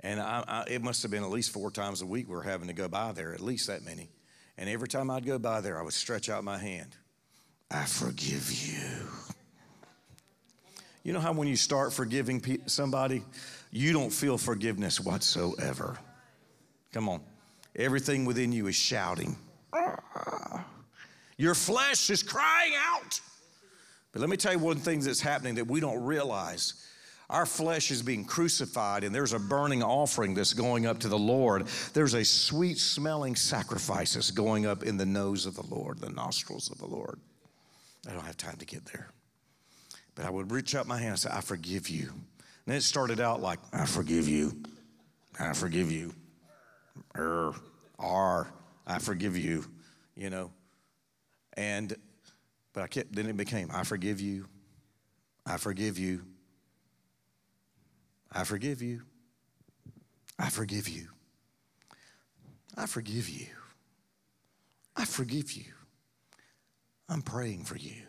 And 0.01 0.19
I, 0.19 0.43
I, 0.47 0.63
it 0.69 0.81
must 0.81 1.01
have 1.01 1.11
been 1.11 1.23
at 1.23 1.29
least 1.29 1.51
four 1.51 1.71
times 1.71 2.01
a 2.01 2.05
week 2.05 2.27
we 2.27 2.35
were 2.35 2.43
having 2.43 2.67
to 2.67 2.73
go 2.73 2.87
by 2.87 3.11
there, 3.11 3.33
at 3.33 3.41
least 3.41 3.67
that 3.67 3.83
many. 3.83 4.09
And 4.57 4.69
every 4.69 4.87
time 4.87 5.09
I'd 5.09 5.25
go 5.25 5.37
by 5.37 5.61
there, 5.61 5.79
I 5.79 5.83
would 5.83 5.93
stretch 5.93 6.29
out 6.29 6.43
my 6.43 6.57
hand. 6.57 6.95
I 7.71 7.85
forgive 7.85 8.51
you. 8.51 9.07
You 11.03 11.13
know 11.13 11.19
how 11.19 11.33
when 11.33 11.47
you 11.47 11.55
start 11.55 11.93
forgiving 11.93 12.61
somebody, 12.65 13.23
you 13.71 13.93
don't 13.93 14.11
feel 14.11 14.37
forgiveness 14.37 14.99
whatsoever. 14.99 15.97
Come 16.91 17.07
on. 17.07 17.21
Everything 17.75 18.25
within 18.25 18.51
you 18.51 18.67
is 18.67 18.75
shouting. 18.75 19.37
Your 21.37 21.55
flesh 21.55 22.09
is 22.09 22.21
crying 22.21 22.73
out. 22.77 23.21
But 24.11 24.21
let 24.21 24.29
me 24.29 24.37
tell 24.37 24.51
you 24.51 24.59
one 24.59 24.77
thing 24.77 24.99
that's 24.99 25.21
happening 25.21 25.55
that 25.55 25.67
we 25.67 25.79
don't 25.79 26.03
realize. 26.03 26.73
Our 27.29 27.45
flesh 27.45 27.91
is 27.91 28.01
being 28.01 28.25
crucified, 28.25 29.03
and 29.03 29.13
there's 29.13 29.33
a 29.33 29.39
burning 29.39 29.83
offering 29.83 30.33
that's 30.33 30.53
going 30.53 30.87
up 30.87 30.99
to 30.99 31.07
the 31.07 31.17
Lord. 31.17 31.67
There's 31.93 32.15
a 32.15 32.25
sweet 32.25 32.79
smelling 32.79 33.35
sacrifice 33.35 34.15
that's 34.15 34.31
going 34.31 34.65
up 34.65 34.83
in 34.83 34.97
the 34.97 35.05
nose 35.05 35.45
of 35.45 35.55
the 35.55 35.65
Lord, 35.73 35.99
the 35.99 36.09
nostrils 36.09 36.71
of 36.71 36.79
the 36.79 36.87
Lord. 36.87 37.19
I 38.09 38.13
don't 38.13 38.25
have 38.25 38.37
time 38.37 38.57
to 38.57 38.65
get 38.65 38.85
there. 38.85 39.11
But 40.15 40.25
I 40.25 40.31
would 40.31 40.51
reach 40.51 40.73
out 40.73 40.87
my 40.87 40.97
hand 40.97 41.11
and 41.11 41.19
say, 41.19 41.29
I 41.31 41.41
forgive 41.41 41.89
you. 41.89 42.11
And 42.65 42.75
it 42.75 42.81
started 42.81 43.19
out 43.19 43.39
like, 43.39 43.59
I 43.71 43.85
forgive 43.85 44.27
you. 44.27 44.63
I 45.39 45.53
forgive 45.53 45.91
you. 45.91 46.13
Er, 47.15 47.53
R, 47.99 48.51
I 48.87 48.97
forgive 48.97 49.37
you, 49.37 49.63
you 50.15 50.29
know. 50.31 50.51
And, 51.53 51.95
but 52.73 52.83
I 52.83 52.87
kept, 52.87 53.13
then 53.13 53.27
it 53.27 53.37
became, 53.37 53.69
I 53.71 53.83
forgive 53.83 54.19
you. 54.19 54.47
I 55.45 55.57
forgive 55.57 55.99
you. 55.99 56.23
I 58.31 58.43
forgive 58.43 58.81
you. 58.81 59.03
I 60.39 60.49
forgive 60.49 60.89
you. 60.89 61.09
I 62.75 62.85
forgive 62.87 63.29
you. 63.29 63.47
I 64.95 65.05
forgive 65.05 65.51
you. 65.51 65.73
I'm 67.09 67.21
praying 67.21 67.65
for 67.65 67.77
you 67.77 68.03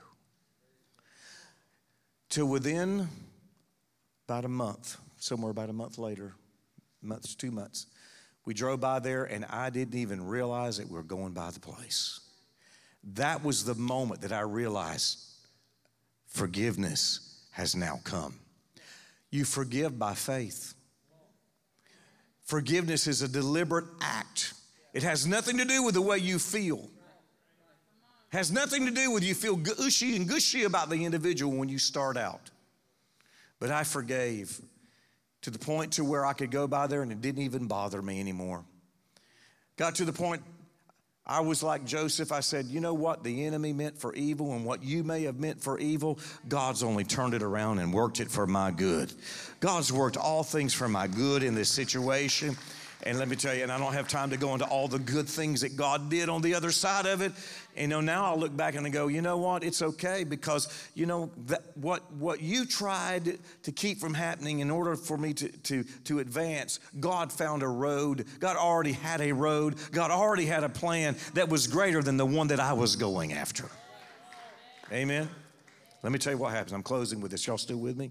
till 2.30 2.46
within 2.46 3.08
about 4.26 4.44
a 4.44 4.48
month, 4.48 4.96
somewhere 5.18 5.50
about 5.50 5.68
a 5.68 5.72
month 5.72 5.98
later, 5.98 6.32
months, 7.02 7.34
two 7.34 7.50
months, 7.50 7.86
we 8.46 8.54
drove 8.54 8.80
by 8.80 9.00
there 9.00 9.24
and 9.24 9.44
I 9.50 9.68
didn't 9.68 9.96
even 9.96 10.24
realize 10.24 10.78
that 10.78 10.88
we 10.88 10.94
were 10.94 11.02
going 11.02 11.32
by 11.32 11.50
the 11.50 11.60
place. 11.60 12.20
That 13.14 13.44
was 13.44 13.64
the 13.64 13.74
moment 13.74 14.22
that 14.22 14.32
I 14.32 14.40
realized 14.40 15.18
forgiveness 16.26 17.42
has 17.50 17.74
now 17.74 18.00
come. 18.04 18.38
You 19.30 19.44
forgive 19.44 19.98
by 19.98 20.14
faith. 20.14 20.74
Forgiveness 22.44 23.06
is 23.06 23.22
a 23.22 23.28
deliberate 23.28 23.86
act. 24.00 24.54
It 24.92 25.02
has 25.02 25.26
nothing 25.26 25.58
to 25.58 25.64
do 25.64 25.82
with 25.82 25.94
the 25.94 26.02
way 26.02 26.18
you 26.18 26.38
feel. 26.38 26.88
Has 28.30 28.52
nothing 28.52 28.86
to 28.86 28.92
do 28.92 29.10
with 29.10 29.24
you 29.24 29.34
feel 29.34 29.56
gushy 29.56 30.16
and 30.16 30.28
gushy 30.28 30.64
about 30.64 30.88
the 30.88 31.04
individual 31.04 31.56
when 31.56 31.68
you 31.68 31.78
start 31.78 32.16
out. 32.16 32.50
But 33.58 33.70
I 33.70 33.84
forgave 33.84 34.60
to 35.42 35.50
the 35.50 35.58
point 35.58 35.94
to 35.94 36.04
where 36.04 36.24
I 36.24 36.32
could 36.32 36.50
go 36.50 36.66
by 36.66 36.86
there 36.86 37.02
and 37.02 37.10
it 37.10 37.20
didn't 37.20 37.42
even 37.42 37.66
bother 37.66 38.00
me 38.00 38.20
anymore. 38.20 38.64
Got 39.76 39.96
to 39.96 40.04
the 40.04 40.12
point 40.12 40.42
I 41.26 41.40
was 41.40 41.62
like 41.62 41.84
Joseph. 41.84 42.32
I 42.32 42.40
said, 42.40 42.66
you 42.66 42.80
know 42.80 42.94
what 42.94 43.22
the 43.22 43.44
enemy 43.46 43.72
meant 43.72 43.96
for 43.96 44.12
evil 44.14 44.52
and 44.52 44.64
what 44.64 44.82
you 44.82 45.04
may 45.04 45.22
have 45.24 45.38
meant 45.38 45.60
for 45.62 45.78
evil, 45.78 46.18
God's 46.48 46.82
only 46.82 47.04
turned 47.04 47.34
it 47.34 47.42
around 47.42 47.78
and 47.78 47.92
worked 47.92 48.20
it 48.20 48.30
for 48.30 48.46
my 48.46 48.72
good. 48.72 49.12
God's 49.60 49.92
worked 49.92 50.16
all 50.16 50.42
things 50.42 50.74
for 50.74 50.88
my 50.88 51.06
good 51.06 51.42
in 51.42 51.54
this 51.54 51.68
situation. 51.68 52.56
And 53.04 53.18
let 53.18 53.28
me 53.28 53.36
tell 53.36 53.54
you, 53.54 53.62
and 53.62 53.72
I 53.72 53.78
don't 53.78 53.94
have 53.94 54.08
time 54.08 54.28
to 54.30 54.36
go 54.36 54.52
into 54.52 54.66
all 54.66 54.86
the 54.86 54.98
good 54.98 55.26
things 55.26 55.62
that 55.62 55.74
God 55.74 56.10
did 56.10 56.28
on 56.28 56.42
the 56.42 56.54
other 56.54 56.70
side 56.70 57.06
of 57.06 57.22
it. 57.22 57.32
You 57.74 57.86
know, 57.86 58.02
now 58.02 58.26
I'll 58.26 58.38
look 58.38 58.54
back 58.54 58.74
and 58.74 58.86
I 58.86 58.90
go, 58.90 59.08
you 59.08 59.22
know 59.22 59.38
what? 59.38 59.64
It's 59.64 59.80
okay 59.80 60.22
because, 60.22 60.68
you 60.94 61.06
know, 61.06 61.30
that 61.46 61.62
what, 61.76 62.12
what 62.12 62.42
you 62.42 62.66
tried 62.66 63.38
to 63.62 63.72
keep 63.72 63.98
from 63.98 64.12
happening 64.12 64.60
in 64.60 64.70
order 64.70 64.96
for 64.96 65.16
me 65.16 65.32
to, 65.34 65.48
to, 65.48 65.84
to 66.04 66.18
advance, 66.18 66.78
God 66.98 67.32
found 67.32 67.62
a 67.62 67.68
road. 67.68 68.26
God 68.38 68.56
already 68.56 68.92
had 68.92 69.22
a 69.22 69.32
road. 69.32 69.76
God 69.92 70.10
already 70.10 70.44
had 70.44 70.62
a 70.62 70.68
plan 70.68 71.16
that 71.32 71.48
was 71.48 71.66
greater 71.66 72.02
than 72.02 72.18
the 72.18 72.26
one 72.26 72.48
that 72.48 72.60
I 72.60 72.74
was 72.74 72.96
going 72.96 73.32
after. 73.32 73.64
Amen. 74.92 75.28
Let 76.02 76.12
me 76.12 76.18
tell 76.18 76.34
you 76.34 76.38
what 76.38 76.52
happens. 76.52 76.72
I'm 76.72 76.82
closing 76.82 77.20
with 77.20 77.30
this. 77.30 77.46
Y'all 77.46 77.56
still 77.56 77.78
with 77.78 77.96
me? 77.96 78.10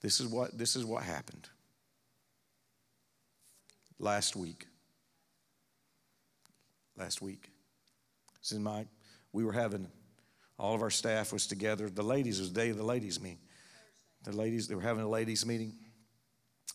This 0.00 0.20
is 0.20 0.26
what 0.26 0.56
this 0.56 0.76
is 0.76 0.84
what 0.84 1.02
happened 1.02 1.48
last 3.98 4.36
week. 4.36 4.66
Last 6.96 7.20
week. 7.22 7.50
This 8.40 8.52
is 8.52 8.58
my, 8.58 8.86
we 9.32 9.44
were 9.44 9.52
having, 9.52 9.88
all 10.58 10.74
of 10.74 10.82
our 10.82 10.90
staff 10.90 11.32
was 11.32 11.46
together. 11.46 11.88
The 11.90 12.02
ladies, 12.02 12.40
was 12.40 12.52
the 12.52 12.60
day 12.60 12.70
of 12.70 12.76
the 12.76 12.84
ladies' 12.84 13.20
meeting. 13.20 13.38
The 14.24 14.32
ladies, 14.32 14.68
they 14.68 14.74
were 14.74 14.82
having 14.82 15.02
a 15.02 15.08
ladies' 15.08 15.44
meeting. 15.44 15.74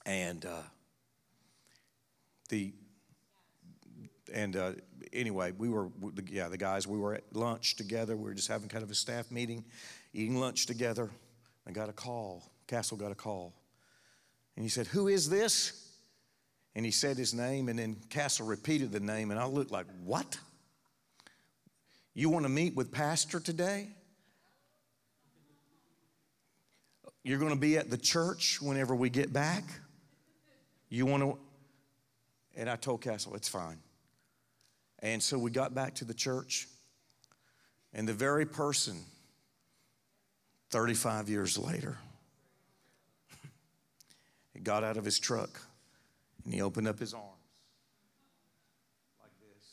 And 0.06 0.46
uh, 0.46 0.62
the, 2.50 2.74
and 4.34 4.56
uh, 4.56 4.72
anyway, 5.14 5.52
we 5.58 5.70
were, 5.70 5.90
yeah, 6.30 6.48
the 6.48 6.58
guys, 6.58 6.88
we 6.88 6.98
were 6.98 7.16
at 7.16 7.24
lunch 7.34 7.76
together. 7.76 8.16
We 8.16 8.24
were 8.24 8.34
just 8.34 8.48
having 8.48 8.70
kind 8.70 8.84
of 8.84 8.92
a 8.92 8.96
staff 8.96 9.32
meeting, 9.32 9.66
eating 10.14 10.40
lunch 10.40 10.66
together. 10.66 11.10
I 11.68 11.72
got 11.72 11.90
a 11.90 11.94
call. 11.94 12.44
Castle 12.68 12.98
got 12.98 13.12
a 13.12 13.16
call. 13.16 13.54
And 14.56 14.64
he 14.64 14.70
said, 14.70 14.88
Who 14.88 15.08
is 15.08 15.30
this? 15.30 15.91
And 16.76 16.86
he 16.86 16.92
said 16.92 17.18
his 17.18 17.34
name, 17.34 17.68
and 17.68 17.78
then 17.78 17.98
Castle 18.10 18.46
repeated 18.46 18.92
the 18.92 19.00
name, 19.00 19.32
and 19.32 19.40
I 19.40 19.46
looked 19.46 19.72
like, 19.72 19.88
What? 20.04 20.38
You 22.14 22.30
want 22.30 22.44
to 22.44 22.50
meet 22.50 22.76
with 22.76 22.92
Pastor 22.92 23.40
today? 23.40 23.90
You're 27.24 27.40
going 27.40 27.54
to 27.54 27.60
be 27.60 27.78
at 27.78 27.90
the 27.90 27.98
church 27.98 28.62
whenever 28.62 28.96
we 28.96 29.10
get 29.10 29.32
back? 29.32 29.64
You 30.90 31.06
want 31.06 31.24
to? 31.24 31.38
And 32.56 32.70
I 32.70 32.78
told 32.78 33.02
Castle, 33.02 33.36
It's 33.36 33.50
fine. 33.50 33.78
And 35.00 35.22
so 35.22 35.38
we 35.38 35.52
got 35.52 35.74
back 35.74 35.96
to 35.96 36.06
the 36.06 36.14
church, 36.14 36.68
and 37.94 38.08
the 38.08 38.14
very 38.14 38.46
person, 38.46 38.98
35 40.70 41.28
years 41.28 41.58
later, 41.58 41.98
got 44.64 44.86
out 44.86 44.96
of 44.96 45.04
his 45.04 45.20
truck 45.20 45.60
and 46.44 46.54
he 46.54 46.62
opened 46.62 46.88
up 46.88 47.00
his 47.00 47.14
arms 47.14 47.28
like 49.22 49.32
this. 49.40 49.68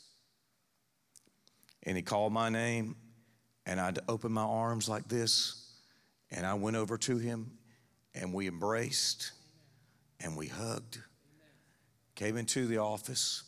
And 1.83 1.97
he 1.97 2.03
called 2.03 2.33
my 2.33 2.49
name, 2.49 2.95
and 3.65 3.79
I'd 3.79 3.99
open 4.07 4.31
my 4.31 4.43
arms 4.43 4.89
like 4.89 5.07
this, 5.07 5.71
and 6.31 6.45
I 6.45 6.53
went 6.53 6.75
over 6.75 6.97
to 6.97 7.17
him, 7.17 7.51
and 8.13 8.33
we 8.33 8.47
embraced 8.47 9.31
and 10.19 10.35
we 10.35 10.47
hugged. 10.47 10.99
Came 12.15 12.35
into 12.35 12.67
the 12.67 12.79
office 12.79 13.43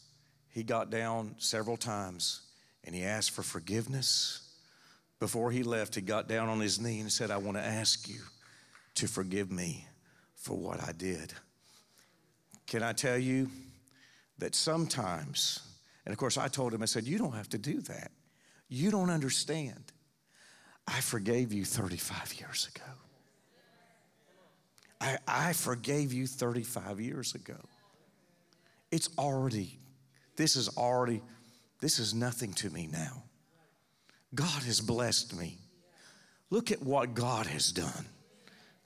he 0.51 0.63
got 0.63 0.89
down 0.89 1.35
several 1.37 1.77
times 1.77 2.41
and 2.83 2.93
he 2.93 3.03
asked 3.03 3.31
for 3.31 3.41
forgiveness. 3.41 4.49
Before 5.19 5.49
he 5.49 5.63
left, 5.63 5.95
he 5.95 6.01
got 6.01 6.27
down 6.27 6.49
on 6.49 6.59
his 6.59 6.79
knee 6.79 6.99
and 6.99 7.11
said, 7.11 7.31
I 7.31 7.37
want 7.37 7.57
to 7.57 7.63
ask 7.63 8.07
you 8.09 8.19
to 8.95 9.07
forgive 9.07 9.49
me 9.49 9.87
for 10.35 10.57
what 10.57 10.83
I 10.83 10.91
did. 10.91 11.33
Can 12.71 12.83
I 12.83 12.93
tell 12.93 13.17
you 13.17 13.49
that 14.37 14.55
sometimes, 14.55 15.59
and 16.05 16.13
of 16.13 16.17
course, 16.17 16.37
I 16.37 16.47
told 16.47 16.73
him, 16.73 16.81
I 16.81 16.85
said, 16.85 17.03
You 17.03 17.17
don't 17.17 17.35
have 17.35 17.49
to 17.49 17.57
do 17.57 17.81
that. 17.81 18.11
You 18.69 18.91
don't 18.91 19.09
understand. 19.09 19.91
I 20.87 21.01
forgave 21.01 21.51
you 21.51 21.65
35 21.65 22.33
years 22.39 22.69
ago. 22.73 22.87
I, 25.01 25.17
I 25.27 25.51
forgave 25.51 26.13
you 26.13 26.25
35 26.25 27.01
years 27.01 27.35
ago. 27.35 27.57
It's 28.89 29.09
already 29.17 29.77
this 30.37 30.55
is 30.55 30.69
already, 30.77 31.21
this 31.81 31.99
is 31.99 32.13
nothing 32.13 32.53
to 32.53 32.69
me 32.69 32.87
now. 32.89 33.23
God 34.33 34.63
has 34.63 34.79
blessed 34.79 35.37
me. 35.37 35.57
Look 36.49 36.71
at 36.71 36.81
what 36.81 37.15
God 37.15 37.47
has 37.47 37.73
done. 37.73 38.05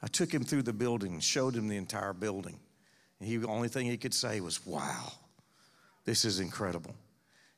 I 0.01 0.07
took 0.07 0.33
him 0.33 0.43
through 0.43 0.63
the 0.63 0.73
building, 0.73 1.19
showed 1.19 1.55
him 1.55 1.67
the 1.67 1.77
entire 1.77 2.13
building. 2.13 2.59
And 3.20 3.30
he, 3.30 3.38
the 3.38 3.47
only 3.47 3.70
thing 3.70 3.86
he 3.86 3.97
could 3.97 4.13
say 4.13 4.41
was, 4.41 4.66
Wow, 4.66 5.11
this 6.05 6.26
is 6.26 6.39
incredible. 6.39 6.95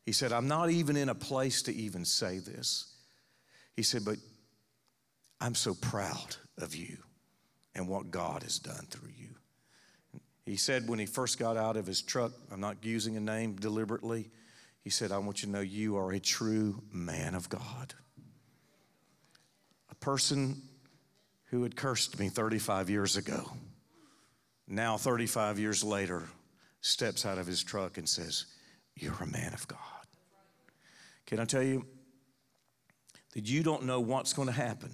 He 0.06 0.12
said, 0.12 0.32
I'm 0.32 0.48
not 0.48 0.70
even 0.70 0.96
in 0.96 1.10
a 1.10 1.16
place 1.16 1.64
to 1.64 1.76
even 1.76 2.06
say 2.06 2.40
this. 2.40 2.94
He 3.76 3.84
said, 3.84 4.06
But 4.06 4.18
I'm 5.40 5.56
so 5.56 5.74
proud 5.74 6.36
of 6.58 6.76
you 6.76 6.98
and 7.76 7.88
what 7.88 8.12
God 8.12 8.44
has 8.44 8.60
done 8.60 8.88
through 8.90 9.12
you. 9.18 9.30
He 10.46 10.56
said 10.56 10.88
when 10.88 10.98
he 10.98 11.06
first 11.06 11.38
got 11.38 11.58
out 11.58 11.76
of 11.76 11.86
his 11.86 12.02
truck, 12.02 12.32
I'm 12.52 12.62
not 12.62 12.78
using 12.82 13.18
a 13.18 13.20
name 13.20 13.56
deliberately, 13.56 14.30
he 14.82 14.90
said, 14.90 15.12
I 15.12 15.18
want 15.18 15.42
you 15.42 15.48
to 15.48 15.52
know 15.52 15.60
you 15.60 15.98
are 15.98 16.14
a 16.14 16.20
true 16.22 16.82
man 16.94 17.36
of 17.36 17.50
God. 17.50 17.94
A 19.92 19.96
person 19.96 20.62
who 21.48 21.64
had 21.64 21.76
cursed 21.76 22.18
me 22.18 22.30
35 22.30 22.90
years 22.90 23.18
ago, 23.18 23.52
now 24.68 24.98
35 24.98 25.60
years 25.60 25.84
later, 25.84 26.24
steps 26.82 27.26
out 27.26 27.38
of 27.38 27.48
his 27.48 27.64
truck 27.64 27.98
and 27.98 28.08
says, 28.08 28.46
You're 28.96 29.22
a 29.22 29.28
man 29.28 29.54
of 29.54 29.68
God. 29.68 29.80
Can 31.26 31.40
I 31.40 31.46
tell 31.46 31.64
you 31.64 31.86
that 33.34 33.48
you 33.48 33.64
don't 33.64 33.84
know 33.84 34.00
what's 34.00 34.34
going 34.34 34.48
to 34.48 34.54
happen 34.54 34.92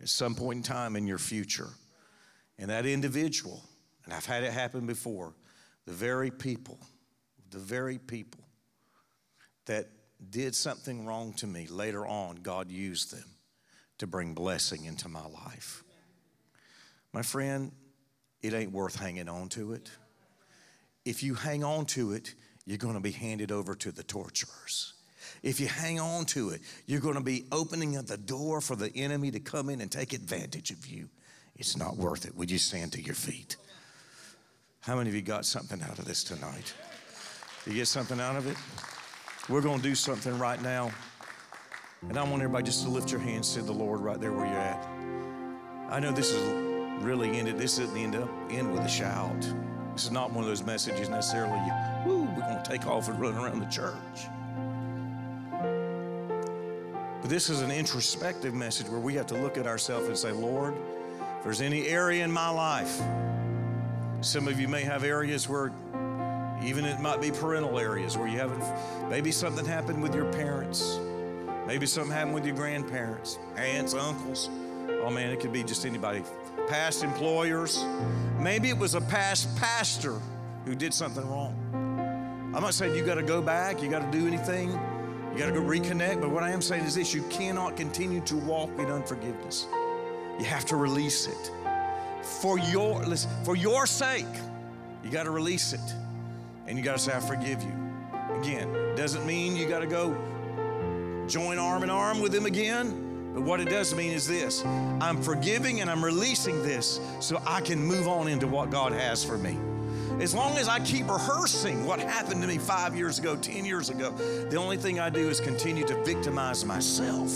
at 0.00 0.08
some 0.08 0.34
point 0.34 0.58
in 0.58 0.62
time 0.62 0.96
in 0.96 1.06
your 1.06 1.18
future? 1.18 1.68
And 2.58 2.70
that 2.70 2.86
individual 2.86 3.62
and 4.04 4.12
I've 4.12 4.26
had 4.26 4.44
it 4.44 4.52
happen 4.52 4.86
before. 4.86 5.34
The 5.86 5.92
very 5.92 6.30
people, 6.30 6.78
the 7.50 7.58
very 7.58 7.98
people 7.98 8.40
that 9.66 9.86
did 10.30 10.54
something 10.54 11.06
wrong 11.06 11.32
to 11.34 11.46
me 11.46 11.66
later 11.66 12.06
on, 12.06 12.36
God 12.36 12.70
used 12.70 13.12
them 13.12 13.24
to 13.98 14.06
bring 14.06 14.34
blessing 14.34 14.84
into 14.84 15.08
my 15.08 15.26
life. 15.26 15.82
My 17.12 17.22
friend, 17.22 17.72
it 18.44 18.52
ain't 18.52 18.72
worth 18.72 18.96
hanging 18.96 19.26
on 19.26 19.48
to 19.48 19.72
it. 19.72 19.90
If 21.06 21.22
you 21.22 21.32
hang 21.34 21.64
on 21.64 21.86
to 21.86 22.12
it, 22.12 22.34
you're 22.66 22.76
going 22.76 22.92
to 22.92 23.00
be 23.00 23.10
handed 23.10 23.50
over 23.50 23.74
to 23.74 23.90
the 23.90 24.02
torturers. 24.02 24.92
If 25.42 25.60
you 25.60 25.66
hang 25.66 25.98
on 25.98 26.26
to 26.26 26.50
it, 26.50 26.60
you're 26.84 27.00
going 27.00 27.14
to 27.14 27.22
be 27.22 27.46
opening 27.50 27.96
up 27.96 28.04
the 28.04 28.18
door 28.18 28.60
for 28.60 28.76
the 28.76 28.94
enemy 28.94 29.30
to 29.30 29.40
come 29.40 29.70
in 29.70 29.80
and 29.80 29.90
take 29.90 30.12
advantage 30.12 30.70
of 30.70 30.86
you. 30.86 31.08
It's 31.56 31.74
not 31.74 31.96
worth 31.96 32.26
it. 32.26 32.36
Would 32.36 32.50
you 32.50 32.58
stand 32.58 32.92
to 32.92 33.00
your 33.00 33.14
feet? 33.14 33.56
How 34.80 34.96
many 34.96 35.08
of 35.08 35.14
you 35.14 35.22
got 35.22 35.46
something 35.46 35.80
out 35.80 35.98
of 35.98 36.04
this 36.04 36.22
tonight? 36.22 36.74
You 37.66 37.72
get 37.72 37.88
something 37.88 38.20
out 38.20 38.36
of 38.36 38.46
it? 38.46 38.58
We're 39.48 39.62
going 39.62 39.78
to 39.78 39.82
do 39.82 39.94
something 39.94 40.38
right 40.38 40.60
now. 40.60 40.90
And 42.06 42.18
I 42.18 42.22
want 42.24 42.42
everybody 42.42 42.64
just 42.64 42.82
to 42.84 42.90
lift 42.90 43.10
your 43.10 43.20
hands 43.20 43.54
to 43.54 43.62
the 43.62 43.72
Lord 43.72 44.00
right 44.00 44.20
there 44.20 44.32
where 44.34 44.44
you're 44.44 44.54
at. 44.54 44.86
I 45.88 45.98
know 46.00 46.12
this 46.12 46.32
is 46.32 46.73
really 47.00 47.38
ended. 47.38 47.58
This 47.58 47.78
isn't 47.78 47.96
end 47.96 48.16
up 48.16 48.28
end 48.50 48.72
with 48.72 48.82
a 48.82 48.88
shout. 48.88 49.40
This 49.92 50.04
is 50.04 50.10
not 50.10 50.32
one 50.32 50.44
of 50.44 50.48
those 50.48 50.64
messages 50.64 51.08
necessarily. 51.08 51.58
You, 51.66 51.72
woo, 52.06 52.22
we're 52.36 52.40
going 52.40 52.62
to 52.62 52.64
take 52.68 52.86
off 52.86 53.08
and 53.08 53.20
run 53.20 53.34
around 53.34 53.60
the 53.60 53.66
church. 53.66 54.28
But 57.20 57.30
this 57.30 57.48
is 57.48 57.62
an 57.62 57.70
introspective 57.70 58.54
message 58.54 58.88
where 58.88 59.00
we 59.00 59.14
have 59.14 59.26
to 59.28 59.34
look 59.34 59.56
at 59.56 59.66
ourselves 59.66 60.08
and 60.08 60.18
say, 60.18 60.32
Lord, 60.32 60.74
if 61.38 61.44
there's 61.44 61.60
any 61.60 61.86
area 61.86 62.24
in 62.24 62.30
my 62.30 62.48
life 62.48 63.00
some 64.24 64.48
of 64.48 64.58
you 64.58 64.68
may 64.68 64.82
have 64.82 65.04
areas 65.04 65.48
where 65.48 65.70
even 66.64 66.86
it 66.86 66.98
might 66.98 67.20
be 67.20 67.30
parental 67.30 67.78
areas 67.78 68.16
where 68.16 68.26
you 68.26 68.38
haven't, 68.38 68.64
maybe 69.10 69.30
something 69.30 69.66
happened 69.66 70.02
with 70.02 70.14
your 70.14 70.32
parents. 70.32 70.98
Maybe 71.66 71.84
something 71.84 72.12
happened 72.12 72.34
with 72.34 72.46
your 72.46 72.56
grandparents, 72.56 73.38
aunts, 73.56 73.92
uncles. 73.92 74.48
Oh 75.02 75.10
man, 75.10 75.30
it 75.30 75.40
could 75.40 75.52
be 75.52 75.62
just 75.62 75.84
anybody. 75.84 76.22
Past 76.68 77.04
employers. 77.04 77.84
Maybe 78.38 78.68
it 78.68 78.78
was 78.78 78.94
a 78.94 79.00
past 79.00 79.54
pastor 79.56 80.20
who 80.64 80.74
did 80.74 80.92
something 80.94 81.26
wrong. 81.28 81.54
I'm 82.54 82.62
not 82.62 82.74
saying 82.74 82.94
you 82.94 83.04
got 83.04 83.16
to 83.16 83.22
go 83.22 83.42
back, 83.42 83.82
you 83.82 83.90
got 83.90 84.10
to 84.10 84.18
do 84.18 84.26
anything, 84.26 84.70
you 84.70 85.38
got 85.38 85.46
to 85.46 85.52
go 85.52 85.60
reconnect, 85.60 86.20
but 86.20 86.30
what 86.30 86.42
I 86.42 86.50
am 86.50 86.62
saying 86.62 86.84
is 86.84 86.94
this 86.94 87.12
you 87.12 87.22
cannot 87.24 87.76
continue 87.76 88.20
to 88.22 88.36
walk 88.36 88.70
in 88.78 88.86
unforgiveness. 88.86 89.66
You 90.38 90.44
have 90.46 90.64
to 90.66 90.76
release 90.76 91.26
it 91.26 91.50
for 92.24 92.58
your 92.58 93.02
listen, 93.04 93.30
for 93.44 93.56
your 93.56 93.86
sake, 93.86 94.26
you 95.02 95.10
got 95.10 95.24
to 95.24 95.30
release 95.30 95.72
it. 95.72 95.94
And 96.66 96.78
you 96.78 96.84
got 96.84 96.92
to 96.92 96.98
say, 96.98 97.14
I 97.14 97.20
forgive 97.20 97.62
you. 97.62 97.72
Again, 98.40 98.96
doesn't 98.96 99.26
mean 99.26 99.56
you 99.56 99.68
got 99.68 99.80
to 99.80 99.86
go 99.86 100.16
join 101.28 101.58
arm 101.58 101.82
in 101.82 101.90
arm 101.90 102.20
with 102.20 102.34
him 102.34 102.46
again. 102.46 103.03
But 103.34 103.42
what 103.42 103.60
it 103.60 103.68
does 103.68 103.94
mean 103.94 104.12
is 104.12 104.26
this 104.26 104.64
I'm 104.64 105.20
forgiving 105.20 105.80
and 105.80 105.90
I'm 105.90 106.04
releasing 106.04 106.62
this 106.62 107.00
so 107.20 107.42
I 107.44 107.60
can 107.60 107.84
move 107.84 108.06
on 108.06 108.28
into 108.28 108.46
what 108.46 108.70
God 108.70 108.92
has 108.92 109.24
for 109.24 109.36
me. 109.36 109.58
As 110.20 110.32
long 110.32 110.56
as 110.56 110.68
I 110.68 110.78
keep 110.78 111.08
rehearsing 111.10 111.84
what 111.84 111.98
happened 111.98 112.40
to 112.42 112.46
me 112.46 112.58
five 112.58 112.94
years 112.94 113.18
ago, 113.18 113.34
10 113.34 113.64
years 113.64 113.90
ago, 113.90 114.12
the 114.12 114.56
only 114.56 114.76
thing 114.76 115.00
I 115.00 115.10
do 115.10 115.28
is 115.28 115.40
continue 115.40 115.84
to 115.86 116.04
victimize 116.04 116.64
myself. 116.64 117.30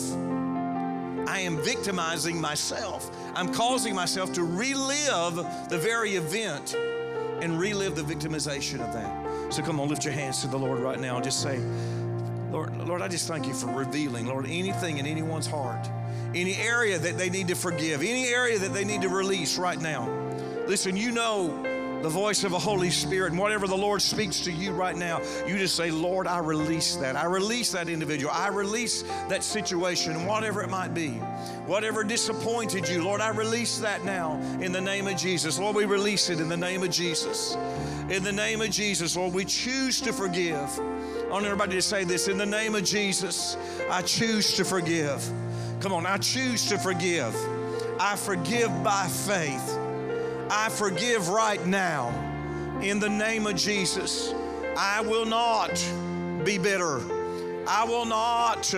I 1.29 1.41
am 1.41 1.57
victimizing 1.63 2.41
myself. 2.41 3.11
I'm 3.35 3.53
causing 3.53 3.97
myself 3.97 4.33
to 4.35 4.45
relive 4.45 5.37
the 5.69 5.79
very 5.79 6.15
event 6.15 6.77
and 7.41 7.59
relive 7.59 7.97
the 7.97 8.03
victimization 8.03 8.75
of 8.75 8.93
that. 8.93 9.53
So 9.53 9.63
come 9.63 9.81
on, 9.81 9.89
lift 9.89 10.05
your 10.05 10.15
hands 10.15 10.41
to 10.43 10.47
the 10.47 10.59
Lord 10.59 10.79
right 10.79 11.01
now. 11.01 11.17
And 11.17 11.25
just 11.25 11.43
say, 11.43 11.59
Lord, 12.51 12.77
Lord, 12.79 13.03
I 13.03 13.09
just 13.09 13.29
thank 13.29 13.47
you 13.47 13.55
for 13.55 13.67
revealing, 13.67 14.27
Lord, 14.27 14.47
anything 14.47 14.99
in 14.99 15.07
anyone's 15.07 15.47
heart, 15.47 15.89
any 16.35 16.57
area 16.57 16.99
that 16.99 17.19
they 17.19 17.29
need 17.29 17.49
to 17.49 17.55
forgive, 17.55 18.01
any 18.01 18.29
area 18.29 18.59
that 18.59 18.73
they 18.73 18.85
need 18.85 19.03
to 19.03 19.09
release 19.09 19.59
right 19.59 19.79
now. 19.79 20.09
Listen, 20.67 20.97
you 20.97 21.13
know 21.13 21.63
the 22.03 22.09
voice 22.09 22.45
of 22.45 22.53
the 22.53 22.59
Holy 22.59 22.91
Spirit, 22.91 23.33
and 23.33 23.41
whatever 23.41 23.67
the 23.67 23.77
Lord 23.77 24.01
speaks 24.01 24.41
to 24.41 24.53
you 24.53 24.73
right 24.73 24.97
now, 24.97 25.21
you 25.47 25.59
just 25.59 25.75
say, 25.75 25.91
Lord, 25.91 26.27
I 26.27 26.39
release 26.39 26.97
that. 26.97 27.17
I 27.17 27.25
release 27.25 27.73
that 27.73 27.89
individual. 27.89 28.33
I 28.33 28.49
release 28.49 29.03
that 29.29 29.43
situation, 29.43 30.25
whatever 30.25 30.63
it 30.63 30.71
might 30.71 30.95
be. 30.95 31.11
Whatever 31.67 32.05
disappointed 32.05 32.89
you, 32.89 33.03
Lord, 33.03 33.21
I 33.21 33.31
release 33.31 33.79
that 33.79 34.05
now 34.05 34.35
in 34.61 34.73
the 34.73 34.81
name 34.81 35.09
of 35.09 35.17
Jesus. 35.17 35.59
Lord, 35.59 35.75
we 35.75 35.87
release 35.87 36.31
it 36.31 36.41
in 36.41 36.49
the 36.49 36.57
name 36.57 36.83
of 36.83 36.91
Jesus. 36.91 37.57
In 38.11 38.25
the 38.25 38.33
name 38.33 38.63
of 38.63 38.71
Jesus, 38.71 39.17
Lord, 39.17 39.35
we 39.35 39.45
choose 39.45 40.01
to 40.01 40.15
forgive. 40.15 40.81
I 40.81 41.29
want 41.29 41.45
everybody 41.45 41.73
to 41.73 41.83
say 41.83 42.05
this. 42.05 42.27
In 42.27 42.39
the 42.39 42.47
name 42.47 42.75
of 42.75 42.83
Jesus, 42.83 43.59
I 43.91 44.01
choose 44.01 44.55
to 44.55 44.65
forgive. 44.65 45.23
Come 45.81 45.93
on, 45.93 46.07
I 46.07 46.17
choose 46.17 46.67
to 46.71 46.79
forgive. 46.79 47.37
I 48.01 48.17
forgive 48.17 48.71
by 48.83 49.07
faith. 49.09 49.77
I 50.51 50.71
forgive 50.71 51.29
right 51.29 51.65
now. 51.67 52.09
In 52.81 52.99
the 52.99 53.11
name 53.11 53.47
of 53.47 53.57
Jesus, 53.57 54.33
I 54.75 55.03
will 55.03 55.27
not 55.27 55.75
be 56.45 56.57
bitter. 56.57 57.03
I 57.69 57.85
will 57.85 58.07
not 58.07 58.75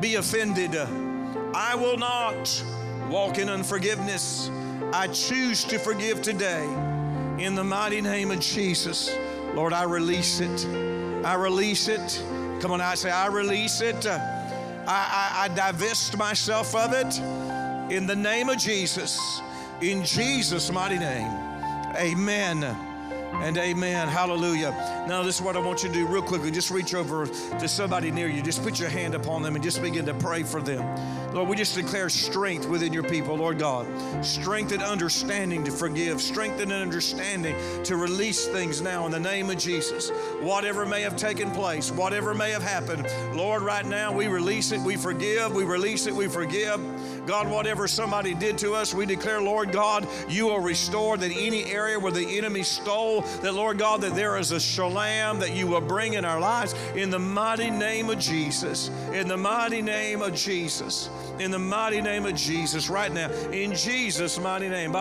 be 0.00 0.14
offended. 0.14 0.76
I 0.76 1.74
will 1.74 1.98
not 1.98 2.64
walk 3.10 3.38
in 3.38 3.48
unforgiveness. 3.48 4.48
I 4.92 5.08
choose 5.08 5.64
to 5.64 5.78
forgive 5.80 6.22
today. 6.22 6.93
In 7.38 7.54
the 7.54 7.64
mighty 7.64 8.00
name 8.00 8.30
of 8.30 8.40
Jesus, 8.40 9.14
Lord, 9.54 9.72
I 9.72 9.82
release 9.84 10.40
it. 10.40 10.66
I 11.24 11.34
release 11.34 11.88
it. 11.88 12.22
Come 12.60 12.70
on, 12.70 12.80
I 12.80 12.94
say, 12.94 13.10
I 13.10 13.26
release 13.26 13.80
it. 13.80 14.06
Uh, 14.06 14.18
I, 14.86 15.40
I, 15.40 15.44
I 15.44 15.48
divest 15.48 16.16
myself 16.16 16.74
of 16.74 16.92
it. 16.92 17.18
In 17.92 18.06
the 18.06 18.14
name 18.16 18.48
of 18.48 18.58
Jesus, 18.58 19.18
in 19.80 20.04
Jesus' 20.04 20.70
mighty 20.70 20.98
name, 20.98 21.30
amen 21.96 22.83
and 23.42 23.56
amen. 23.58 24.08
Hallelujah. 24.08 24.70
Now, 25.08 25.22
this 25.22 25.36
is 25.36 25.42
what 25.42 25.56
I 25.56 25.60
want 25.60 25.82
you 25.82 25.88
to 25.88 25.94
do 25.94 26.06
real 26.06 26.22
quickly. 26.22 26.50
Just 26.50 26.70
reach 26.70 26.94
over 26.94 27.26
to 27.26 27.68
somebody 27.68 28.10
near 28.10 28.28
you. 28.28 28.42
Just 28.42 28.62
put 28.62 28.78
your 28.78 28.88
hand 28.88 29.14
upon 29.14 29.42
them 29.42 29.54
and 29.54 29.64
just 29.64 29.82
begin 29.82 30.06
to 30.06 30.14
pray 30.14 30.42
for 30.42 30.62
them. 30.62 30.84
Lord, 31.34 31.48
we 31.48 31.56
just 31.56 31.74
declare 31.74 32.08
strength 32.08 32.68
within 32.68 32.92
your 32.92 33.02
people, 33.02 33.36
Lord 33.36 33.58
God. 33.58 33.86
Strength 34.24 34.72
and 34.72 34.82
understanding 34.82 35.64
to 35.64 35.72
forgive, 35.72 36.20
strength 36.20 36.60
and 36.60 36.72
understanding 36.72 37.56
to 37.82 37.96
release 37.96 38.46
things 38.46 38.80
now 38.80 39.04
in 39.06 39.10
the 39.10 39.18
name 39.18 39.50
of 39.50 39.58
Jesus. 39.58 40.10
Whatever 40.40 40.86
may 40.86 41.02
have 41.02 41.16
taken 41.16 41.50
place, 41.50 41.90
whatever 41.90 42.34
may 42.34 42.52
have 42.52 42.62
happened, 42.62 43.08
Lord, 43.34 43.62
right 43.62 43.84
now 43.84 44.12
we 44.12 44.28
release 44.28 44.70
it, 44.70 44.80
we 44.80 44.96
forgive, 44.96 45.52
we 45.52 45.64
release 45.64 46.06
it, 46.06 46.14
we 46.14 46.28
forgive. 46.28 46.80
God, 47.26 47.48
whatever 47.48 47.88
somebody 47.88 48.34
did 48.34 48.58
to 48.58 48.74
us, 48.74 48.94
we 48.94 49.06
declare, 49.06 49.40
Lord 49.40 49.72
God, 49.72 50.06
you 50.28 50.46
will 50.46 50.60
restore 50.60 51.16
that 51.16 51.30
any 51.30 51.64
area 51.66 51.98
where 51.98 52.12
the 52.12 52.38
enemy 52.38 52.62
stole, 52.62 53.22
that, 53.42 53.52
Lord 53.52 53.78
God, 53.78 54.00
that 54.02 54.14
there 54.14 54.36
is 54.38 54.52
a 54.52 54.60
shalom 54.60 55.38
that 55.40 55.54
you 55.54 55.66
will 55.66 55.80
bring 55.80 56.14
in 56.14 56.24
our 56.24 56.40
lives 56.40 56.74
in 56.94 57.10
the 57.10 57.18
mighty 57.18 57.70
name 57.70 58.10
of 58.10 58.18
Jesus. 58.18 58.90
In 59.12 59.28
the 59.28 59.36
mighty 59.36 59.82
name 59.82 60.22
of 60.22 60.34
Jesus. 60.34 61.10
In 61.38 61.50
the 61.50 61.58
mighty 61.58 62.00
name 62.00 62.26
of 62.26 62.34
Jesus, 62.36 62.88
right 62.88 63.12
now, 63.12 63.28
in 63.50 63.74
Jesus' 63.74 64.38
mighty 64.38 64.68
name. 64.68 64.92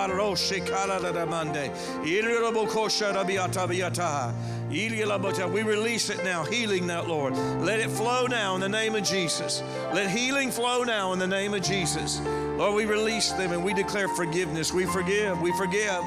We 4.74 5.62
release 5.62 6.10
it 6.10 6.24
now, 6.24 6.44
healing 6.44 6.88
now, 6.88 7.04
Lord. 7.04 7.36
Let 7.36 7.80
it 7.80 7.90
flow 7.92 8.26
now 8.26 8.56
in 8.56 8.62
the 8.62 8.68
name 8.68 8.96
of 8.96 9.04
Jesus. 9.04 9.62
Let 9.94 10.10
healing 10.10 10.50
flow 10.50 10.84
now 10.84 11.14
in 11.14 11.20
the 11.20 11.28
name 11.28 11.54
of 11.54 11.62
Jesus. 11.62 12.20
Lord, 12.22 12.74
we 12.74 12.86
release 12.86 13.32
them 13.34 13.52
and 13.52 13.64
we 13.64 13.74
declare 13.76 14.08
forgiveness. 14.08 14.74
We 14.74 14.86
forgive, 14.86 15.40
we 15.42 15.56
forgive 15.58 16.02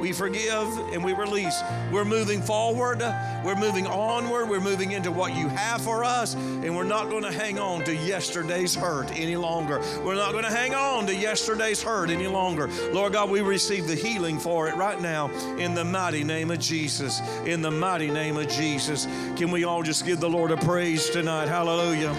we 0.00 0.12
forgive 0.12 0.78
and 0.92 1.04
we 1.04 1.12
release. 1.12 1.62
We're 1.92 2.04
moving 2.04 2.42
forward, 2.42 3.00
we're 3.44 3.56
moving 3.56 3.86
onward, 3.86 4.48
we're 4.48 4.60
moving 4.60 4.92
into 4.92 5.12
what 5.12 5.34
you 5.36 5.48
have 5.48 5.80
for 5.80 6.04
us, 6.04 6.34
and 6.34 6.74
we're 6.76 6.82
not 6.82 7.08
going 7.08 7.22
to 7.22 7.32
hang 7.32 7.58
on 7.58 7.84
to 7.84 7.94
yesterday's 7.94 8.74
hurt 8.74 9.10
any 9.12 9.36
longer. 9.36 9.80
We're 10.04 10.16
not 10.16 10.32
going 10.32 10.44
to 10.44 10.50
hang 10.50 10.74
on 10.74 11.06
to 11.06 11.14
yesterday's 11.14 11.82
hurt 11.82 12.10
any 12.10 12.26
longer. 12.26 12.68
Lord 12.92 13.12
God, 13.12 13.30
we 13.30 13.40
receive 13.40 13.86
the 13.86 13.94
healing 13.94 14.38
for 14.38 14.68
it 14.68 14.76
right 14.76 15.00
now 15.00 15.30
in 15.56 15.74
the 15.74 15.84
mighty 15.84 16.24
name 16.24 16.50
of 16.50 16.58
Jesus. 16.58 17.20
In 17.46 17.62
the 17.62 17.70
mighty 17.70 18.10
name 18.10 18.36
of 18.36 18.48
Jesus. 18.48 19.06
Can 19.36 19.50
we 19.50 19.64
all 19.64 19.82
just 19.82 20.04
give 20.04 20.20
the 20.20 20.30
Lord 20.30 20.50
a 20.50 20.56
praise 20.56 21.10
tonight? 21.10 21.48
Hallelujah. 21.48 22.12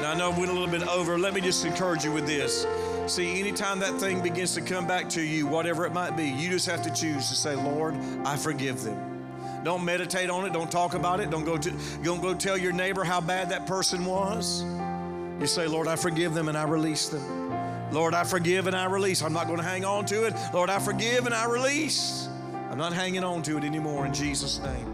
Now, 0.00 0.10
I 0.10 0.14
know 0.16 0.30
we 0.30 0.40
went 0.40 0.50
a 0.50 0.54
little 0.54 0.68
bit 0.68 0.86
over. 0.86 1.18
Let 1.18 1.32
me 1.32 1.40
just 1.40 1.64
encourage 1.64 2.04
you 2.04 2.12
with 2.12 2.26
this. 2.26 2.66
See, 3.06 3.38
anytime 3.38 3.80
that 3.80 4.00
thing 4.00 4.22
begins 4.22 4.54
to 4.54 4.62
come 4.62 4.86
back 4.86 5.10
to 5.10 5.20
you, 5.20 5.46
whatever 5.46 5.84
it 5.84 5.92
might 5.92 6.16
be, 6.16 6.26
you 6.26 6.48
just 6.48 6.66
have 6.66 6.82
to 6.82 6.90
choose 6.90 7.28
to 7.28 7.34
say, 7.34 7.54
Lord, 7.54 7.94
I 8.24 8.36
forgive 8.36 8.82
them. 8.82 9.62
Don't 9.62 9.84
meditate 9.84 10.30
on 10.30 10.46
it. 10.46 10.52
Don't 10.52 10.70
talk 10.70 10.94
about 10.94 11.20
it. 11.20 11.30
Don't 11.30 11.44
go 11.44 11.58
to 11.58 11.72
don't 12.02 12.22
go 12.22 12.34
tell 12.34 12.56
your 12.56 12.72
neighbor 12.72 13.04
how 13.04 13.20
bad 13.20 13.50
that 13.50 13.66
person 13.66 14.04
was. 14.06 14.62
You 15.40 15.46
say, 15.46 15.66
Lord, 15.66 15.86
I 15.86 15.96
forgive 15.96 16.32
them 16.32 16.48
and 16.48 16.56
I 16.56 16.64
release 16.64 17.08
them. 17.08 17.92
Lord, 17.92 18.14
I 18.14 18.24
forgive 18.24 18.66
and 18.66 18.76
I 18.76 18.86
release. 18.86 19.22
I'm 19.22 19.32
not 19.32 19.46
going 19.46 19.58
to 19.58 19.64
hang 19.64 19.84
on 19.84 20.06
to 20.06 20.24
it. 20.24 20.34
Lord, 20.52 20.70
I 20.70 20.78
forgive 20.78 21.26
and 21.26 21.34
I 21.34 21.44
release. 21.46 22.28
I'm 22.70 22.78
not 22.78 22.92
hanging 22.92 23.22
on 23.22 23.42
to 23.42 23.58
it 23.58 23.64
anymore 23.64 24.06
in 24.06 24.14
Jesus' 24.14 24.58
name. 24.60 24.93